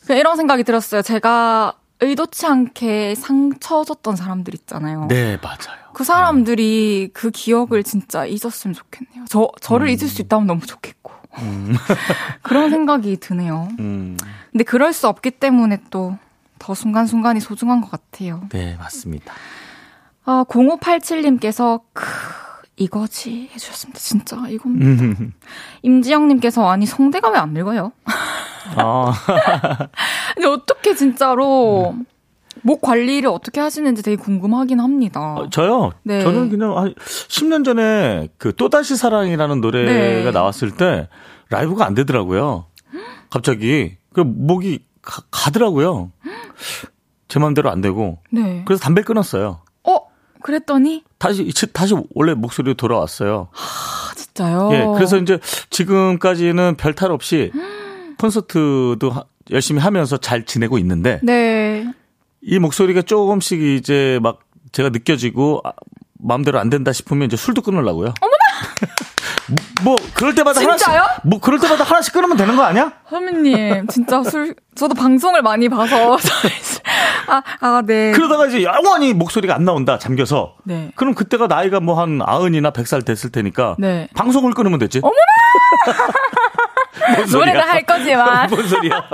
이런 0.09 0.37
생각이 0.37 0.63
들었어요. 0.63 1.01
제가 1.01 1.73
의도치 2.01 2.45
않게 2.45 3.15
상처 3.15 3.83
줬던 3.83 4.15
사람들 4.15 4.53
있잖아요. 4.55 5.07
네, 5.07 5.37
맞아요. 5.41 5.81
그 5.93 6.03
사람들이 6.03 7.07
네. 7.07 7.11
그 7.13 7.31
기억을 7.31 7.83
진짜 7.83 8.25
잊었으면 8.25 8.73
좋겠네요. 8.73 9.25
저, 9.29 9.49
저를 9.61 9.87
음. 9.87 9.89
잊을 9.89 10.09
수 10.09 10.21
있다면 10.21 10.47
너무 10.47 10.65
좋겠고. 10.65 11.11
음. 11.39 11.75
그런 12.43 12.69
생각이 12.69 13.17
드네요. 13.17 13.69
음. 13.79 14.17
근데 14.51 14.63
그럴 14.63 14.93
수 14.93 15.07
없기 15.07 15.31
때문에 15.31 15.79
또 15.89 16.17
더 16.63 16.73
순간순간이 16.73 17.41
소중한 17.41 17.81
것 17.81 17.91
같아요. 17.91 18.47
네, 18.49 18.77
맞습니다. 18.77 19.33
아, 20.23 20.45
0587님께서 20.47 21.81
크, 21.91 22.05
이거지 22.75 23.49
해주셨습니다. 23.53 23.99
진짜 23.99 24.37
이겁니다. 24.49 25.15
임지영님께서 25.83 26.67
아니 26.67 26.85
성대가 26.85 27.29
왜 27.29 27.37
안 27.37 27.53
늙어요? 27.53 27.91
아. 28.75 29.13
근데 30.35 30.47
어떻게 30.47 30.95
진짜로 30.95 31.95
목 32.61 32.81
관리를 32.81 33.29
어떻게 33.29 33.59
하시는지 33.59 34.01
되게 34.01 34.15
궁금하긴 34.15 34.79
합니다. 34.79 35.35
어, 35.35 35.49
저요? 35.49 35.91
네. 36.03 36.21
저는 36.21 36.49
그냥 36.49 36.77
한 36.77 36.93
10년 36.95 37.65
전에 37.65 38.29
그 38.37 38.55
또다시 38.55 38.95
사랑이라는 38.95 39.61
노래가 39.61 39.91
네. 39.91 40.31
나왔을 40.31 40.71
때 40.71 41.09
라이브가 41.49 41.85
안 41.85 41.93
되더라고요. 41.93 42.65
갑자기 43.29 43.97
그 44.13 44.21
목이 44.21 44.85
가, 45.01 45.21
가더라고요. 45.31 46.11
제 47.27 47.39
마음대로 47.39 47.69
안 47.71 47.81
되고. 47.81 48.19
네. 48.31 48.63
그래서 48.65 48.81
담배 48.83 49.01
끊었어요. 49.01 49.61
어? 50.43 50.45
그랬더니? 50.45 51.03
다시, 51.17 51.49
다시 51.71 51.95
원래 52.13 52.33
목소리로 52.33 52.75
돌아왔어요. 52.75 53.47
아, 53.53 54.13
진짜요? 54.15 54.69
예, 54.73 54.85
그래서 54.95 55.17
이제 55.17 55.39
지금까지는 55.69 56.75
별탈 56.75 57.11
없이 57.11 57.51
콘서트도 58.19 59.09
하, 59.09 59.23
열심히 59.51 59.81
하면서 59.81 60.17
잘 60.17 60.45
지내고 60.45 60.77
있는데. 60.77 61.19
네. 61.23 61.87
이 62.41 62.59
목소리가 62.59 63.01
조금씩 63.03 63.61
이제 63.61 64.19
막 64.21 64.39
제가 64.73 64.89
느껴지고 64.89 65.61
아, 65.63 65.71
마음대로 66.19 66.59
안 66.59 66.69
된다 66.69 66.91
싶으면 66.91 67.25
이제 67.27 67.37
술도 67.37 67.61
끊으려고요. 67.61 68.13
어머나! 68.19 68.37
뭐 69.83 69.97
그럴 70.13 70.33
때마다 70.35 70.59
진짜요? 70.59 70.99
하나씩 71.01 71.21
뭐 71.25 71.39
그럴 71.39 71.59
때마다 71.59 71.83
하나씩 71.83 72.13
끊으면 72.13 72.37
되는 72.37 72.55
거 72.55 72.63
아니야? 72.63 72.93
선배님, 73.09 73.87
진짜 73.87 74.23
술, 74.23 74.55
저도 74.75 74.93
방송을 74.95 75.41
많이 75.41 75.67
봐서. 75.69 76.17
아, 77.27 77.41
아, 77.59 77.81
네. 77.85 78.11
그러다가 78.11 78.47
이제 78.47 78.63
영원히 78.63 79.13
목소리가 79.13 79.55
안 79.55 79.65
나온다, 79.65 79.97
잠겨서. 79.99 80.55
네. 80.63 80.91
그럼 80.95 81.13
그때가 81.13 81.47
나이가 81.47 81.79
뭐 81.79 81.93
한 82.01 82.19
아흔이나 82.23 82.71
백 82.71 82.87
살 82.87 83.01
됐을 83.01 83.31
테니까. 83.31 83.75
네. 83.79 84.07
방송을 84.15 84.53
끊으면 84.53 84.79
되지. 84.79 84.99
어머나! 85.01 85.15
노래를 87.31 87.61
할 87.61 87.83
거지만. 87.83 88.49
뭔 88.51 88.67
소리야. 88.67 89.09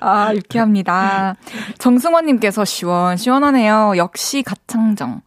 아, 0.00 0.34
유쾌합니다. 0.34 1.36
정승원님께서 1.78 2.64
시원 2.64 3.16
시원하네요. 3.16 3.94
역시 3.96 4.42
가창정. 4.42 5.22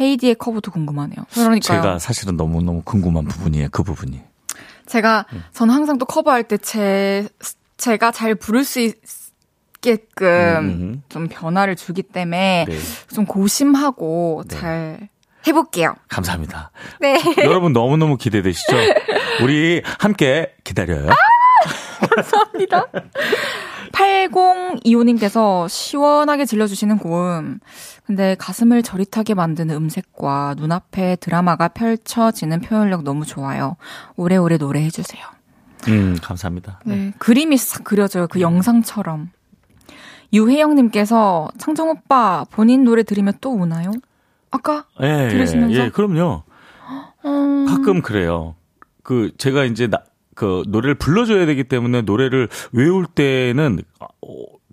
헤이디의 0.00 0.36
커브도 0.36 0.70
궁금하네요. 0.70 1.16
그러니까요. 1.32 1.60
제가 1.60 1.98
사실은 1.98 2.36
너무너무 2.36 2.82
궁금한 2.84 3.24
부분이에요, 3.24 3.68
그 3.70 3.82
부분이. 3.82 4.20
제가, 4.86 5.26
저는 5.52 5.74
항상 5.74 5.98
또 5.98 6.06
커버할 6.06 6.44
때 6.44 6.58
제, 6.58 7.28
제가 7.76 8.10
잘 8.12 8.34
부를 8.34 8.64
수 8.64 8.80
있 8.80 8.94
게끔 9.86 10.26
음. 10.28 11.02
좀 11.08 11.28
변화를 11.28 11.76
주기 11.76 12.02
때문에 12.02 12.66
네. 12.68 12.78
좀 13.14 13.24
고심하고 13.24 14.42
네. 14.48 14.56
잘 14.56 15.08
해볼게요. 15.46 15.94
감사합니다. 16.08 16.70
네. 17.00 17.18
여러분 17.44 17.72
너무너무 17.72 18.16
기대되시죠? 18.16 18.76
우리 19.42 19.82
함께 19.98 20.54
기다려요. 20.64 21.08
감사합니다. 22.14 22.86
8025님께서 23.92 25.68
시원하게 25.68 26.44
질러주시는 26.44 26.98
고음. 26.98 27.58
근데 28.04 28.36
가슴을 28.38 28.82
저릿하게 28.82 29.34
만드는 29.34 29.74
음색과 29.74 30.54
눈앞에 30.58 31.16
드라마가 31.16 31.68
펼쳐지는 31.68 32.60
표현력 32.60 33.02
너무 33.02 33.24
좋아요. 33.24 33.76
오래오래 34.16 34.58
노래해주세요. 34.58 35.24
음, 35.88 36.16
감사합니다. 36.22 36.80
네. 36.84 37.12
그림이 37.18 37.56
싹 37.56 37.84
그려져요. 37.84 38.26
그 38.28 38.40
영상처럼. 38.40 39.30
유혜영님께서 40.32 41.48
창정 41.58 41.88
오빠 41.88 42.44
본인 42.50 42.84
노래 42.84 43.02
들으면 43.02 43.34
또 43.40 43.52
우나요? 43.52 43.92
아까 44.56 44.86
예, 45.00 45.28
들으시면서? 45.28 45.74
예, 45.74 45.84
예, 45.84 45.90
그럼요. 45.90 46.42
음, 47.24 47.66
가끔 47.66 48.02
그래요. 48.02 48.54
그 49.02 49.30
제가 49.38 49.64
이제 49.64 49.86
나, 49.86 49.98
그 50.34 50.62
노래를 50.68 50.94
불러줘야 50.96 51.46
되기 51.46 51.64
때문에 51.64 52.02
노래를 52.02 52.48
외울 52.72 53.06
때는 53.06 53.80
어, 54.00 54.08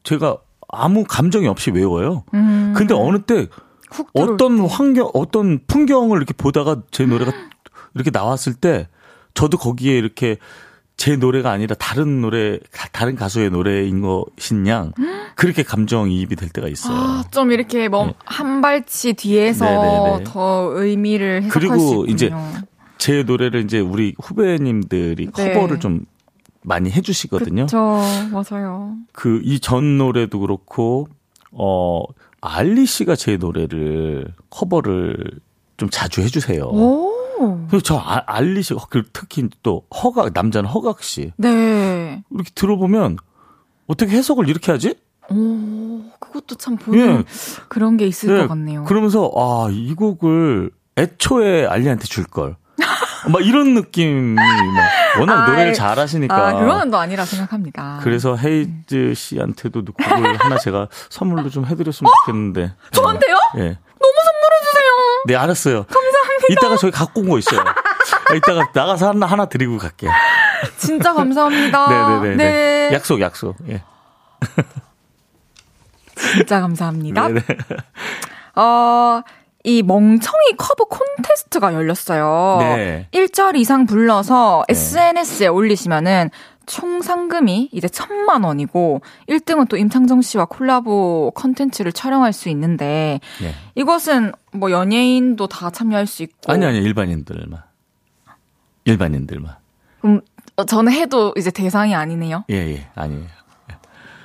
제가 0.04 0.38
아무 0.68 1.04
감정이 1.04 1.48
없이 1.48 1.72
외워요. 1.72 2.24
음, 2.34 2.74
근데 2.76 2.94
어느 2.94 3.20
때 3.20 3.48
어떤 4.14 4.60
환경, 4.60 5.10
어떤 5.14 5.60
풍경을 5.68 6.18
이렇게 6.18 6.34
보다가 6.34 6.82
제 6.92 7.06
노래가 7.06 7.32
이렇게 7.94 8.10
나왔을 8.12 8.54
때 8.54 8.88
저도 9.34 9.58
거기에 9.58 9.98
이렇게 9.98 10.38
제 10.98 11.16
노래가 11.16 11.52
아니라 11.52 11.76
다른 11.76 12.22
노래, 12.22 12.60
가- 12.72 12.88
다른 12.92 13.16
가수의 13.16 13.50
노래인 13.50 14.02
것인 14.02 14.68
양 14.68 14.92
그렇게 15.36 15.64
감정이입이 15.64 16.36
될 16.36 16.50
때가 16.50 16.68
있어요. 16.68 16.96
아, 16.96 17.24
좀 17.32 17.52
이렇게 17.52 17.88
뭐 17.90 18.06
네. 18.08 18.14
한 18.26 18.62
발치 18.62 19.14
뒤에서 19.14 19.66
네네네. 19.66 20.24
더 20.26 20.72
의미를 20.76 21.44
해석할 21.44 21.50
그리고 21.62 21.80
수 21.80 21.94
있군요. 22.08 22.14
이제 22.14 22.32
제 23.00 23.24
노래를 23.24 23.64
이제 23.64 23.80
우리 23.80 24.14
후배님들이 24.22 25.30
네. 25.36 25.54
커버를 25.54 25.80
좀 25.80 26.06
많이 26.62 26.90
해주시거든요. 26.92 27.64
그쵸, 27.66 28.00
맞아요. 28.32 28.96
그 29.12 29.42
이 29.44 29.60
전 29.60 29.98
노래도 29.98 30.40
그렇고 30.40 31.08
어 31.52 32.04
알리 32.40 32.86
씨가 32.86 33.16
제 33.16 33.36
노래를 33.38 34.28
커버를 34.50 35.18
좀 35.78 35.90
자주 35.90 36.22
해주세요. 36.22 36.64
오, 36.66 37.13
그리고 37.70 37.82
저 37.82 37.98
아- 37.98 38.24
알리 38.26 38.62
씨, 38.64 38.74
그 38.90 39.04
특히 39.14 39.50
또 39.64 39.84
허각 39.94 40.32
남자는 40.34 40.70
허각 40.70 41.04
씨 41.04 41.32
네. 41.38 42.24
이렇게 42.32 42.50
들어보면 42.56 43.18
어떻게 43.88 44.12
해석을 44.16 44.50
이렇게 44.50 44.72
하지? 44.72 44.96
오, 45.30 46.02
그것도 46.20 46.56
참 46.56 46.76
보는 46.78 47.20
예. 47.20 47.24
그런 47.70 47.98
게 47.98 48.06
있을 48.06 48.36
예, 48.36 48.42
것 48.42 48.48
같네요. 48.50 48.84
그러면서 48.86 49.32
아 49.36 49.68
이 49.72 49.94
곡을 49.94 50.72
애초에 50.98 51.66
알리한테 51.66 52.06
줄 52.06 52.26
걸. 52.26 52.56
막 53.32 53.42
이런 53.46 53.74
느낌이 53.74 54.34
막 54.36 54.44
워낙 55.20 55.44
아, 55.44 55.48
노래를 55.48 55.70
예. 55.70 55.74
잘하시니까. 55.74 56.36
아, 56.48 56.54
그거는 56.60 56.92
또 56.92 56.98
아니라 56.98 57.24
생각합니다. 57.24 58.00
그래서 58.04 58.36
헤이즈 58.36 59.14
씨한테도 59.16 59.86
곡을 59.86 60.38
하나 60.40 60.58
제가 60.58 60.90
선물로 61.10 61.50
좀 61.50 61.66
해드렸으면 61.66 62.12
좋겠는데. 62.26 62.64
어? 62.66 62.92
저한테요? 62.92 63.36
예. 63.60 63.80
너무 64.04 64.14
선물해주세요. 64.26 65.24
네, 65.26 65.36
알았어요. 65.36 65.84
감사합니다. 65.86 66.46
이따가 66.50 66.76
저희 66.78 66.92
갖고 66.92 67.22
온 67.22 67.30
거 67.30 67.40
있어요. 67.40 67.62
아, 67.62 68.34
이따가 68.36 68.68
나가서 68.74 69.10
하나, 69.10 69.26
하나 69.26 69.46
드리고 69.46 69.78
갈게요. 69.78 70.12
진짜 70.78 71.14
감사합니다. 71.14 71.88
네네네. 72.22 72.36
네. 72.36 72.90
약속, 72.94 73.22
약속. 73.22 73.56
예. 73.70 73.82
진짜 76.16 76.60
감사합니다. 76.62 77.28
네네. 77.28 77.42
어, 78.56 79.22
이 79.64 79.82
멍청이 79.82 80.58
커버 80.58 80.86
콘테스트가 80.86 81.74
열렸어요. 81.74 82.58
네. 82.60 83.08
1절 83.14 83.56
이상 83.56 83.86
불러서 83.86 84.64
네. 84.68 84.74
SNS에 84.74 85.48
올리시면은 85.48 86.30
총 86.66 87.02
상금이 87.02 87.70
이제 87.72 87.88
천만 87.88 88.44
원이고 88.44 89.02
1등은 89.30 89.68
또 89.70 89.78
임창정 89.78 90.22
씨와 90.22 90.46
콜라보 90.46 91.32
컨텐츠를 91.36 91.92
촬영할 91.92 92.34
수 92.34 92.50
있는데 92.50 93.20
예. 93.42 93.54
이것은 93.76 94.32
뭐 94.54 94.72
연예인도 94.72 95.48
다 95.48 95.70
참여할 95.70 96.08
수 96.08 96.24
있고 96.24 96.52
아니, 96.52 96.66
아니, 96.66 96.78
일반인들만. 96.80 97.62
일반인들만. 98.86 99.56
그럼 100.02 100.22
어, 100.56 100.66
저는 100.66 100.92
해도 100.92 101.34
이제 101.38 101.52
대상이 101.52 101.96
아니네요. 101.96 102.46
예, 102.50 102.56
예. 102.56 102.88
아니에요. 102.96 103.26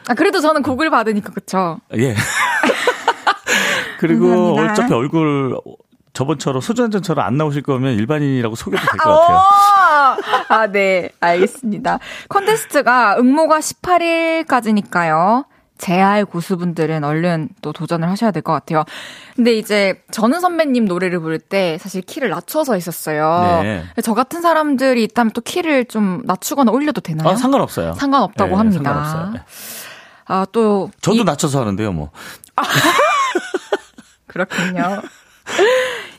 아 0.08 0.14
그래도 0.14 0.40
저는 0.40 0.62
곡을 0.62 0.90
받으니까 0.90 1.32
그쵸? 1.32 1.80
예. 1.96 2.14
그리고 4.00 4.28
감사합니다. 4.54 4.72
어차피 4.72 4.94
얼굴 4.94 5.58
저번처럼 6.22 6.60
소주 6.60 6.82
한 6.82 6.90
잔처럼 6.90 7.24
안 7.24 7.36
나오실 7.36 7.62
거면 7.62 7.94
일반인이라고 7.94 8.56
소개도 8.56 8.82
될것 8.84 9.06
오! 9.06 9.20
같아요. 9.20 9.40
아, 10.48 10.66
네. 10.66 11.10
알겠습니다. 11.20 12.00
콘테스트가 12.28 13.18
응모가 13.20 13.60
18일까지니까요. 13.60 15.44
제알 15.78 16.24
고수분들은 16.24 17.04
얼른 17.04 17.50
또 17.62 17.72
도전을 17.72 18.10
하셔야 18.10 18.32
될 18.32 18.42
것 18.42 18.52
같아요. 18.52 18.82
근데 19.36 19.52
이제 19.52 20.02
전은 20.10 20.40
선배님 20.40 20.86
노래를 20.86 21.20
부를 21.20 21.38
때 21.38 21.78
사실 21.80 22.02
키를 22.02 22.30
낮춰서 22.30 22.74
했었어요. 22.74 23.60
네. 23.62 23.84
저 24.02 24.12
같은 24.14 24.42
사람들이 24.42 25.04
있다면 25.04 25.30
또 25.34 25.40
키를 25.40 25.84
좀 25.84 26.22
낮추거나 26.24 26.72
올려도 26.72 27.00
되나요? 27.00 27.28
아, 27.28 27.36
상관없어요. 27.36 27.92
상관없다고 27.92 28.50
네, 28.50 28.56
합니다. 28.56 28.82
상관없어요. 28.92 29.30
네. 29.34 29.40
아, 30.26 30.44
또. 30.50 30.90
저도 31.00 31.18
이- 31.18 31.24
낮춰서 31.24 31.60
하는데요, 31.60 31.92
뭐. 31.92 32.10
그렇군요. 34.26 35.00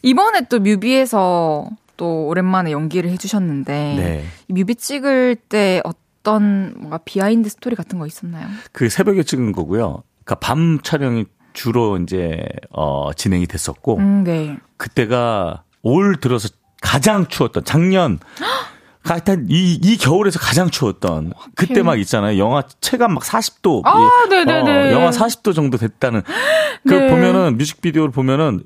이번에 0.02 0.42
또 0.50 0.60
뮤비에서 0.60 1.68
또 1.98 2.28
오랜만에 2.28 2.72
연기를 2.72 3.10
해주셨는데 3.12 3.74
네. 3.74 4.24
이 4.48 4.54
뮤비 4.54 4.76
찍을 4.76 5.36
때 5.36 5.82
어떤 5.84 6.74
뭔가 6.78 6.98
behind 7.00 7.50
story 7.50 7.76
같은 7.76 8.00
거 8.00 8.08
있었나요? 8.08 8.48
그 8.72 8.90
새벽에 8.90 9.24
찍은 9.24 9.52
거고요. 9.52 10.04
그러니까 10.24 10.36
밤 10.36 10.80
촬영이 10.82 11.26
주로 11.54 11.98
이제 11.98 12.42
어 12.72 13.12
진행이 13.14 13.48
됐었고 13.48 13.98
음, 13.98 14.24
네. 14.24 14.58
그때가 14.78 15.64
올 15.82 16.16
들어서 16.22 16.48
가장 16.82 17.28
추웠던 17.28 17.66
작년 17.66 18.20
하여튼 19.04 19.48
이, 19.50 19.74
이 19.82 19.98
겨울에서 19.98 20.40
가장 20.40 20.70
추웠던 20.70 21.34
그때 21.56 21.82
막 21.82 22.00
있잖아요. 22.00 22.38
영하 22.38 22.64
체감 22.80 23.14
막 23.14 23.24
40도. 23.24 23.82
아, 23.86 23.98
이- 24.26 24.30
네네네. 24.30 24.72
어, 24.72 24.92
영하 24.92 25.10
40도 25.10 25.56
정도 25.56 25.78
됐다는. 25.78 26.22
그 26.88 26.94
네. 26.94 27.08
보면은 27.10 27.58
뮤직비디오를 27.58 28.12
보면은 28.12 28.62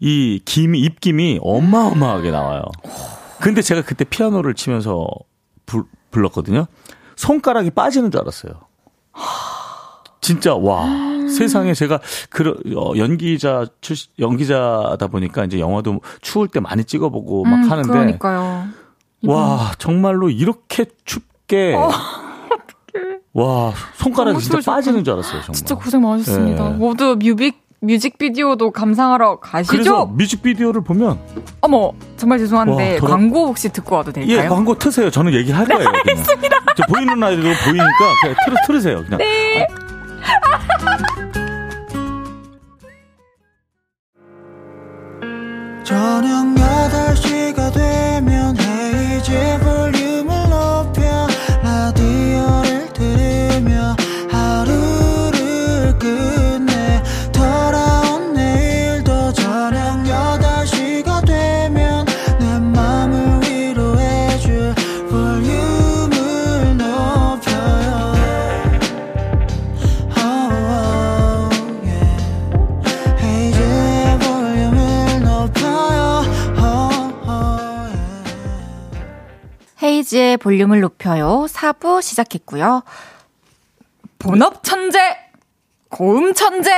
이 0.00 0.40
김이 0.44 0.80
입김이 0.80 1.40
어마어마하게 1.42 2.30
나와요. 2.30 2.62
근데 3.40 3.62
제가 3.62 3.82
그때 3.82 4.04
피아노를 4.04 4.54
치면서 4.54 5.06
불, 5.66 5.84
불렀거든요. 6.10 6.66
손가락이 7.16 7.70
빠지는 7.70 8.10
줄 8.10 8.20
알았어요. 8.20 8.52
진짜 10.20 10.54
와 10.54 10.86
세상에 11.28 11.74
제가 11.74 12.00
그 12.30 12.50
어, 12.76 12.92
연기자 12.96 13.66
출 13.80 13.96
연기자다 14.18 15.06
보니까 15.08 15.44
이제 15.44 15.58
영화도 15.58 16.00
추울 16.20 16.48
때 16.48 16.60
많이 16.60 16.84
찍어보고 16.84 17.44
막 17.44 17.64
음, 17.64 17.70
하는데 17.70 17.88
그러니까요. 17.88 18.68
와 19.24 19.72
정말로 19.78 20.30
이렇게 20.30 20.86
춥게 21.04 21.74
어, 21.74 21.90
와, 23.32 23.72
손가락이 23.94 24.40
진짜 24.40 24.58
빠지는 24.72 25.04
줄 25.04 25.14
알았어요, 25.14 25.42
정말. 25.42 25.54
진짜 25.54 25.74
고생 25.76 26.02
많으셨습니다. 26.02 26.70
네. 26.70 26.76
모두 26.76 27.16
뮤직, 27.16 27.62
뮤직비디오도 27.80 28.72
감상하러 28.72 29.38
가시죠? 29.38 29.72
그래서 29.72 30.06
뮤직비디오를 30.06 30.82
보면 30.82 31.18
어머, 31.60 31.92
정말 32.16 32.38
죄송한데 32.40 32.94
와, 32.94 32.98
돌아- 32.98 33.10
광고 33.12 33.46
혹시 33.46 33.68
듣고 33.72 33.96
와도 33.96 34.12
될까요? 34.12 34.36
예, 34.36 34.48
광고 34.48 34.76
트세요. 34.76 35.10
저는 35.10 35.32
얘기할 35.34 35.64
거예요. 35.66 35.90
네, 35.90 35.98
알겠습니다. 35.98 36.56
저 36.76 36.82
보이는 36.88 37.18
라디오 37.20 37.42
보이니까 37.42 37.88
그냥 38.22 38.36
틀, 38.46 38.54
틀으세요. 38.66 39.04
그냥. 39.04 39.18
네. 39.18 39.66
저녁 45.84 46.46
볼륨을 80.38 80.80
높여요. 80.80 81.46
4부 81.48 82.02
시작했고요. 82.02 82.82
본업 84.18 84.62
천재! 84.62 84.98
고음 85.90 86.34
천재! 86.34 86.70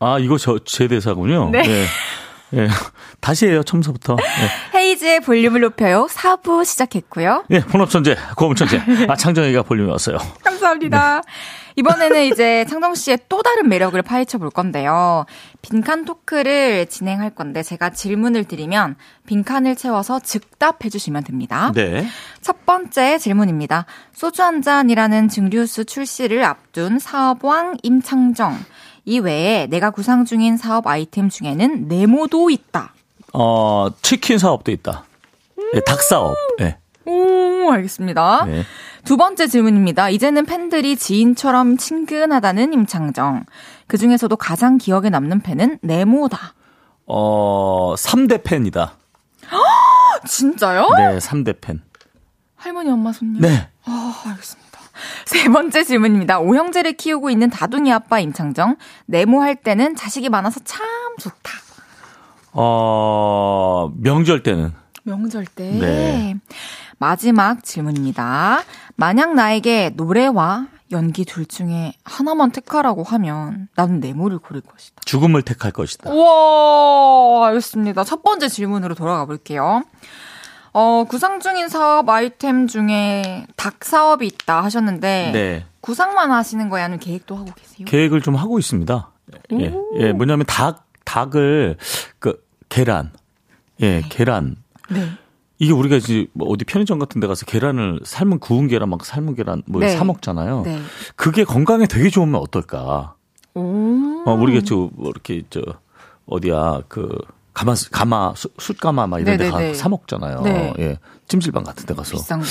아, 0.00 0.18
이거 0.18 0.38
저, 0.38 0.58
제 0.64 0.88
대사군요. 0.88 1.50
네. 1.50 1.62
예. 1.66 1.86
예. 2.56 2.68
다시 3.20 3.46
해요, 3.46 3.62
처음부터. 3.62 4.16
예. 4.20 4.78
헤이지의 4.78 5.20
볼륨을 5.20 5.60
높여요. 5.60 6.06
4부 6.10 6.64
시작했고요. 6.64 7.44
예, 7.50 7.60
본업천재, 7.60 8.16
고음천재. 8.36 9.06
아, 9.08 9.16
창정이가 9.16 9.62
볼륨이 9.62 9.90
왔어요. 9.90 10.18
감사합니다. 10.44 11.22
이번에는 11.76 12.24
이제 12.24 12.64
창정 12.68 12.94
씨의 12.94 13.18
또 13.28 13.42
다른 13.42 13.68
매력을 13.68 14.00
파헤쳐 14.00 14.38
볼 14.38 14.50
건데요. 14.50 15.26
빈칸 15.62 16.04
토크를 16.04 16.86
진행할 16.86 17.30
건데 17.30 17.62
제가 17.62 17.90
질문을 17.90 18.44
드리면 18.44 18.96
빈칸을 19.26 19.76
채워서 19.76 20.20
즉답해 20.20 20.88
주시면 20.90 21.24
됩니다. 21.24 21.72
네. 21.74 22.06
첫 22.40 22.64
번째 22.64 23.18
질문입니다. 23.18 23.86
소주 24.12 24.42
한 24.42 24.62
잔이라는 24.62 25.28
증류수 25.28 25.84
출시를 25.84 26.44
앞둔 26.44 26.98
사업왕 26.98 27.78
임창정. 27.82 28.56
이 29.06 29.18
외에 29.18 29.66
내가 29.66 29.90
구상 29.90 30.24
중인 30.24 30.56
사업 30.56 30.86
아이템 30.86 31.28
중에는 31.28 31.88
네모도 31.88 32.50
있다. 32.50 32.94
어, 33.32 33.88
치킨 34.00 34.38
사업도 34.38 34.70
있다. 34.70 35.04
예, 35.74 35.80
닭 35.80 36.00
사업. 36.02 36.36
예. 36.60 36.78
오, 37.06 37.70
알겠습니다. 37.72 38.44
네. 38.46 38.62
두 39.04 39.16
번째 39.16 39.46
질문입니다. 39.46 40.08
이제는 40.08 40.46
팬들이 40.46 40.96
지인처럼 40.96 41.76
친근하다는 41.76 42.72
임창정. 42.72 43.44
그 43.86 43.98
중에서도 43.98 44.34
가장 44.36 44.78
기억에 44.78 45.10
남는 45.10 45.40
팬은 45.40 45.78
네모다. 45.82 46.54
어, 47.06 47.94
3대 47.96 48.42
팬이다. 48.42 48.96
진짜요? 50.26 50.88
네, 50.96 51.18
3대 51.18 51.60
팬. 51.60 51.82
할머니, 52.56 52.90
엄마, 52.90 53.12
손님. 53.12 53.42
네. 53.42 53.68
아, 53.84 54.22
알겠습니다. 54.26 54.64
세 55.26 55.48
번째 55.48 55.84
질문입니다. 55.84 56.38
오형제를 56.40 56.94
키우고 56.94 57.28
있는 57.28 57.50
다둥이 57.50 57.92
아빠 57.92 58.20
임창정. 58.20 58.76
네모할 59.06 59.56
때는 59.56 59.96
자식이 59.96 60.30
많아서 60.30 60.60
참 60.64 60.86
좋다. 61.18 61.52
어, 62.52 63.90
명절 63.96 64.42
때는. 64.42 64.72
명절 65.02 65.44
때. 65.46 65.70
네. 65.72 66.36
마지막 66.98 67.62
질문입니다. 67.64 68.62
만약 68.96 69.34
나에게 69.34 69.92
노래와 69.94 70.68
연기 70.90 71.24
둘 71.24 71.46
중에 71.46 71.94
하나만 72.04 72.50
택하라고 72.52 73.02
하면 73.02 73.68
나는 73.74 74.00
네모를 74.00 74.38
고를 74.38 74.60
것이다. 74.60 75.02
죽음을 75.04 75.42
택할 75.42 75.72
것이다. 75.72 76.10
우와, 76.10 77.48
알겠습니다. 77.48 78.04
첫 78.04 78.22
번째 78.22 78.48
질문으로 78.48 78.94
돌아가 78.94 79.24
볼게요. 79.24 79.82
어, 80.72 81.04
구상 81.08 81.40
중인 81.40 81.68
사업 81.68 82.08
아이템 82.08 82.66
중에 82.66 83.46
닭 83.56 83.84
사업이 83.84 84.26
있다 84.26 84.62
하셨는데 84.64 85.30
네. 85.32 85.66
구상만 85.80 86.32
하시는 86.32 86.68
거예요? 86.68 86.84
아니면 86.84 86.98
계획도 87.00 87.36
하고 87.36 87.50
계세요? 87.54 87.86
계획을 87.86 88.22
좀 88.22 88.34
하고 88.34 88.58
있습니다. 88.58 89.10
예, 89.52 89.74
예, 89.98 90.12
뭐냐면 90.12 90.46
닭, 90.46 90.86
닭을, 91.04 91.76
그, 92.18 92.44
계란. 92.68 93.12
예, 93.80 94.02
계란. 94.08 94.56
네. 94.90 95.08
이게 95.58 95.72
우리가 95.72 95.96
이제 95.96 96.26
뭐 96.32 96.48
어디 96.48 96.64
편의점 96.64 96.98
같은 96.98 97.20
데 97.20 97.26
가서 97.26 97.46
계란을 97.46 98.00
삶은 98.04 98.40
구운 98.40 98.66
계란 98.66 98.88
막 98.90 99.04
삶은 99.04 99.34
계란 99.34 99.62
뭐 99.66 99.80
네. 99.80 99.96
사 99.96 100.04
먹잖아요. 100.04 100.62
네. 100.62 100.80
그게 101.16 101.44
건강에 101.44 101.86
되게 101.86 102.10
좋으면 102.10 102.40
어떨까? 102.40 103.14
오. 103.54 104.22
어, 104.26 104.32
우리가 104.34 104.62
저, 104.64 104.74
뭐 104.94 105.10
이렇게 105.10 105.42
저, 105.50 105.60
어디야, 106.26 106.82
그, 106.88 107.16
가마, 107.52 107.74
가마, 107.92 108.34
수- 108.34 108.48
숯가마 108.58 109.06
막 109.06 109.20
이런 109.20 109.36
데 109.38 109.44
네네네. 109.44 109.68
가, 109.68 109.74
사 109.74 109.88
먹잖아요. 109.88 110.40
네. 110.42 110.74
예. 110.80 110.98
찜질방 111.28 111.62
같은 111.62 111.86
데 111.86 111.94
가서. 111.94 112.16
비싼 112.16 112.40
거. 112.40 112.46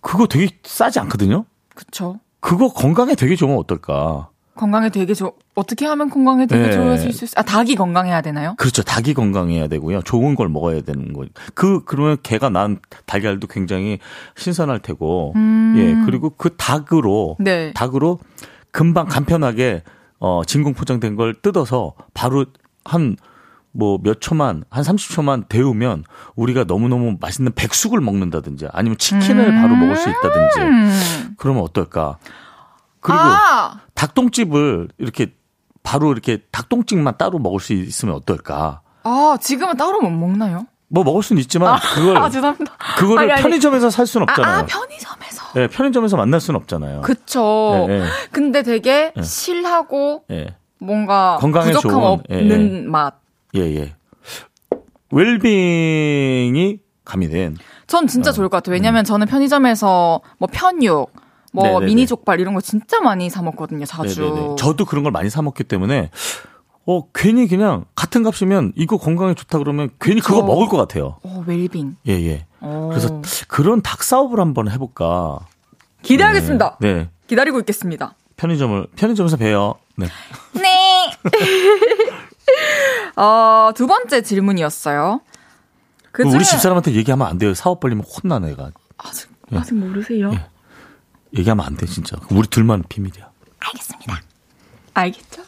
그거 0.00 0.26
되게 0.26 0.48
싸지 0.62 1.00
않거든요? 1.00 1.46
그쵸. 1.74 2.20
그거 2.38 2.68
건강에 2.72 3.14
되게 3.16 3.34
좋으면 3.34 3.58
어떨까? 3.58 4.28
건강에 4.60 4.90
되게 4.90 5.14
좋, 5.14 5.32
어떻게 5.54 5.86
하면 5.86 6.10
건강에 6.10 6.44
되게 6.44 6.66
네. 6.66 6.72
좋아질 6.72 7.14
수 7.14 7.24
있어요? 7.24 7.40
아, 7.40 7.42
닭이 7.42 7.76
건강해야 7.76 8.20
되나요? 8.20 8.54
그렇죠. 8.58 8.82
닭이 8.82 9.14
건강해야 9.14 9.68
되고요. 9.68 10.02
좋은 10.02 10.34
걸 10.34 10.50
먹어야 10.50 10.82
되는 10.82 11.14
거. 11.14 11.24
그, 11.54 11.82
그러면 11.86 12.18
개가 12.22 12.50
낳은 12.50 12.78
달걀도 13.06 13.46
굉장히 13.46 13.98
신선할 14.36 14.80
테고. 14.80 15.32
음. 15.34 15.74
예. 15.78 16.04
그리고 16.04 16.28
그 16.36 16.56
닭으로. 16.58 17.36
네. 17.40 17.72
닭으로 17.72 18.18
금방 18.70 19.06
간편하게, 19.06 19.82
어, 20.18 20.42
진공 20.46 20.74
포장된 20.74 21.16
걸 21.16 21.32
뜯어서 21.40 21.94
바로 22.12 22.44
한, 22.84 23.16
뭐몇 23.72 24.20
초만, 24.20 24.64
한 24.68 24.84
30초만 24.84 25.48
데우면 25.48 26.04
우리가 26.36 26.64
너무너무 26.64 27.16
맛있는 27.18 27.52
백숙을 27.54 28.00
먹는다든지 28.00 28.66
아니면 28.72 28.98
치킨을 28.98 29.52
바로 29.54 29.74
먹을 29.74 29.96
수 29.96 30.10
있다든지. 30.10 30.60
음. 30.60 31.34
그러면 31.38 31.62
어떨까? 31.62 32.18
그리고 33.00 33.18
아! 33.20 33.80
닭똥집을 33.94 34.88
이렇게 34.98 35.32
바로 35.82 36.12
이렇게 36.12 36.38
닭똥집만 36.52 37.16
따로 37.18 37.38
먹을 37.38 37.60
수 37.60 37.72
있으면 37.72 38.14
어떨까? 38.14 38.82
아, 39.02 39.38
지금은 39.40 39.76
따로 39.76 40.00
못 40.00 40.10
먹나요? 40.10 40.66
뭐 40.88 41.04
먹을 41.04 41.22
수는 41.22 41.40
있지만 41.42 41.78
그걸 41.94 42.16
아, 42.18 42.28
죄송합니다. 42.28 42.76
그거를 42.98 43.22
아니, 43.22 43.32
아니. 43.32 43.42
편의점에서 43.42 43.90
살 43.90 44.06
수는 44.06 44.28
아, 44.28 44.32
없잖아요. 44.32 44.58
아, 44.58 44.66
편의점에서. 44.66 45.44
예, 45.56 45.66
편의점에서 45.68 46.16
만날 46.16 46.40
수는 46.40 46.58
없잖아요. 46.60 47.00
그쵸. 47.02 47.86
예, 47.88 48.00
예. 48.00 48.04
근데 48.32 48.62
되게 48.62 49.12
실하고 49.22 50.24
예. 50.30 50.56
뭔가 50.78 51.38
건강에 51.40 51.72
부족함 51.72 51.90
좋은, 51.90 52.04
없는 52.04 52.84
예, 52.84 52.88
맛. 52.88 53.20
예, 53.54 53.60
예. 53.60 53.94
웰빙이 55.12 56.78
가미된 57.04 57.56
전 57.86 58.06
진짜 58.06 58.30
좋을 58.32 58.48
것 58.48 58.58
같아요. 58.58 58.74
왜냐면 58.74 59.04
저는 59.04 59.26
편의점에서 59.26 60.20
뭐 60.38 60.48
편육, 60.52 61.12
뭐 61.52 61.64
음. 61.64 61.68
네네네. 61.72 61.86
미니 61.86 62.06
족발 62.06 62.40
이런 62.40 62.54
거 62.54 62.60
진짜 62.60 63.00
많이 63.00 63.28
사 63.30 63.42
먹거든요. 63.42 63.84
자주. 63.86 64.22
네네네. 64.22 64.56
저도 64.56 64.84
그런 64.84 65.02
걸 65.02 65.12
많이 65.12 65.30
사 65.30 65.42
먹기 65.42 65.64
때문에 65.64 66.10
어 66.86 67.02
괜히 67.12 67.46
그냥 67.48 67.84
같은 67.94 68.22
값이면 68.22 68.72
이거 68.76 68.96
건강에 68.96 69.34
좋다 69.34 69.58
그러면 69.58 69.90
괜히 70.00 70.20
그거 70.20 70.36
그쵸. 70.36 70.46
먹을 70.46 70.68
것 70.68 70.76
같아요. 70.76 71.16
오, 71.22 71.42
웰빙. 71.46 71.96
예, 72.08 72.12
예. 72.12 72.46
오. 72.60 72.88
그래서 72.88 73.20
그런 73.48 73.82
닭 73.82 74.02
사업을 74.02 74.40
한번 74.40 74.70
해볼까. 74.70 75.40
기대하겠습니다. 76.02 76.78
네. 76.80 77.10
기다리고 77.26 77.58
있겠습니다. 77.60 78.14
편의점을 78.36 78.86
편의점에서 78.96 79.36
봬요. 79.36 79.74
네. 79.96 80.06
네. 80.54 81.10
어, 83.16 83.70
두 83.74 83.86
번째 83.86 84.22
질문이었어요. 84.22 85.20
그 86.12 86.22
우리 86.24 86.44
집사람한테 86.44 86.92
얘기하면 86.92 87.26
안 87.26 87.38
돼요. 87.38 87.54
사업 87.54 87.80
벌리면 87.80 88.04
혼나 88.04 88.38
내가. 88.38 88.70
아직 88.96 89.28
아직 89.54 89.74
모르세요? 89.74 90.32
예. 90.32 90.46
얘기하면 91.36 91.64
안 91.64 91.76
돼, 91.76 91.86
진짜. 91.86 92.16
우리 92.30 92.48
둘만 92.48 92.84
비밀이야. 92.88 93.28
알겠습니다. 93.60 94.20
알겠죠? 94.94 95.42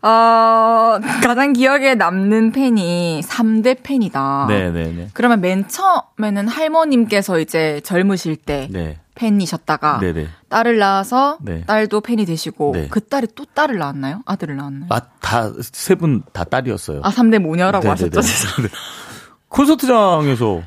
어, 0.00 0.98
가장 1.22 1.52
기억에 1.52 1.94
남는 1.94 2.52
팬이 2.52 3.20
3대 3.22 3.82
팬이다. 3.82 4.46
네, 4.48 4.70
네, 4.70 4.90
네. 4.92 5.08
그러면 5.12 5.40
맨 5.42 5.68
처음에는 5.68 6.48
할머님께서 6.48 7.38
이제 7.38 7.80
젊으실 7.84 8.36
때 8.36 8.68
네. 8.70 8.98
팬이셨다가 9.14 9.98
네, 10.00 10.14
네. 10.14 10.28
딸을 10.48 10.78
낳아서 10.78 11.36
네. 11.42 11.64
딸도 11.66 12.00
팬이 12.00 12.24
되시고 12.24 12.72
네. 12.74 12.88
그 12.90 13.00
딸이 13.00 13.28
또 13.34 13.44
딸을 13.44 13.76
낳았나요? 13.78 14.22
아들을 14.24 14.56
낳았나요? 14.56 14.86
아, 14.88 15.00
다, 15.20 15.52
세 15.60 15.96
분 15.96 16.22
다 16.32 16.44
딸이었어요. 16.44 17.02
아, 17.04 17.10
3대 17.10 17.38
모녀라고 17.38 17.82
네, 17.82 17.94
네, 17.94 18.08
하셨죠? 18.16 18.20
네. 18.62 18.68
네. 18.68 18.68
콘서트장에서 19.48 20.62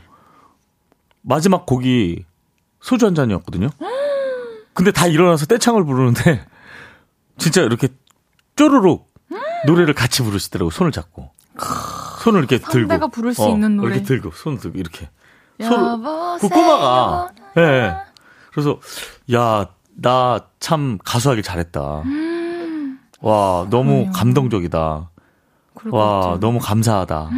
마지막 1.24 1.66
곡이 1.66 2.24
소주 2.82 3.08
한 3.08 3.16
잔이었거든요. 3.16 3.70
근데 4.76 4.92
다 4.92 5.08
일어나서 5.08 5.48
떼창을 5.48 5.84
부르는데 5.86 6.46
진짜 7.40 7.62
이렇게 7.62 7.88
쪼르륵 8.56 9.08
노래를 9.66 9.96
같이 9.96 10.22
부르시더라고 10.22 10.70
손을 10.70 10.92
잡고 10.92 11.32
손을 12.22 12.40
이렇게 12.42 12.60
들고 12.60 12.72
선배가 12.90 13.08
부를 13.08 13.34
수 13.34 13.48
있는 13.50 13.78
노래. 13.78 13.96
이렇게 13.96 14.06
들고 14.06 14.32
손을 14.32 14.60
들고 14.60 14.78
이렇게 14.78 15.10
여보세요. 15.60 16.38
그 16.40 16.50
꼬마가 16.50 17.30
예 17.58 17.62
네. 17.62 17.96
그래서 18.52 18.80
야 19.34 19.68
나 19.98 20.40
참 20.60 20.98
가수하기 21.06 21.42
잘했다 21.42 22.04
와 23.22 23.68
너무 23.70 23.92
음. 23.92 23.98
그럼요. 24.02 24.12
감동적이다 24.12 25.10
그럴 25.74 25.92
것와 25.92 26.16
같아요. 26.20 26.34
음. 26.36 26.40
너무 26.42 26.60
감사하다 26.60 27.30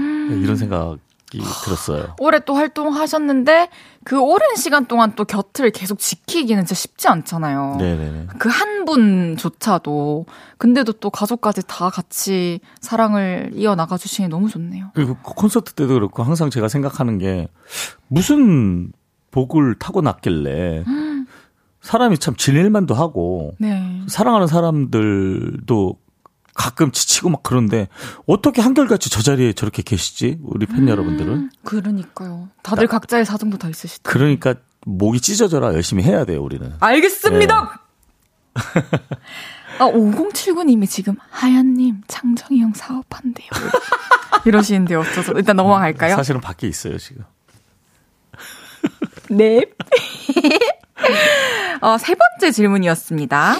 이런 0.42 0.56
생각이 0.56 0.98
들었어요 1.32 2.16
오래 2.20 2.40
또 2.40 2.56
활동하셨는데 2.56 3.70
그 4.04 4.20
오랜 4.20 4.56
시간 4.56 4.86
동안 4.86 5.14
또 5.16 5.26
곁을 5.26 5.72
계속 5.72 6.00
지키기는 6.00 6.64
진짜 6.64 6.76
쉽지 6.76 7.10
않잖아요. 7.10 7.76
네네네 7.78 8.28
그한 8.40 8.86
분조차도 8.86 10.26
근데도 10.58 10.94
또 10.94 11.10
가족까지 11.10 11.68
다 11.68 11.90
같이 11.90 12.62
사랑을 12.80 13.52
이어 13.54 13.76
나가 13.76 13.98
주시니 13.98 14.30
너무 14.30 14.48
좋네요. 14.48 14.92
그리고 14.94 15.18
콘서트 15.24 15.74
때도 15.74 15.96
그렇고 15.96 16.24
항상 16.24 16.50
제가 16.50 16.70
생각하는 16.70 17.18
게 17.18 17.50
무슨 18.08 18.94
복을 19.32 19.76
타고 19.78 20.02
났길래 20.02 20.86
사람이 21.82 22.18
참 22.18 22.36
질일만도 22.36 22.96
하고 22.96 23.54
네. 23.60 24.02
사랑하는 24.08 24.48
사람들도 24.48 25.98
가끔 26.58 26.92
지치고 26.92 27.30
막 27.30 27.44
그런데 27.44 27.88
어떻게 28.26 28.62
한결같이 28.62 29.10
저 29.10 29.22
자리에 29.22 29.54
저렇게 29.54 29.84
계시지 29.84 30.40
우리 30.44 30.66
팬 30.66 30.90
여러분들은 30.90 31.52
그러니까요. 31.64 32.50
다들 32.64 32.88
각자의 32.88 33.26
사정도 33.26 33.58
다 33.58 33.70
있으시다. 33.70 34.12
그러니까 34.12 34.56
목이 34.86 35.22
찢어져라 35.22 35.74
열심히 35.74 36.04
해야 36.04 36.26
돼요 36.26 36.44
우리는 36.44 36.74
알겠습니다. 36.80 37.82
아, 39.80 39.86
5079님이 39.86 40.90
지금 40.90 41.16
하얀님 41.30 42.02
창정이 42.08 42.60
형 42.60 42.74
사업한대요. 42.74 43.50
이러시는데 44.46 44.96
어쩌죠? 44.96 45.34
일단 45.34 45.56
넘어갈까요? 45.56 46.16
사실은 46.16 46.42
밖에 46.42 46.68
있어요 46.68 46.98
지금 46.98 47.24
네. 49.30 49.62
어, 51.82 51.98
세 51.98 52.16
번째 52.16 52.52
질문이었습니다. 52.52 53.58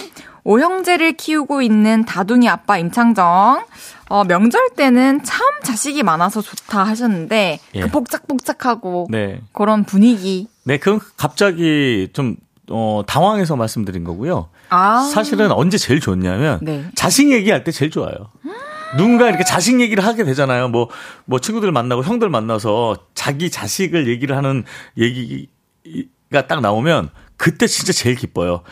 오형제를 0.48 1.12
키우고 1.12 1.60
있는 1.60 2.06
다둥이 2.06 2.48
아빠 2.48 2.78
임창정. 2.78 3.66
어, 4.08 4.24
명절 4.24 4.70
때는 4.76 5.22
참 5.22 5.46
자식이 5.62 6.02
많아서 6.02 6.40
좋다 6.40 6.84
하셨는데 6.84 7.60
예. 7.74 7.80
그 7.80 7.88
복작복작하고 7.90 9.08
네 9.10 9.42
그런 9.52 9.84
분위기. 9.84 10.48
네, 10.64 10.78
그건 10.78 11.00
갑자기 11.18 12.08
좀, 12.14 12.36
어, 12.70 13.02
당황해서 13.06 13.56
말씀드린 13.56 14.04
거고요. 14.04 14.48
아. 14.70 15.00
사실은 15.12 15.52
언제 15.52 15.76
제일 15.76 16.00
좋냐면, 16.00 16.60
네. 16.62 16.84
자식 16.94 17.30
얘기할 17.30 17.64
때 17.64 17.70
제일 17.70 17.90
좋아요. 17.90 18.14
누군가 18.96 19.28
이렇게 19.28 19.44
자식 19.44 19.80
얘기를 19.80 20.04
하게 20.04 20.24
되잖아요. 20.24 20.68
뭐, 20.68 20.88
뭐 21.26 21.40
친구들 21.40 21.72
만나고 21.72 22.04
형들 22.04 22.28
만나서 22.28 22.96
자기 23.14 23.50
자식을 23.50 24.08
얘기를 24.08 24.36
하는 24.36 24.64
얘기가 24.98 26.46
딱 26.46 26.60
나오면, 26.60 27.10
그때 27.38 27.66
진짜 27.66 27.92
제일 27.92 28.16
기뻐요. 28.16 28.62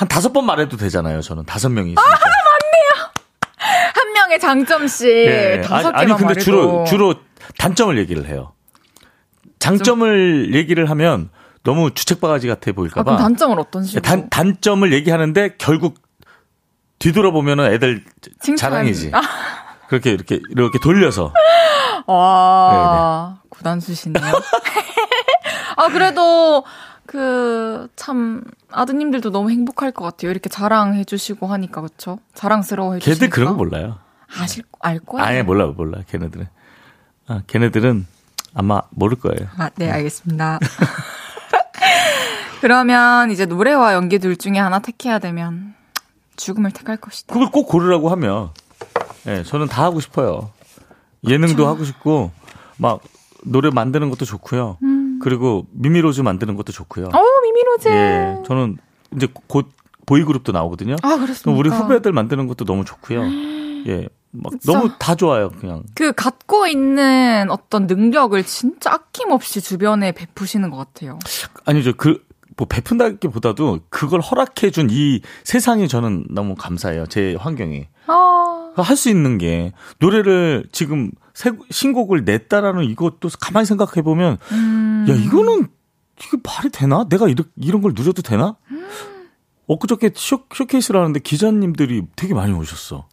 한 0.00 0.08
다섯 0.08 0.32
번 0.32 0.46
말해도 0.46 0.78
되잖아요. 0.78 1.20
저는 1.20 1.44
다섯 1.44 1.68
명이 1.68 1.90
있으니까. 1.92 2.02
한 3.58 4.12
명의 4.14 4.40
장점씩 4.40 5.06
네. 5.06 5.60
다섯 5.60 5.88
아니, 5.88 5.92
개만 5.92 6.00
아니, 6.00 6.08
근데 6.12 6.24
말해도 6.24 6.40
주로, 6.42 6.84
주로 6.84 7.14
단점을 7.58 7.98
얘기를 7.98 8.26
해요. 8.26 8.54
장점을 9.58 10.54
얘기를 10.54 10.88
하면 10.88 11.28
너무 11.64 11.92
주책바가지 11.92 12.48
같아 12.48 12.70
아, 12.70 12.74
보일까봐. 12.74 13.04
그럼 13.04 13.18
단점을 13.18 13.60
어떤 13.60 13.84
식으로? 13.84 14.00
단, 14.00 14.30
단점을 14.30 14.90
얘기하는데 14.90 15.56
결국 15.58 16.00
뒤돌아보면은 16.98 17.70
애들 17.70 18.02
칭찬. 18.40 18.70
자랑이지. 18.70 19.10
아. 19.12 19.20
그렇게 19.88 20.12
이렇게 20.12 20.40
이렇게 20.48 20.78
돌려서 20.78 21.34
와, 22.06 23.38
구단수시네요. 23.50 24.24
아, 25.76 25.88
그래도, 25.88 26.64
그, 27.10 27.88
참, 27.96 28.44
아드님들도 28.70 29.32
너무 29.32 29.50
행복할 29.50 29.90
것 29.90 30.04
같아요. 30.04 30.30
이렇게 30.30 30.48
자랑해 30.48 31.02
주시고 31.02 31.48
하니까, 31.48 31.80
그쵸? 31.80 32.20
자랑스러워 32.34 32.94
해 32.94 32.98
주시니까. 33.00 33.18
걔들 33.18 33.30
그런 33.30 33.48
거 33.48 33.54
몰라요. 33.56 33.98
아실, 34.38 34.62
알 34.78 35.00
거예요. 35.00 35.26
아예 35.26 35.42
몰라 35.42 35.66
몰라 35.66 36.02
걔네들은. 36.06 36.46
아, 37.26 37.42
걔네들은 37.48 38.06
아마 38.54 38.82
모를 38.90 39.18
거예요. 39.18 39.48
아, 39.56 39.70
네, 39.74 39.90
알겠습니다. 39.90 40.60
그러면 42.60 43.32
이제 43.32 43.44
노래와 43.44 43.94
연기 43.94 44.20
둘 44.20 44.36
중에 44.36 44.58
하나 44.58 44.78
택해야 44.78 45.18
되면 45.18 45.74
죽음을 46.36 46.70
택할 46.70 46.96
것이다. 46.96 47.32
그걸 47.34 47.50
꼭 47.50 47.66
고르라고 47.66 48.10
하면 48.10 48.50
예, 49.26 49.42
저는 49.42 49.66
다 49.66 49.82
하고 49.82 49.98
싶어요. 49.98 50.52
예능도 51.26 51.66
하고 51.66 51.82
싶고 51.84 52.30
막 52.76 53.00
노래 53.42 53.70
만드는 53.70 54.10
것도 54.10 54.26
좋고요. 54.26 54.78
그리고 55.20 55.66
미미로즈 55.72 56.20
만드는 56.20 56.56
것도 56.56 56.72
좋고요. 56.72 57.06
어, 57.06 57.22
미미로즈. 57.42 57.88
예, 57.88 58.42
저는 58.46 58.78
이제 59.16 59.28
곧 59.46 59.68
보이그룹도 60.06 60.52
나오거든요. 60.52 60.96
아, 61.02 61.16
그렇습니까? 61.16 61.58
우리 61.58 61.68
후배들 61.70 62.12
만드는 62.12 62.46
것도 62.46 62.64
너무 62.64 62.84
좋고요. 62.84 63.22
예. 63.86 64.08
막. 64.32 64.52
너무 64.64 64.90
다 64.98 65.14
좋아요, 65.14 65.50
그냥. 65.50 65.82
그 65.94 66.12
갖고 66.12 66.66
있는 66.66 67.50
어떤 67.50 67.86
능력을 67.86 68.42
진짜 68.44 68.92
아낌없이 68.92 69.60
주변에 69.60 70.12
베푸시는 70.12 70.70
것 70.70 70.76
같아요. 70.76 71.18
아니죠. 71.64 71.92
그, 71.96 72.24
뭐, 72.56 72.66
베푼다기보다도 72.68 73.80
그걸 73.88 74.20
허락해준 74.20 74.88
이 74.90 75.20
세상이 75.44 75.88
저는 75.88 76.26
너무 76.30 76.54
감사해요. 76.54 77.06
제 77.06 77.36
환경이. 77.38 77.86
아, 78.06 78.72
할수 78.76 79.08
있는 79.10 79.38
게, 79.38 79.72
노래를 79.98 80.64
지금 80.72 81.10
새, 81.40 81.52
신곡을 81.70 82.26
냈다라는 82.26 82.84
이것도 82.84 83.30
가만히 83.40 83.64
생각해 83.64 84.02
보면, 84.02 84.36
음. 84.52 85.06
야, 85.08 85.14
이거는, 85.14 85.68
이게 86.18 86.36
말이 86.44 86.68
되나? 86.68 87.06
내가 87.08 87.28
이런, 87.28 87.46
이런 87.56 87.80
걸 87.80 87.92
누려도 87.96 88.20
되나? 88.20 88.56
엊그저께 89.66 90.10
쇼, 90.14 90.40
쇼케이스를 90.52 91.00
하는데 91.00 91.18
기자님들이 91.18 92.02
되게 92.14 92.34
많이 92.34 92.52
오셨어. 92.52 93.08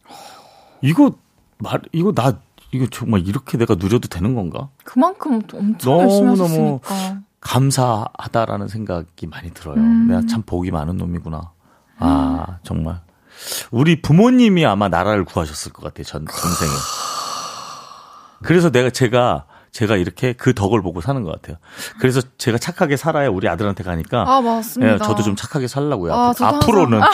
이거, 0.82 1.15
말, 1.59 1.80
이거 1.93 2.11
나, 2.11 2.38
이거 2.73 2.86
정말 2.91 3.25
이렇게 3.25 3.57
내가 3.57 3.75
누려도 3.75 4.09
되는 4.09 4.36
건가? 4.36 4.71
그만큼 4.84 5.41
엄청 5.53 5.78
너무, 5.80 6.01
열심히 6.01 6.36
너무. 6.36 6.82
감사하다라는 7.39 8.67
생각이 8.67 9.28
많이 9.28 9.53
들어요. 9.53 9.78
음. 9.78 10.07
내가 10.09 10.25
참 10.25 10.41
복이 10.41 10.71
많은 10.71 10.97
놈이구나. 10.97 11.53
아, 11.99 12.57
정말. 12.63 12.99
우리 13.71 14.01
부모님이 14.01 14.65
아마 14.65 14.89
나라를 14.89 15.23
구하셨을 15.23 15.71
것 15.71 15.82
같아요. 15.84 16.03
전 16.03 16.25
전생에. 16.25 16.71
그래서 18.43 18.69
내가 18.71 18.89
제가 18.89 19.45
제가 19.71 19.95
이렇게 19.97 20.33
그 20.33 20.53
덕을 20.55 20.81
보고 20.81 21.01
사는 21.01 21.23
것 21.23 21.31
같아요. 21.33 21.57
그래서 21.99 22.21
제가 22.38 22.57
착하게 22.57 22.97
살아야 22.97 23.29
우리 23.29 23.47
아들한테 23.47 23.83
가니까 23.83 24.23
아, 24.27 24.41
맞습니다. 24.41 24.93
예, 24.93 24.97
저도 24.97 25.21
좀 25.23 25.35
착하게 25.35 25.67
살라고요. 25.67 26.13
아, 26.13 26.29
앞- 26.29 26.38
저도 26.38 26.55
앞으로는 26.57 27.01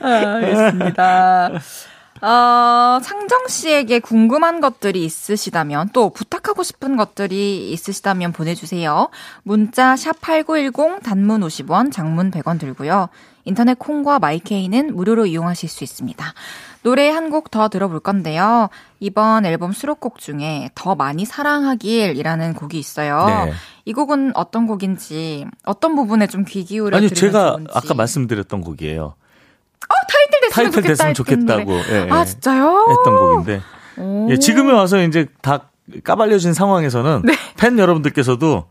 알겠습니다. 0.00 1.50
어, 2.22 2.98
상정 3.02 3.48
씨에게 3.48 3.98
궁금한 3.98 4.60
것들이 4.60 5.04
있으시다면 5.04 5.90
또 5.92 6.10
부탁하고 6.10 6.62
싶은 6.62 6.96
것들이 6.96 7.70
있으시다면 7.72 8.32
보내주세요. 8.32 9.10
문자 9.42 9.94
샵 9.96 10.20
#8910 10.20 11.02
단문 11.02 11.40
50원, 11.42 11.92
장문 11.92 12.30
100원 12.30 12.58
들고요. 12.58 13.08
인터넷 13.44 13.78
콩과 13.78 14.18
마이케이는 14.18 14.94
무료로 14.96 15.26
이용하실 15.26 15.68
수 15.68 15.84
있습니다. 15.84 16.24
노래 16.82 17.08
한 17.10 17.30
곡 17.30 17.50
더 17.50 17.68
들어볼 17.68 18.00
건데요. 18.00 18.68
이번 19.00 19.46
앨범 19.46 19.72
수록곡 19.72 20.18
중에 20.18 20.70
더 20.74 20.94
많이 20.94 21.24
사랑하길이라는 21.24 22.54
곡이 22.54 22.78
있어요. 22.78 23.24
네. 23.46 23.52
이 23.84 23.92
곡은 23.92 24.32
어떤 24.34 24.66
곡인지 24.66 25.46
어떤 25.64 25.94
부분에 25.96 26.26
좀 26.26 26.44
귀 26.44 26.64
기울여 26.64 26.96
아니 26.96 27.08
제가 27.10 27.52
좋은지. 27.52 27.70
아까 27.74 27.94
말씀드렸던 27.94 28.60
곡이에요. 28.62 29.14
타이틀 30.08 30.40
됐으면 30.40 30.70
타이틀 30.72 30.82
좋겠다 31.14 31.14
됐으면 31.14 31.14
노래. 31.14 31.64
좋겠다고 31.64 31.94
예, 31.94 32.10
아 32.10 32.20
예, 32.20 32.24
진짜요? 32.24 32.86
했던 32.90 33.16
곡인데 33.16 33.60
오. 33.98 34.28
예, 34.30 34.38
지금에 34.38 34.72
와서 34.72 35.02
이제 35.02 35.26
다 35.42 35.70
까발려진 36.02 36.54
상황에서는 36.54 37.22
네. 37.24 37.34
팬 37.56 37.78
여러분들께서도 37.78 38.64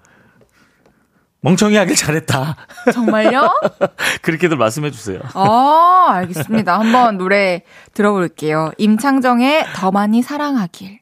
멍청이 1.43 1.75
하길 1.75 1.95
잘했다. 1.97 2.55
정말요? 2.93 3.49
그렇게들 4.23 4.55
말씀해 4.55 4.91
주세요. 4.91 5.19
아 5.33 6.07
알겠습니다. 6.11 6.79
한번 6.79 7.17
노래 7.17 7.63
들어볼게요. 7.93 8.71
임창정의 8.77 9.65
더 9.75 9.91
많이 9.91 10.21
사랑하길. 10.21 10.99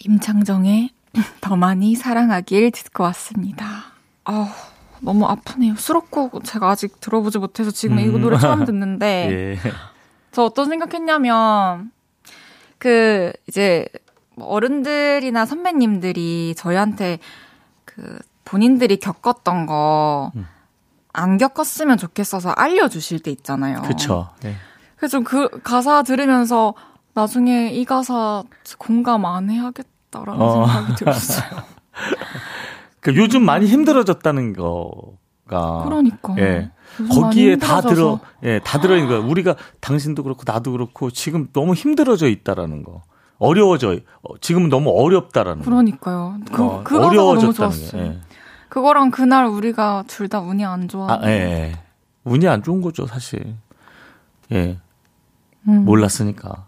임창정의 0.00 0.88
더 1.42 1.56
많이 1.56 1.94
사랑하길 1.96 2.70
듣고 2.70 3.04
왔습니다. 3.04 3.92
아 4.24 4.54
너무 5.00 5.26
아프네요. 5.26 5.74
수록곡 5.76 6.44
제가 6.44 6.70
아직 6.70 6.98
들어보지 7.00 7.38
못해서 7.38 7.70
지금 7.70 7.98
이거 7.98 8.16
노래 8.16 8.38
처음 8.38 8.64
듣는데 8.64 9.58
예. 9.62 9.70
저 10.32 10.44
어떤 10.44 10.70
생각했냐면 10.70 11.92
그 12.78 13.32
이제 13.48 13.86
뭐 14.34 14.48
어른들이나 14.48 15.44
선배님들이 15.44 16.54
저희한테 16.56 17.18
그그 17.84 18.18
본인들이 18.48 18.98
겪었던 18.98 19.66
거안 19.66 20.32
음. 20.36 21.38
겪었으면 21.38 21.98
좋겠어서 21.98 22.50
알려주실 22.50 23.20
때 23.20 23.30
있잖아요. 23.30 23.82
그쵸. 23.82 24.30
예. 24.44 24.54
그래서 24.96 25.18
좀 25.18 25.24
그 25.24 25.60
가사 25.62 26.02
들으면서 26.02 26.74
나중에 27.14 27.70
이 27.70 27.84
가사 27.84 28.42
공감 28.78 29.26
안 29.26 29.50
해야겠다라는 29.50 30.40
어. 30.40 30.66
생각이 30.66 30.94
들었어요. 30.96 31.48
그 33.00 33.14
요즘 33.16 33.44
많이 33.44 33.66
힘들어졌다는 33.66 34.54
거가. 34.54 35.84
그러니까. 35.84 36.34
예. 36.38 36.70
거기에 37.12 37.56
다. 37.56 37.80
들어, 37.80 38.18
예, 38.42 38.60
다 38.64 38.80
들어있는 38.80 39.08
거야. 39.08 39.18
우리가 39.20 39.56
당신도 39.80 40.22
그렇고 40.22 40.42
나도 40.46 40.72
그렇고 40.72 41.10
지금 41.10 41.48
너무 41.52 41.74
힘들어져 41.74 42.28
있다라는 42.28 42.82
거. 42.82 43.02
어려워져, 43.38 43.98
어, 44.22 44.38
지금은 44.40 44.68
너무 44.68 44.90
어렵다라는 44.90 45.62
거. 45.62 45.70
그러니까 45.70 46.38
그, 46.52 46.62
어, 46.64 46.82
그 46.82 47.00
어려워졌다는. 47.00 47.90
게. 47.90 47.98
예. 47.98 48.20
그거랑 48.68 49.10
그날 49.10 49.46
우리가 49.46 50.04
둘 50.06 50.28
다 50.28 50.40
운이 50.40 50.64
안 50.64 50.88
좋아. 50.88 51.10
아, 51.12 51.20
예, 51.24 51.28
예. 51.30 51.76
운이 52.24 52.46
안 52.48 52.62
좋은 52.62 52.80
거죠, 52.82 53.06
사실. 53.06 53.56
예. 54.52 54.78
음, 55.68 55.84
몰랐으니까. 55.84 56.66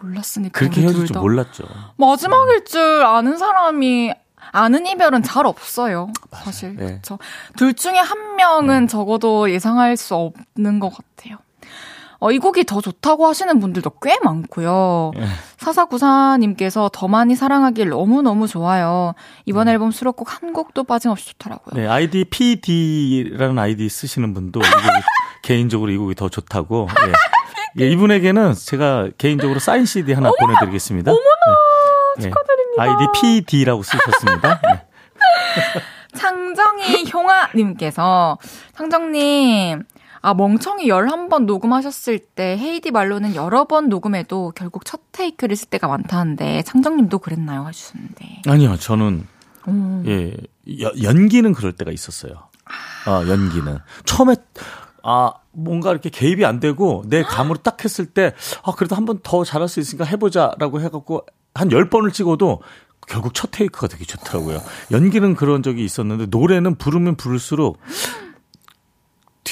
몰랐으니까 0.00 0.58
그렇게 0.58 0.80
헤어질 0.82 0.98
둘줄 1.00 1.14
다. 1.14 1.20
몰랐죠. 1.20 1.64
마지막일 1.96 2.64
줄 2.64 2.80
아는 3.04 3.36
사람이 3.38 4.12
아는 4.50 4.86
이별은 4.86 5.22
잘 5.22 5.46
없어요. 5.46 6.08
사실 6.32 6.74
네. 6.76 6.86
그렇죠. 6.86 7.18
둘 7.56 7.74
중에 7.74 7.98
한 7.98 8.36
명은 8.36 8.88
적어도 8.88 9.50
예상할 9.50 9.96
수 9.96 10.14
없는 10.16 10.80
것 10.80 10.90
같아요. 10.90 11.36
어, 12.22 12.30
이 12.30 12.38
곡이 12.38 12.62
더 12.62 12.80
좋다고 12.80 13.26
하시는 13.26 13.58
분들도 13.58 13.90
꽤 14.00 14.16
많고요. 14.22 15.10
예. 15.16 15.26
사사구사님께서 15.56 16.88
더 16.92 17.08
많이 17.08 17.34
사랑하길 17.34 17.88
너무너무 17.88 18.46
좋아요. 18.46 19.14
이번 19.44 19.66
앨범 19.66 19.90
수록곡 19.90 20.40
한 20.40 20.52
곡도 20.52 20.84
빠짐없이 20.84 21.26
좋더라고요. 21.32 21.82
네, 21.82 21.88
아이디 21.88 22.24
PD라는 22.24 23.58
아이디 23.58 23.88
쓰시는 23.88 24.34
분도 24.34 24.60
이 24.60 24.62
곡이 24.62 24.86
개인적으로 25.42 25.90
이 25.90 25.96
곡이 25.96 26.14
더 26.14 26.28
좋다고. 26.28 26.86
예. 27.08 27.82
예, 27.84 27.90
이분에게는 27.90 28.54
제가 28.54 29.08
개인적으로 29.18 29.58
사인 29.58 29.84
CD 29.84 30.12
하나 30.12 30.30
보내드리겠습니다. 30.38 31.10
어머나 31.10 31.24
축하드립니다. 32.20 32.82
아이디 32.84 33.20
PD라고 33.20 33.82
쓰셨습니다. 33.82 34.60
네. 34.62 34.86
창정이 36.14 37.10
효아님께서 37.12 38.38
창정님 38.76 39.82
아 40.24 40.34
멍청이 40.34 40.86
11번 40.86 41.46
녹음하셨을 41.46 42.18
때 42.20 42.56
헤이디 42.58 42.92
말로는 42.92 43.34
여러 43.34 43.64
번 43.64 43.88
녹음해도 43.88 44.52
결국 44.54 44.84
첫 44.84 45.00
테이크를 45.12 45.56
쓸 45.56 45.68
때가 45.68 45.88
많다는데 45.88 46.62
창정님도 46.62 47.18
그랬나요 47.18 47.62
하셨는데 47.64 48.42
아니요, 48.46 48.76
저는 48.76 49.26
오. 49.66 50.02
예 50.06 50.32
여- 50.80 50.92
연기는 51.02 51.52
그럴 51.52 51.72
때가 51.72 51.90
있었어요. 51.90 52.34
아 53.06 53.24
연기는 53.28 53.78
처음에 54.04 54.36
아 55.02 55.32
뭔가 55.50 55.90
이렇게 55.90 56.08
개입이 56.08 56.44
안 56.44 56.60
되고 56.60 57.02
내 57.08 57.22
감으로 57.24 57.58
딱 57.58 57.82
했을 57.84 58.06
때 58.06 58.32
아 58.64 58.72
그래도 58.72 58.94
한 58.94 59.04
번 59.04 59.18
더 59.24 59.42
잘할 59.44 59.68
수 59.68 59.80
있으니까 59.80 60.04
해 60.04 60.16
보자라고 60.16 60.80
해 60.80 60.88
갖고 60.88 61.26
한 61.54 61.68
10번을 61.68 62.12
찍어도 62.12 62.60
결국 63.08 63.34
첫 63.34 63.50
테이크가 63.50 63.88
되게 63.88 64.04
좋더라고요. 64.04 64.62
연기는 64.92 65.34
그런 65.34 65.64
적이 65.64 65.84
있었는데 65.84 66.26
노래는 66.30 66.76
부르면 66.76 67.16
부를수록 67.16 67.78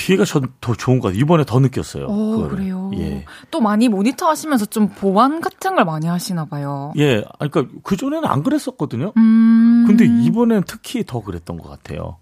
뒤에가 0.07 0.24
전 0.24 0.53
더 0.61 0.74
좋은 0.74 0.98
것 0.98 1.09
같아요. 1.09 1.20
이번에 1.20 1.44
더 1.44 1.59
느꼈어요. 1.61 2.07
오, 2.07 2.30
그거를. 2.36 2.57
그래요. 2.57 2.90
예. 2.94 3.24
또 3.51 3.61
많이 3.61 3.88
모니터 3.88 4.28
하시면서 4.28 4.64
좀 4.66 4.88
보완 4.88 5.40
같은 5.40 5.74
걸 5.74 5.84
많이 5.84 6.07
하시나 6.07 6.44
봐요. 6.46 6.92
예. 6.96 7.24
아, 7.38 7.46
그러니까 7.48 7.78
그전에는 7.82 8.24
안 8.26 8.42
그랬었거든요. 8.42 9.12
음. 9.16 9.84
근데 9.86 10.07
이번엔 10.07 10.64
특히 10.66 11.05
더 11.05 11.20
그랬던 11.20 11.59
것 11.59 11.68
같아요. 11.68 12.18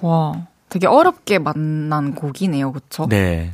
와, 0.00 0.46
되게 0.68 0.86
어렵게 0.86 1.38
만난 1.38 2.14
곡이네요. 2.14 2.72
그쵸? 2.72 3.06
네. 3.08 3.52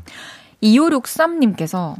2563님께서 0.63 1.95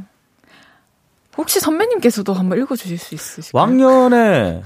혹시 1.37 1.59
선배님께서도 1.59 2.33
한번 2.33 2.57
읽어주실 2.59 2.97
수 2.97 3.15
있으실까요? 3.15 3.61
왕년에 3.61 4.63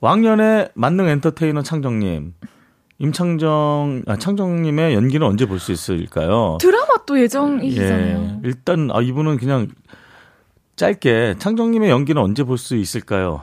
왕년에 0.00 0.68
만능 0.74 1.08
엔터테이너 1.08 1.62
창정님 1.62 2.34
임창정 3.00 4.02
아, 4.06 4.16
창정님의 4.16 4.94
연기는 4.94 5.26
언제 5.26 5.46
볼 5.46 5.58
수 5.58 5.72
있을까요? 5.72 6.58
드라마 6.60 6.86
또 7.06 7.18
예정이시잖아요. 7.20 8.18
예, 8.18 8.40
일단 8.44 8.90
아 8.92 9.00
이분은 9.00 9.38
그냥 9.38 9.68
짧게 10.76 11.36
창정님의 11.38 11.90
연기는 11.90 12.20
언제 12.22 12.44
볼 12.44 12.58
수 12.58 12.76
있을까요? 12.76 13.42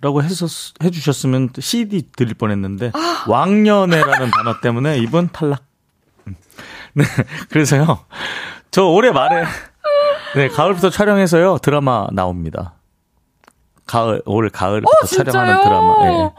라고 0.00 0.22
해서 0.22 0.46
해주셨으면 0.82 1.50
CD 1.58 2.02
드릴 2.16 2.34
뻔 2.34 2.50
했는데 2.50 2.92
왕년에라는 3.28 4.30
단어 4.30 4.60
때문에 4.60 4.98
이분 4.98 5.28
탈락. 5.32 5.62
음. 6.28 6.36
네, 6.94 7.04
그래서요. 7.50 8.04
저 8.70 8.84
올해 8.86 9.10
말에 9.10 9.44
네 10.34 10.48
가을부터 10.48 10.90
촬영해서요 10.90 11.58
드라마 11.58 12.06
나옵니다. 12.12 12.74
가을 13.86 14.22
올 14.26 14.48
가을부터 14.50 14.90
어? 14.90 15.06
촬영하는 15.06 15.62
드라마. 15.62 15.96
예. 16.06 16.30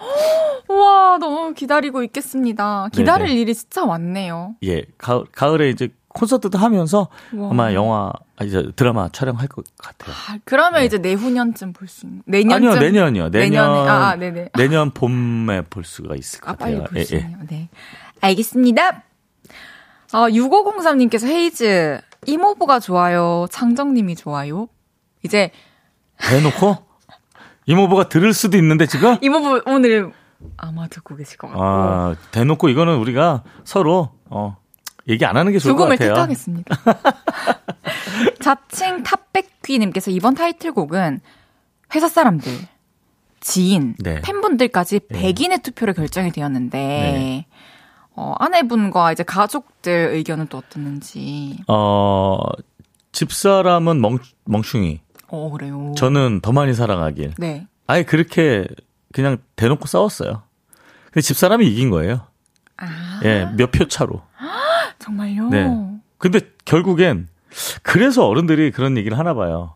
우와, 0.73 1.17
너무 1.19 1.53
기다리고 1.53 2.03
있겠습니다. 2.03 2.89
기다릴 2.91 3.27
네네. 3.27 3.39
일이 3.41 3.55
진짜 3.55 3.85
많네요. 3.85 4.55
예, 4.63 4.83
가을, 4.97 5.23
가을에 5.31 5.69
이제 5.69 5.89
콘서트도 6.09 6.57
하면서 6.57 7.07
와. 7.35 7.49
아마 7.51 7.73
영화, 7.73 8.11
아, 8.37 8.43
이제 8.43 8.69
드라마 8.75 9.07
촬영할 9.09 9.47
것 9.47 9.63
같아요. 9.77 10.13
아, 10.13 10.39
그러면 10.45 10.83
이제 10.83 10.97
내후년쯤 10.97 11.73
볼 11.73 11.87
수 11.87 12.05
있는. 12.05 12.21
내년쯤. 12.25 12.69
아니요, 12.69 12.81
내년이요. 12.81 13.29
내년. 13.29 13.69
아, 13.87 14.09
아, 14.09 14.15
네네. 14.15 14.49
내년 14.57 14.91
봄에 14.91 15.61
볼 15.69 15.83
수가 15.85 16.15
있을 16.15 16.41
것 16.41 16.49
아, 16.49 16.53
같아요. 16.55 16.83
볼수 16.85 17.15
예, 17.15 17.19
예. 17.19 17.35
네. 17.49 17.69
알겠습니다. 18.19 19.03
아, 20.11 20.27
6503님께서 20.29 21.27
헤이즈, 21.27 21.99
이모부가 22.25 22.79
좋아요. 22.79 23.45
창정님이 23.51 24.15
좋아요. 24.15 24.67
이제 25.23 25.51
대놓고 26.17 26.77
이모부가 27.67 28.09
들을 28.09 28.33
수도 28.33 28.57
있는데 28.57 28.87
지금 28.87 29.17
이모부 29.21 29.61
오늘 29.67 30.11
아마 30.57 30.87
듣고 30.87 31.15
계실 31.15 31.37
것 31.37 31.47
같고. 31.47 31.63
아, 31.63 32.15
대놓고 32.31 32.69
이거는 32.69 32.97
우리가 32.97 33.43
서로 33.63 34.11
어, 34.25 34.57
얘기 35.07 35.25
안 35.25 35.37
하는 35.37 35.51
게 35.51 35.59
좋을 35.59 35.75
것 35.75 35.83
죽음을 35.83 35.97
같아요. 35.97 36.13
택하겠습니다. 36.15 36.75
자칭 38.41 39.03
탑백귀님께서 39.03 40.11
이번 40.11 40.35
타이틀곡은 40.35 41.19
회사 41.95 42.07
사람들, 42.07 42.51
지인, 43.39 43.95
네. 43.99 44.21
팬분들까지 44.21 44.99
100인의 44.99 45.63
투표로 45.63 45.93
결정이 45.93 46.31
되었는데 46.31 46.77
네. 46.77 47.45
어, 48.15 48.33
아내분과 48.39 49.11
이제 49.11 49.23
가족들 49.23 50.09
의견은 50.13 50.47
또 50.47 50.57
어땠는지. 50.57 51.59
어, 51.67 52.39
집사람은 53.11 54.01
멍, 54.01 54.19
멍충이, 54.45 55.01
어 55.29 55.49
그래요. 55.51 55.93
저는 55.97 56.41
더 56.41 56.51
많이 56.51 56.73
사랑하길. 56.73 57.33
네. 57.37 57.67
아예 57.87 58.03
그렇게 58.03 58.67
그냥 59.13 59.37
대놓고 59.55 59.85
싸웠어요. 59.87 60.43
근데 61.05 61.21
집사람이 61.21 61.65
이긴 61.67 61.89
거예요. 61.89 62.21
아 62.77 63.19
예, 63.23 63.45
몇 63.57 63.71
표 63.71 63.87
차로. 63.87 64.21
정말요. 64.99 65.49
네. 65.49 65.67
근데 66.17 66.39
결국엔 66.65 67.27
그래서 67.83 68.27
어른들이 68.27 68.71
그런 68.71 68.97
얘기를 68.97 69.17
하나 69.17 69.33
봐요. 69.33 69.75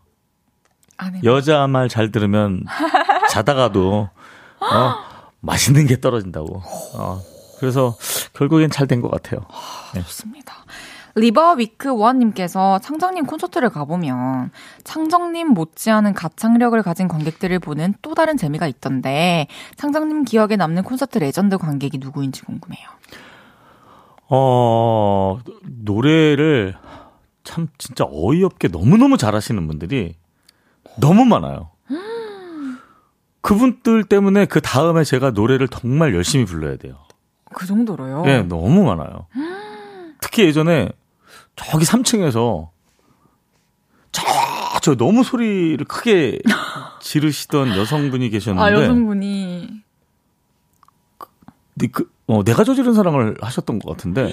아내. 0.96 1.20
여자 1.24 1.66
말 1.66 1.88
잘 1.88 2.12
들으면 2.12 2.64
자다가도 3.30 4.08
어, 4.60 4.94
맛있는 5.40 5.86
게 5.86 6.00
떨어진다고. 6.00 6.62
어, 6.94 7.20
그래서 7.58 7.96
결국엔 8.34 8.70
잘 8.70 8.86
된 8.86 9.00
것 9.00 9.10
같아요. 9.10 9.40
좋습니다. 9.94 10.61
리버 11.14 11.54
위크 11.54 11.90
원님께서 11.90 12.78
창정님 12.78 13.26
콘서트를 13.26 13.70
가보면 13.70 14.50
창정님 14.84 15.48
못지않은 15.48 16.14
가창력을 16.14 16.80
가진 16.82 17.08
관객들을 17.08 17.58
보는 17.58 17.94
또 18.02 18.14
다른 18.14 18.36
재미가 18.36 18.66
있던데 18.66 19.46
창정님 19.76 20.24
기억에 20.24 20.56
남는 20.56 20.84
콘서트 20.84 21.18
레전드 21.18 21.58
관객이 21.58 21.98
누구인지 21.98 22.42
궁금해요. 22.42 22.88
어, 24.28 25.38
노래를 25.62 26.74
참 27.44 27.68
진짜 27.76 28.06
어이없게 28.10 28.68
너무너무 28.68 29.18
잘하시는 29.18 29.66
분들이 29.66 30.14
너무 30.98 31.24
많아요. 31.26 31.70
그분들 33.42 34.04
때문에 34.04 34.46
그 34.46 34.60
다음에 34.60 35.04
제가 35.04 35.32
노래를 35.32 35.68
정말 35.68 36.14
열심히 36.14 36.46
불러야 36.46 36.76
돼요. 36.76 36.96
그 37.52 37.66
정도로요? 37.66 38.22
예, 38.26 38.42
너무 38.42 38.84
많아요. 38.84 39.26
특히 40.20 40.44
예전에 40.44 40.88
저기 41.56 41.84
3층에서 41.84 42.68
저, 44.12 44.22
저 44.82 44.94
너무 44.96 45.22
소리를 45.24 45.82
크게 45.86 46.38
지르시던 47.00 47.76
여성분이 47.78 48.30
계셨는데 48.30 48.62
아 48.64 48.72
여성분이. 48.72 49.82
네, 51.74 51.86
그, 51.90 52.10
어, 52.26 52.44
내가 52.44 52.64
저지른 52.64 52.92
사랑을 52.94 53.36
하셨던 53.40 53.78
것 53.78 53.90
같은데. 53.90 54.32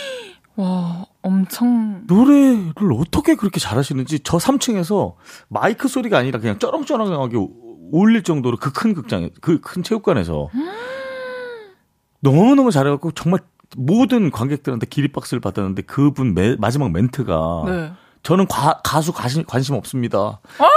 와 0.56 1.06
엄청. 1.22 2.02
노래를 2.06 2.72
어떻게 2.98 3.34
그렇게 3.36 3.60
잘하시는지 3.60 4.20
저 4.24 4.38
3층에서 4.38 5.14
마이크 5.48 5.86
소리가 5.88 6.18
아니라 6.18 6.40
그냥 6.40 6.58
쩌렁쩌렁하게 6.58 7.36
우- 7.36 7.50
올릴 7.92 8.22
정도로 8.22 8.56
그 8.56 8.70
큰 8.72 8.94
극장에 8.94 9.30
그 9.40 9.60
큰 9.60 9.82
체육관에서. 9.82 10.48
너무 12.20 12.54
너무 12.54 12.70
잘해갖고 12.70 13.12
정말 13.12 13.40
모든 13.76 14.30
관객들한테 14.30 14.86
기립박수를 14.86 15.40
받았는데 15.40 15.82
그분 15.82 16.34
매, 16.34 16.56
마지막 16.58 16.90
멘트가 16.92 17.62
네. 17.66 17.92
저는 18.22 18.46
과- 18.48 18.80
가수 18.82 19.12
관심, 19.12 19.44
관심 19.44 19.74
없습니다. 19.76 20.40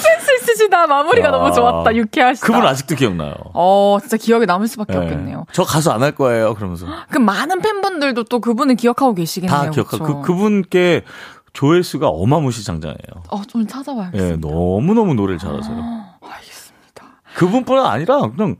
센스 0.00 0.32
있으시다. 0.52 0.86
마무리가 0.86 1.28
아. 1.28 1.30
너무 1.30 1.52
좋았다. 1.52 1.94
유쾌하시다. 1.94 2.46
그분 2.46 2.66
아직도 2.66 2.94
기억나요. 2.96 3.34
어, 3.52 3.98
진짜 4.00 4.16
기억에 4.16 4.46
남을 4.46 4.66
수밖에 4.66 4.94
예. 4.94 4.98
없겠네요. 4.98 5.44
저 5.52 5.62
가수 5.62 5.90
안 5.90 6.02
할 6.02 6.12
거예요. 6.12 6.54
그러면서 6.54 6.86
그 7.10 7.18
많은 7.18 7.60
팬분들도 7.60 8.24
또 8.24 8.40
그분을 8.40 8.76
기억하고 8.76 9.14
계시겠네요. 9.14 9.54
다 9.64 9.70
기억하고 9.70 10.04
그쵸? 10.04 10.20
그 10.22 10.26
그분께 10.26 11.04
조회수가 11.52 12.08
어마무시장장해요. 12.08 12.96
어, 13.28 13.42
좀 13.46 13.66
찾아봐요. 13.66 14.10
예, 14.14 14.36
너무 14.36 14.94
너무 14.94 15.12
노래를 15.14 15.38
잘하세요. 15.38 15.76
알겠습니다. 16.22 17.04
그분뿐 17.34 17.78
아니라 17.84 18.20
그냥 18.30 18.56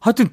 하여튼 0.00 0.30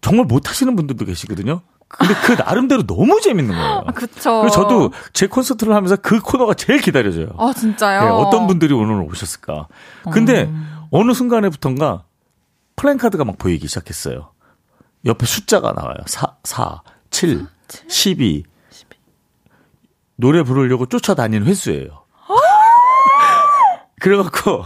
정말 0.00 0.26
못하시는 0.26 0.74
분들도 0.76 1.04
계시거든요. 1.04 1.60
근데 1.88 2.14
그 2.24 2.32
나름대로 2.40 2.86
너무 2.86 3.20
재밌는 3.20 3.54
거예요. 3.54 3.84
아, 3.86 3.90
그쵸. 3.92 4.42
그리고 4.42 4.50
저도 4.50 4.92
제 5.12 5.26
콘서트를 5.26 5.74
하면서 5.74 5.96
그 5.96 6.20
코너가 6.20 6.54
제일 6.54 6.80
기다려져요. 6.80 7.30
아, 7.36 7.52
진짜요? 7.52 8.04
예, 8.04 8.08
어떤 8.08 8.46
분들이 8.46 8.72
오늘 8.72 9.02
오셨을까. 9.02 9.66
근데 10.12 10.48
어느 10.92 11.12
순간에부턴가 11.12 12.04
플랜카드가 12.76 13.24
막 13.24 13.38
보이기 13.38 13.66
시작했어요. 13.66 14.30
옆에 15.04 15.26
숫자가 15.26 15.72
나와요. 15.72 15.96
4, 16.06 16.36
4, 16.44 16.82
7, 17.10 17.46
12. 17.88 18.44
노래 20.16 20.42
부르려고 20.42 20.86
쫓아다니는 20.86 21.46
횟수예요. 21.46 22.04
그래갖고, 24.00 24.64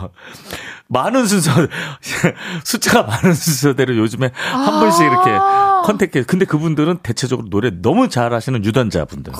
많은 0.89 1.27
순서, 1.27 1.51
숫자가 2.65 3.03
많은 3.05 3.35
순서대로 3.35 3.97
요즘에 3.97 4.31
한 4.35 4.81
분씩 4.81 5.03
이렇게 5.03 5.31
컨택해. 5.85 6.23
근데 6.25 6.45
그분들은 6.45 6.99
대체적으로 7.03 7.49
노래 7.49 7.71
너무 7.71 8.09
잘하시는 8.09 8.65
유단자분들. 8.65 9.33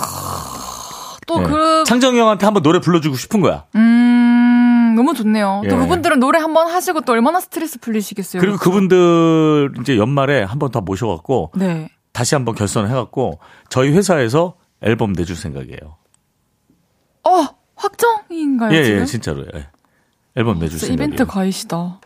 또 1.27 1.41
예. 1.41 1.47
그, 1.47 1.85
창정이 1.87 2.19
형한테 2.19 2.47
한번 2.47 2.63
노래 2.63 2.81
불러주고 2.81 3.17
싶은 3.17 3.41
거야. 3.41 3.65
음, 3.75 4.95
너무 4.97 5.15
좋네요. 5.15 5.63
또 5.69 5.75
예. 5.75 5.79
그분들은 5.79 6.21
노래 6.21 6.39
한번 6.39 6.69
하시고 6.69 7.01
또 7.03 7.13
얼마나 7.13 7.41
스트레스 7.41 7.79
풀리시겠어요. 7.79 8.41
그리고 8.41 8.59
그분들 8.59 9.75
이제 9.81 9.97
연말에 9.97 10.43
한번더 10.43 10.83
모셔갖고 10.83 11.53
네. 11.57 11.89
다시 12.13 12.35
한번 12.35 12.55
결선을 12.55 12.91
해갖고 12.91 13.41
저희 13.71 13.91
회사에서 13.93 14.55
앨범 14.83 15.13
내줄 15.13 15.35
생각이에요. 15.37 15.97
어, 17.27 17.49
확정인가요? 17.75 18.77
예, 18.77 18.85
지금? 18.85 19.01
예, 19.01 19.05
진짜로. 19.07 19.45
예. 19.55 19.69
앨범 20.37 20.59
내줄 20.59 20.79
진짜 20.79 20.87
생각이에요. 20.87 21.07
이벤트 21.15 21.27
가이시다. 21.27 22.01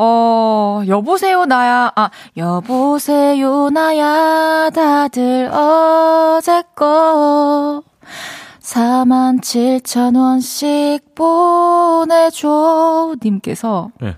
어, 0.00 0.82
여보세요, 0.86 1.44
나야. 1.44 1.90
아, 1.96 2.10
여보세요, 2.36 3.70
나야. 3.70 4.70
다들 4.70 5.50
어제 5.52 6.62
거. 6.76 7.82
4만 8.60 9.40
7천 9.40 10.16
원씩 10.16 11.14
보내줘. 11.14 13.14
님께서. 13.22 13.90
예. 14.02 14.16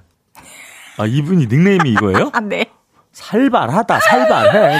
아 0.98 1.06
이분이 1.06 1.46
닉네임이 1.46 1.92
이거예요? 1.92 2.30
아, 2.34 2.40
네. 2.40 2.66
살발하다, 3.12 4.00
살발해. 4.00 4.78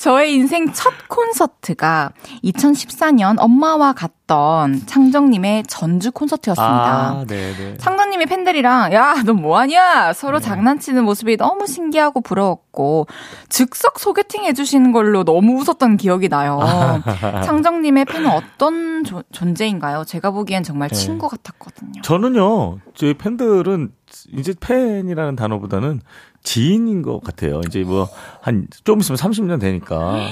저의 0.00 0.34
인생 0.34 0.72
첫 0.72 0.94
콘서트가 1.08 2.12
2014년 2.42 3.36
엄마와 3.38 3.92
갔던 3.92 4.86
창정님의 4.86 5.64
전주 5.68 6.10
콘서트였습니다. 6.10 6.72
아, 6.72 7.24
네, 7.28 7.52
네. 7.54 7.76
창덕님이 7.76 8.24
팬들이랑 8.24 8.94
야 8.94 9.10
너 9.26 9.34
뭐하냐 9.34 10.14
서로 10.14 10.40
장난치는 10.40 11.04
모습이 11.04 11.36
너무 11.36 11.66
신기하고 11.66 12.22
부러웠고 12.22 13.08
즉석 13.50 13.98
소개팅 13.98 14.44
해주시는 14.44 14.92
걸로 14.92 15.22
너무 15.24 15.60
웃었던 15.60 15.98
기억이 15.98 16.30
나요. 16.30 16.58
창정님의 17.44 18.06
팬은 18.06 18.30
어떤 18.30 19.04
조- 19.04 19.22
존재인가요? 19.32 20.04
제가 20.04 20.30
보기엔 20.30 20.62
정말 20.62 20.88
네. 20.88 20.94
친구 20.94 21.28
같았거든요. 21.28 22.00
저는요, 22.00 22.78
저희 22.94 23.12
팬들은 23.12 23.92
이제 24.32 24.54
팬이라는 24.58 25.36
단어보다는 25.36 26.00
지인인 26.42 27.02
것 27.02 27.22
같아요. 27.22 27.60
이제 27.66 27.82
뭐, 27.82 28.08
한, 28.40 28.66
좀 28.84 29.00
있으면 29.00 29.16
30년 29.18 29.60
되니까. 29.60 30.28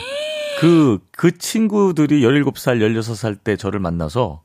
그, 0.60 0.98
그 1.12 1.36
친구들이 1.38 2.22
17살, 2.22 2.80
16살 2.80 3.38
때 3.44 3.56
저를 3.56 3.78
만나서 3.80 4.40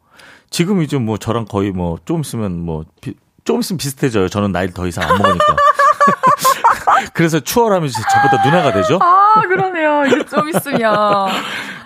지금 0.50 0.82
이제 0.84 0.98
뭐 0.98 1.18
저랑 1.18 1.46
거의 1.46 1.72
뭐 1.72 1.98
좀 2.06 2.22
있으면 2.22 2.60
뭐, 2.64 2.84
비- 3.02 3.16
좀 3.46 3.60
있으면 3.62 3.78
비슷해져요. 3.78 4.30
저는 4.30 4.52
나이를 4.52 4.74
더 4.74 4.86
이상 4.88 5.10
안 5.10 5.18
먹으니까. 5.18 5.46
그래서 7.14 7.40
추월하면 7.40 7.90
저보다 7.90 8.44
누나가 8.46 8.72
되죠. 8.74 9.00
아 9.02 9.34
그러네요. 9.48 10.06
이제 10.06 10.26
좀 10.26 10.48
있으면 10.50 11.30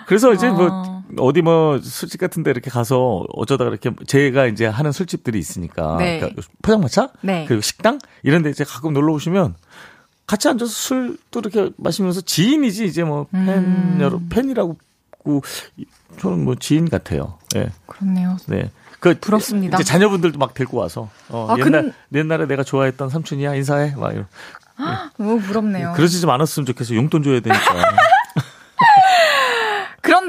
그래서 0.06 0.32
이제 0.32 0.48
뭐 0.48 0.68
아. 0.70 0.97
어디 1.18 1.42
뭐 1.42 1.78
술집 1.80 2.20
같은 2.20 2.42
데 2.42 2.50
이렇게 2.50 2.70
가서 2.70 3.24
어쩌다가 3.32 3.70
이렇게 3.70 3.90
제가 4.06 4.46
이제 4.46 4.66
하는 4.66 4.92
술집들이 4.92 5.38
있으니까 5.38 5.96
네. 5.98 6.18
그러니까 6.20 6.42
포장마차 6.62 7.10
네. 7.22 7.44
그리고 7.48 7.62
식당 7.62 7.98
이런 8.22 8.42
데 8.42 8.50
이제 8.50 8.64
가끔 8.64 8.92
놀러 8.92 9.14
오시면 9.14 9.54
같이 10.26 10.48
앉아서 10.48 10.70
술도 10.70 11.40
이렇게 11.40 11.70
마시면서 11.78 12.20
지인이지 12.20 12.84
이제 12.84 13.04
뭐팬 13.04 13.48
음. 13.48 13.98
여러 14.00 14.20
팬이라고 14.28 14.76
고 15.18 15.42
저는 16.20 16.44
뭐 16.44 16.54
지인 16.54 16.88
같아요. 16.88 17.38
예. 17.56 17.70
그렇네요. 17.86 18.36
네. 18.46 18.70
그 19.00 19.16
부럽습니다. 19.18 19.76
이제 19.76 19.84
자녀분들도 19.84 20.38
막 20.38 20.54
데리고 20.54 20.78
와서 20.78 21.08
어, 21.28 21.46
아, 21.50 21.56
옛날 21.58 21.82
근- 21.82 21.92
옛날에 22.14 22.46
내가 22.46 22.62
좋아했던 22.64 23.08
삼촌이야 23.08 23.54
인사해 23.54 23.94
막 23.96 24.12
이런. 24.12 24.26
너무 25.16 25.40
부럽네요. 25.40 25.92
그러지 25.96 26.20
좀 26.20 26.30
않았으면 26.30 26.66
좋겠어. 26.66 26.94
용돈 26.94 27.22
줘야 27.22 27.40
되니까. 27.40 27.58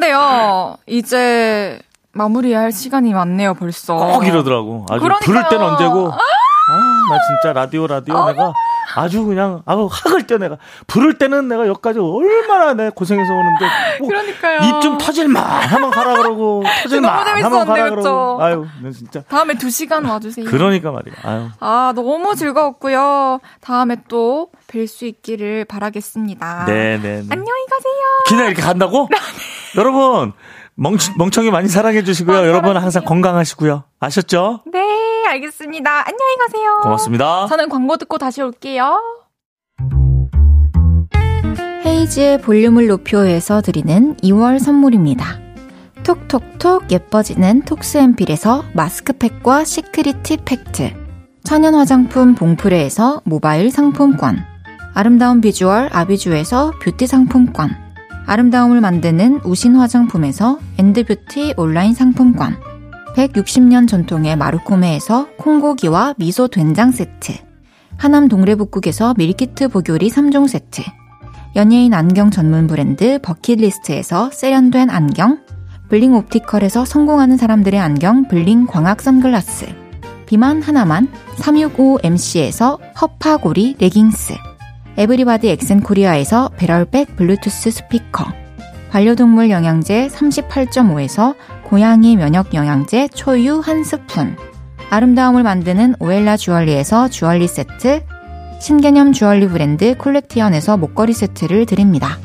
그런데요 0.04 0.78
이제 0.88 1.80
마무리할 2.14 2.72
시간이 2.72 3.14
많네요 3.14 3.54
벌써. 3.54 3.96
꼭 3.96 4.26
이러더라고. 4.26 4.86
아주 4.90 5.00
그러니까요. 5.02 5.26
부를 5.26 5.48
때는 5.50 5.66
언제고. 5.66 6.12
아, 6.12 6.18
나 6.18 7.20
진짜 7.28 7.54
라디오 7.54 7.86
라디오 7.88 8.26
내가 8.26 8.54
아주 8.96 9.24
그냥 9.26 9.62
아우 9.66 9.88
학을 9.92 10.26
때 10.28 10.38
내가 10.38 10.58
부를 10.88 11.18
때는 11.18 11.48
내가 11.48 11.68
여기까지 11.68 12.00
얼마나 12.00 12.74
내 12.74 12.90
고생해서 12.90 13.32
오는데 13.34 13.66
뭐 14.00 14.08
그러니까요. 14.08 14.60
입 14.62 14.82
좀 14.82 14.98
터질만 14.98 15.44
하면 15.44 15.92
가라 15.92 16.16
그러고 16.18 16.64
터질만 16.84 17.28
하면 17.28 17.66
가라? 17.66 17.90
그러고 17.90 18.42
아유 18.44 18.66
난 18.82 18.92
진짜 18.92 19.22
다음에 19.24 19.56
두 19.56 19.70
시간 19.70 20.06
와주세요. 20.06 20.46
그러니까 20.46 20.92
말이야. 20.92 21.14
아유 21.24 21.48
아, 21.60 21.92
너무 21.96 22.36
즐거웠고요. 22.36 23.40
다음에 23.62 23.98
또 24.08 24.50
뵐 24.70 24.88
수 24.88 25.06
있기를 25.06 25.66
바라겠습니다. 25.66 26.66
네네. 26.66 27.24
안녕히 27.30 27.66
가세요. 27.70 28.24
그냥 28.28 28.46
이렇게 28.48 28.62
간다고? 28.62 29.10
여러분 29.76 30.34
멍, 30.76 30.96
멍청이 31.18 31.52
많이 31.52 31.68
사랑해 31.68 32.04
주시고요. 32.04 32.38
아, 32.38 32.48
여러분. 32.48 32.78
항상 32.78 33.04
건강하시고요. 33.04 33.84
아셨죠? 34.00 34.62
네, 34.72 34.80
알겠습니다. 35.30 36.08
안녕히 36.08 36.38
가세요. 36.46 36.80
고맙습니다. 36.82 37.48
저는 37.48 37.70
광고 37.70 37.98
듣고 37.98 38.18
다시 38.18 38.42
올게요. 38.42 39.00
헤이즈의 41.86 42.42
볼륨을 42.42 42.88
높여요에서 42.88 43.62
드리는 43.62 44.16
2월 44.18 44.60
선물입니다. 44.60 45.40
톡톡톡 46.04 46.92
예뻐지는 46.92 47.62
톡스앰필에서 47.64 48.66
마스크팩과 48.74 49.64
시크릿 49.64 50.24
티 50.24 50.38
팩트 50.38 50.94
천연 51.44 51.76
화장품 51.76 52.36
봉프레에서 52.36 53.22
모바일 53.26 53.70
상품권 53.70 54.40
아름다운 54.94 55.42
비주얼 55.42 55.90
아비주에서 55.92 56.74
뷰티 56.82 57.06
상품권 57.06 57.76
아름다움을 58.26 58.82
만드는 58.82 59.42
우신 59.44 59.76
화장품에서 59.76 60.60
엔드뷰티 60.78 61.54
온라인 61.58 61.94
상품권 61.94 62.58
160년 63.20 63.86
전통의 63.86 64.38
마루코메에서 64.38 65.28
콩고기와 65.38 66.16
미소 66.18 66.48
된장 66.48 66.92
세트 66.92 67.34
하남 67.98 68.30
동래북국에서 68.30 69.14
밀키트 69.18 69.68
보교리 69.68 70.10
3종 70.10 70.48
세트 70.48 70.84
연예인 71.58 71.94
안경 71.94 72.32
전문 72.32 72.68
브랜드 72.68 73.20
버킷리스트에서 73.22 74.30
세련된 74.32 74.90
안경 74.90 75.40
블링 75.90 76.14
옵티컬에서 76.14 76.86
성공하는 76.86 77.36
사람들의 77.36 77.78
안경 77.78 78.30
블링 78.30 78.68
광학 78.68 79.02
선글라스 79.02 79.66
비만 80.26 80.62
하나만 80.62 81.10
365MC에서 81.40 82.80
허파고리 83.02 83.76
레깅스 83.80 84.36
에브리바디 84.96 85.50
엑센 85.50 85.82
코리아에서 85.82 86.52
배럴백 86.56 87.18
블루투스 87.18 87.72
스피커 87.72 88.40
반려동물 88.92 89.52
영양제 89.52 90.08
38.5에서 90.08 91.36
고양이 91.70 92.16
면역 92.16 92.56
영양제 92.56 93.10
초유 93.10 93.60
한 93.60 93.84
스푼 93.84 94.36
아름다움을 94.90 95.44
만드는 95.44 95.98
오엘라 96.00 96.36
주얼리에서 96.36 97.10
주얼리 97.10 97.48
세트 97.48 98.04
신개념 98.60 99.14
주얼리 99.14 99.48
브랜드 99.48 99.96
콜렉티언에서 99.96 100.78
목걸이 100.78 101.14
세트를 101.14 101.68
드립니다. 101.68 102.18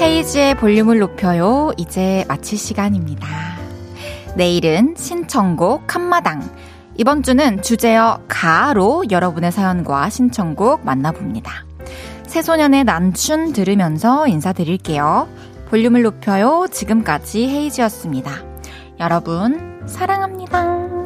헤이지의 0.00 0.54
볼륨을 0.54 1.00
높여요. 1.00 1.72
이제 1.76 2.24
마칠 2.28 2.56
시간입니다. 2.56 3.26
내일은 4.36 4.94
신청곡 4.96 5.92
한마당. 5.92 6.48
이번 7.02 7.24
주는 7.24 7.60
주제어 7.62 8.20
가로 8.28 9.02
여러분의 9.10 9.50
사연과 9.50 10.08
신청곡 10.08 10.84
만나봅니다. 10.84 11.64
새소년의 12.28 12.84
난춘 12.84 13.52
들으면서 13.52 14.28
인사드릴게요. 14.28 15.26
볼륨을 15.68 16.02
높여요. 16.02 16.68
지금까지 16.70 17.48
헤이지였습니다. 17.48 18.30
여러분, 19.00 19.82
사랑합니다. 19.86 21.01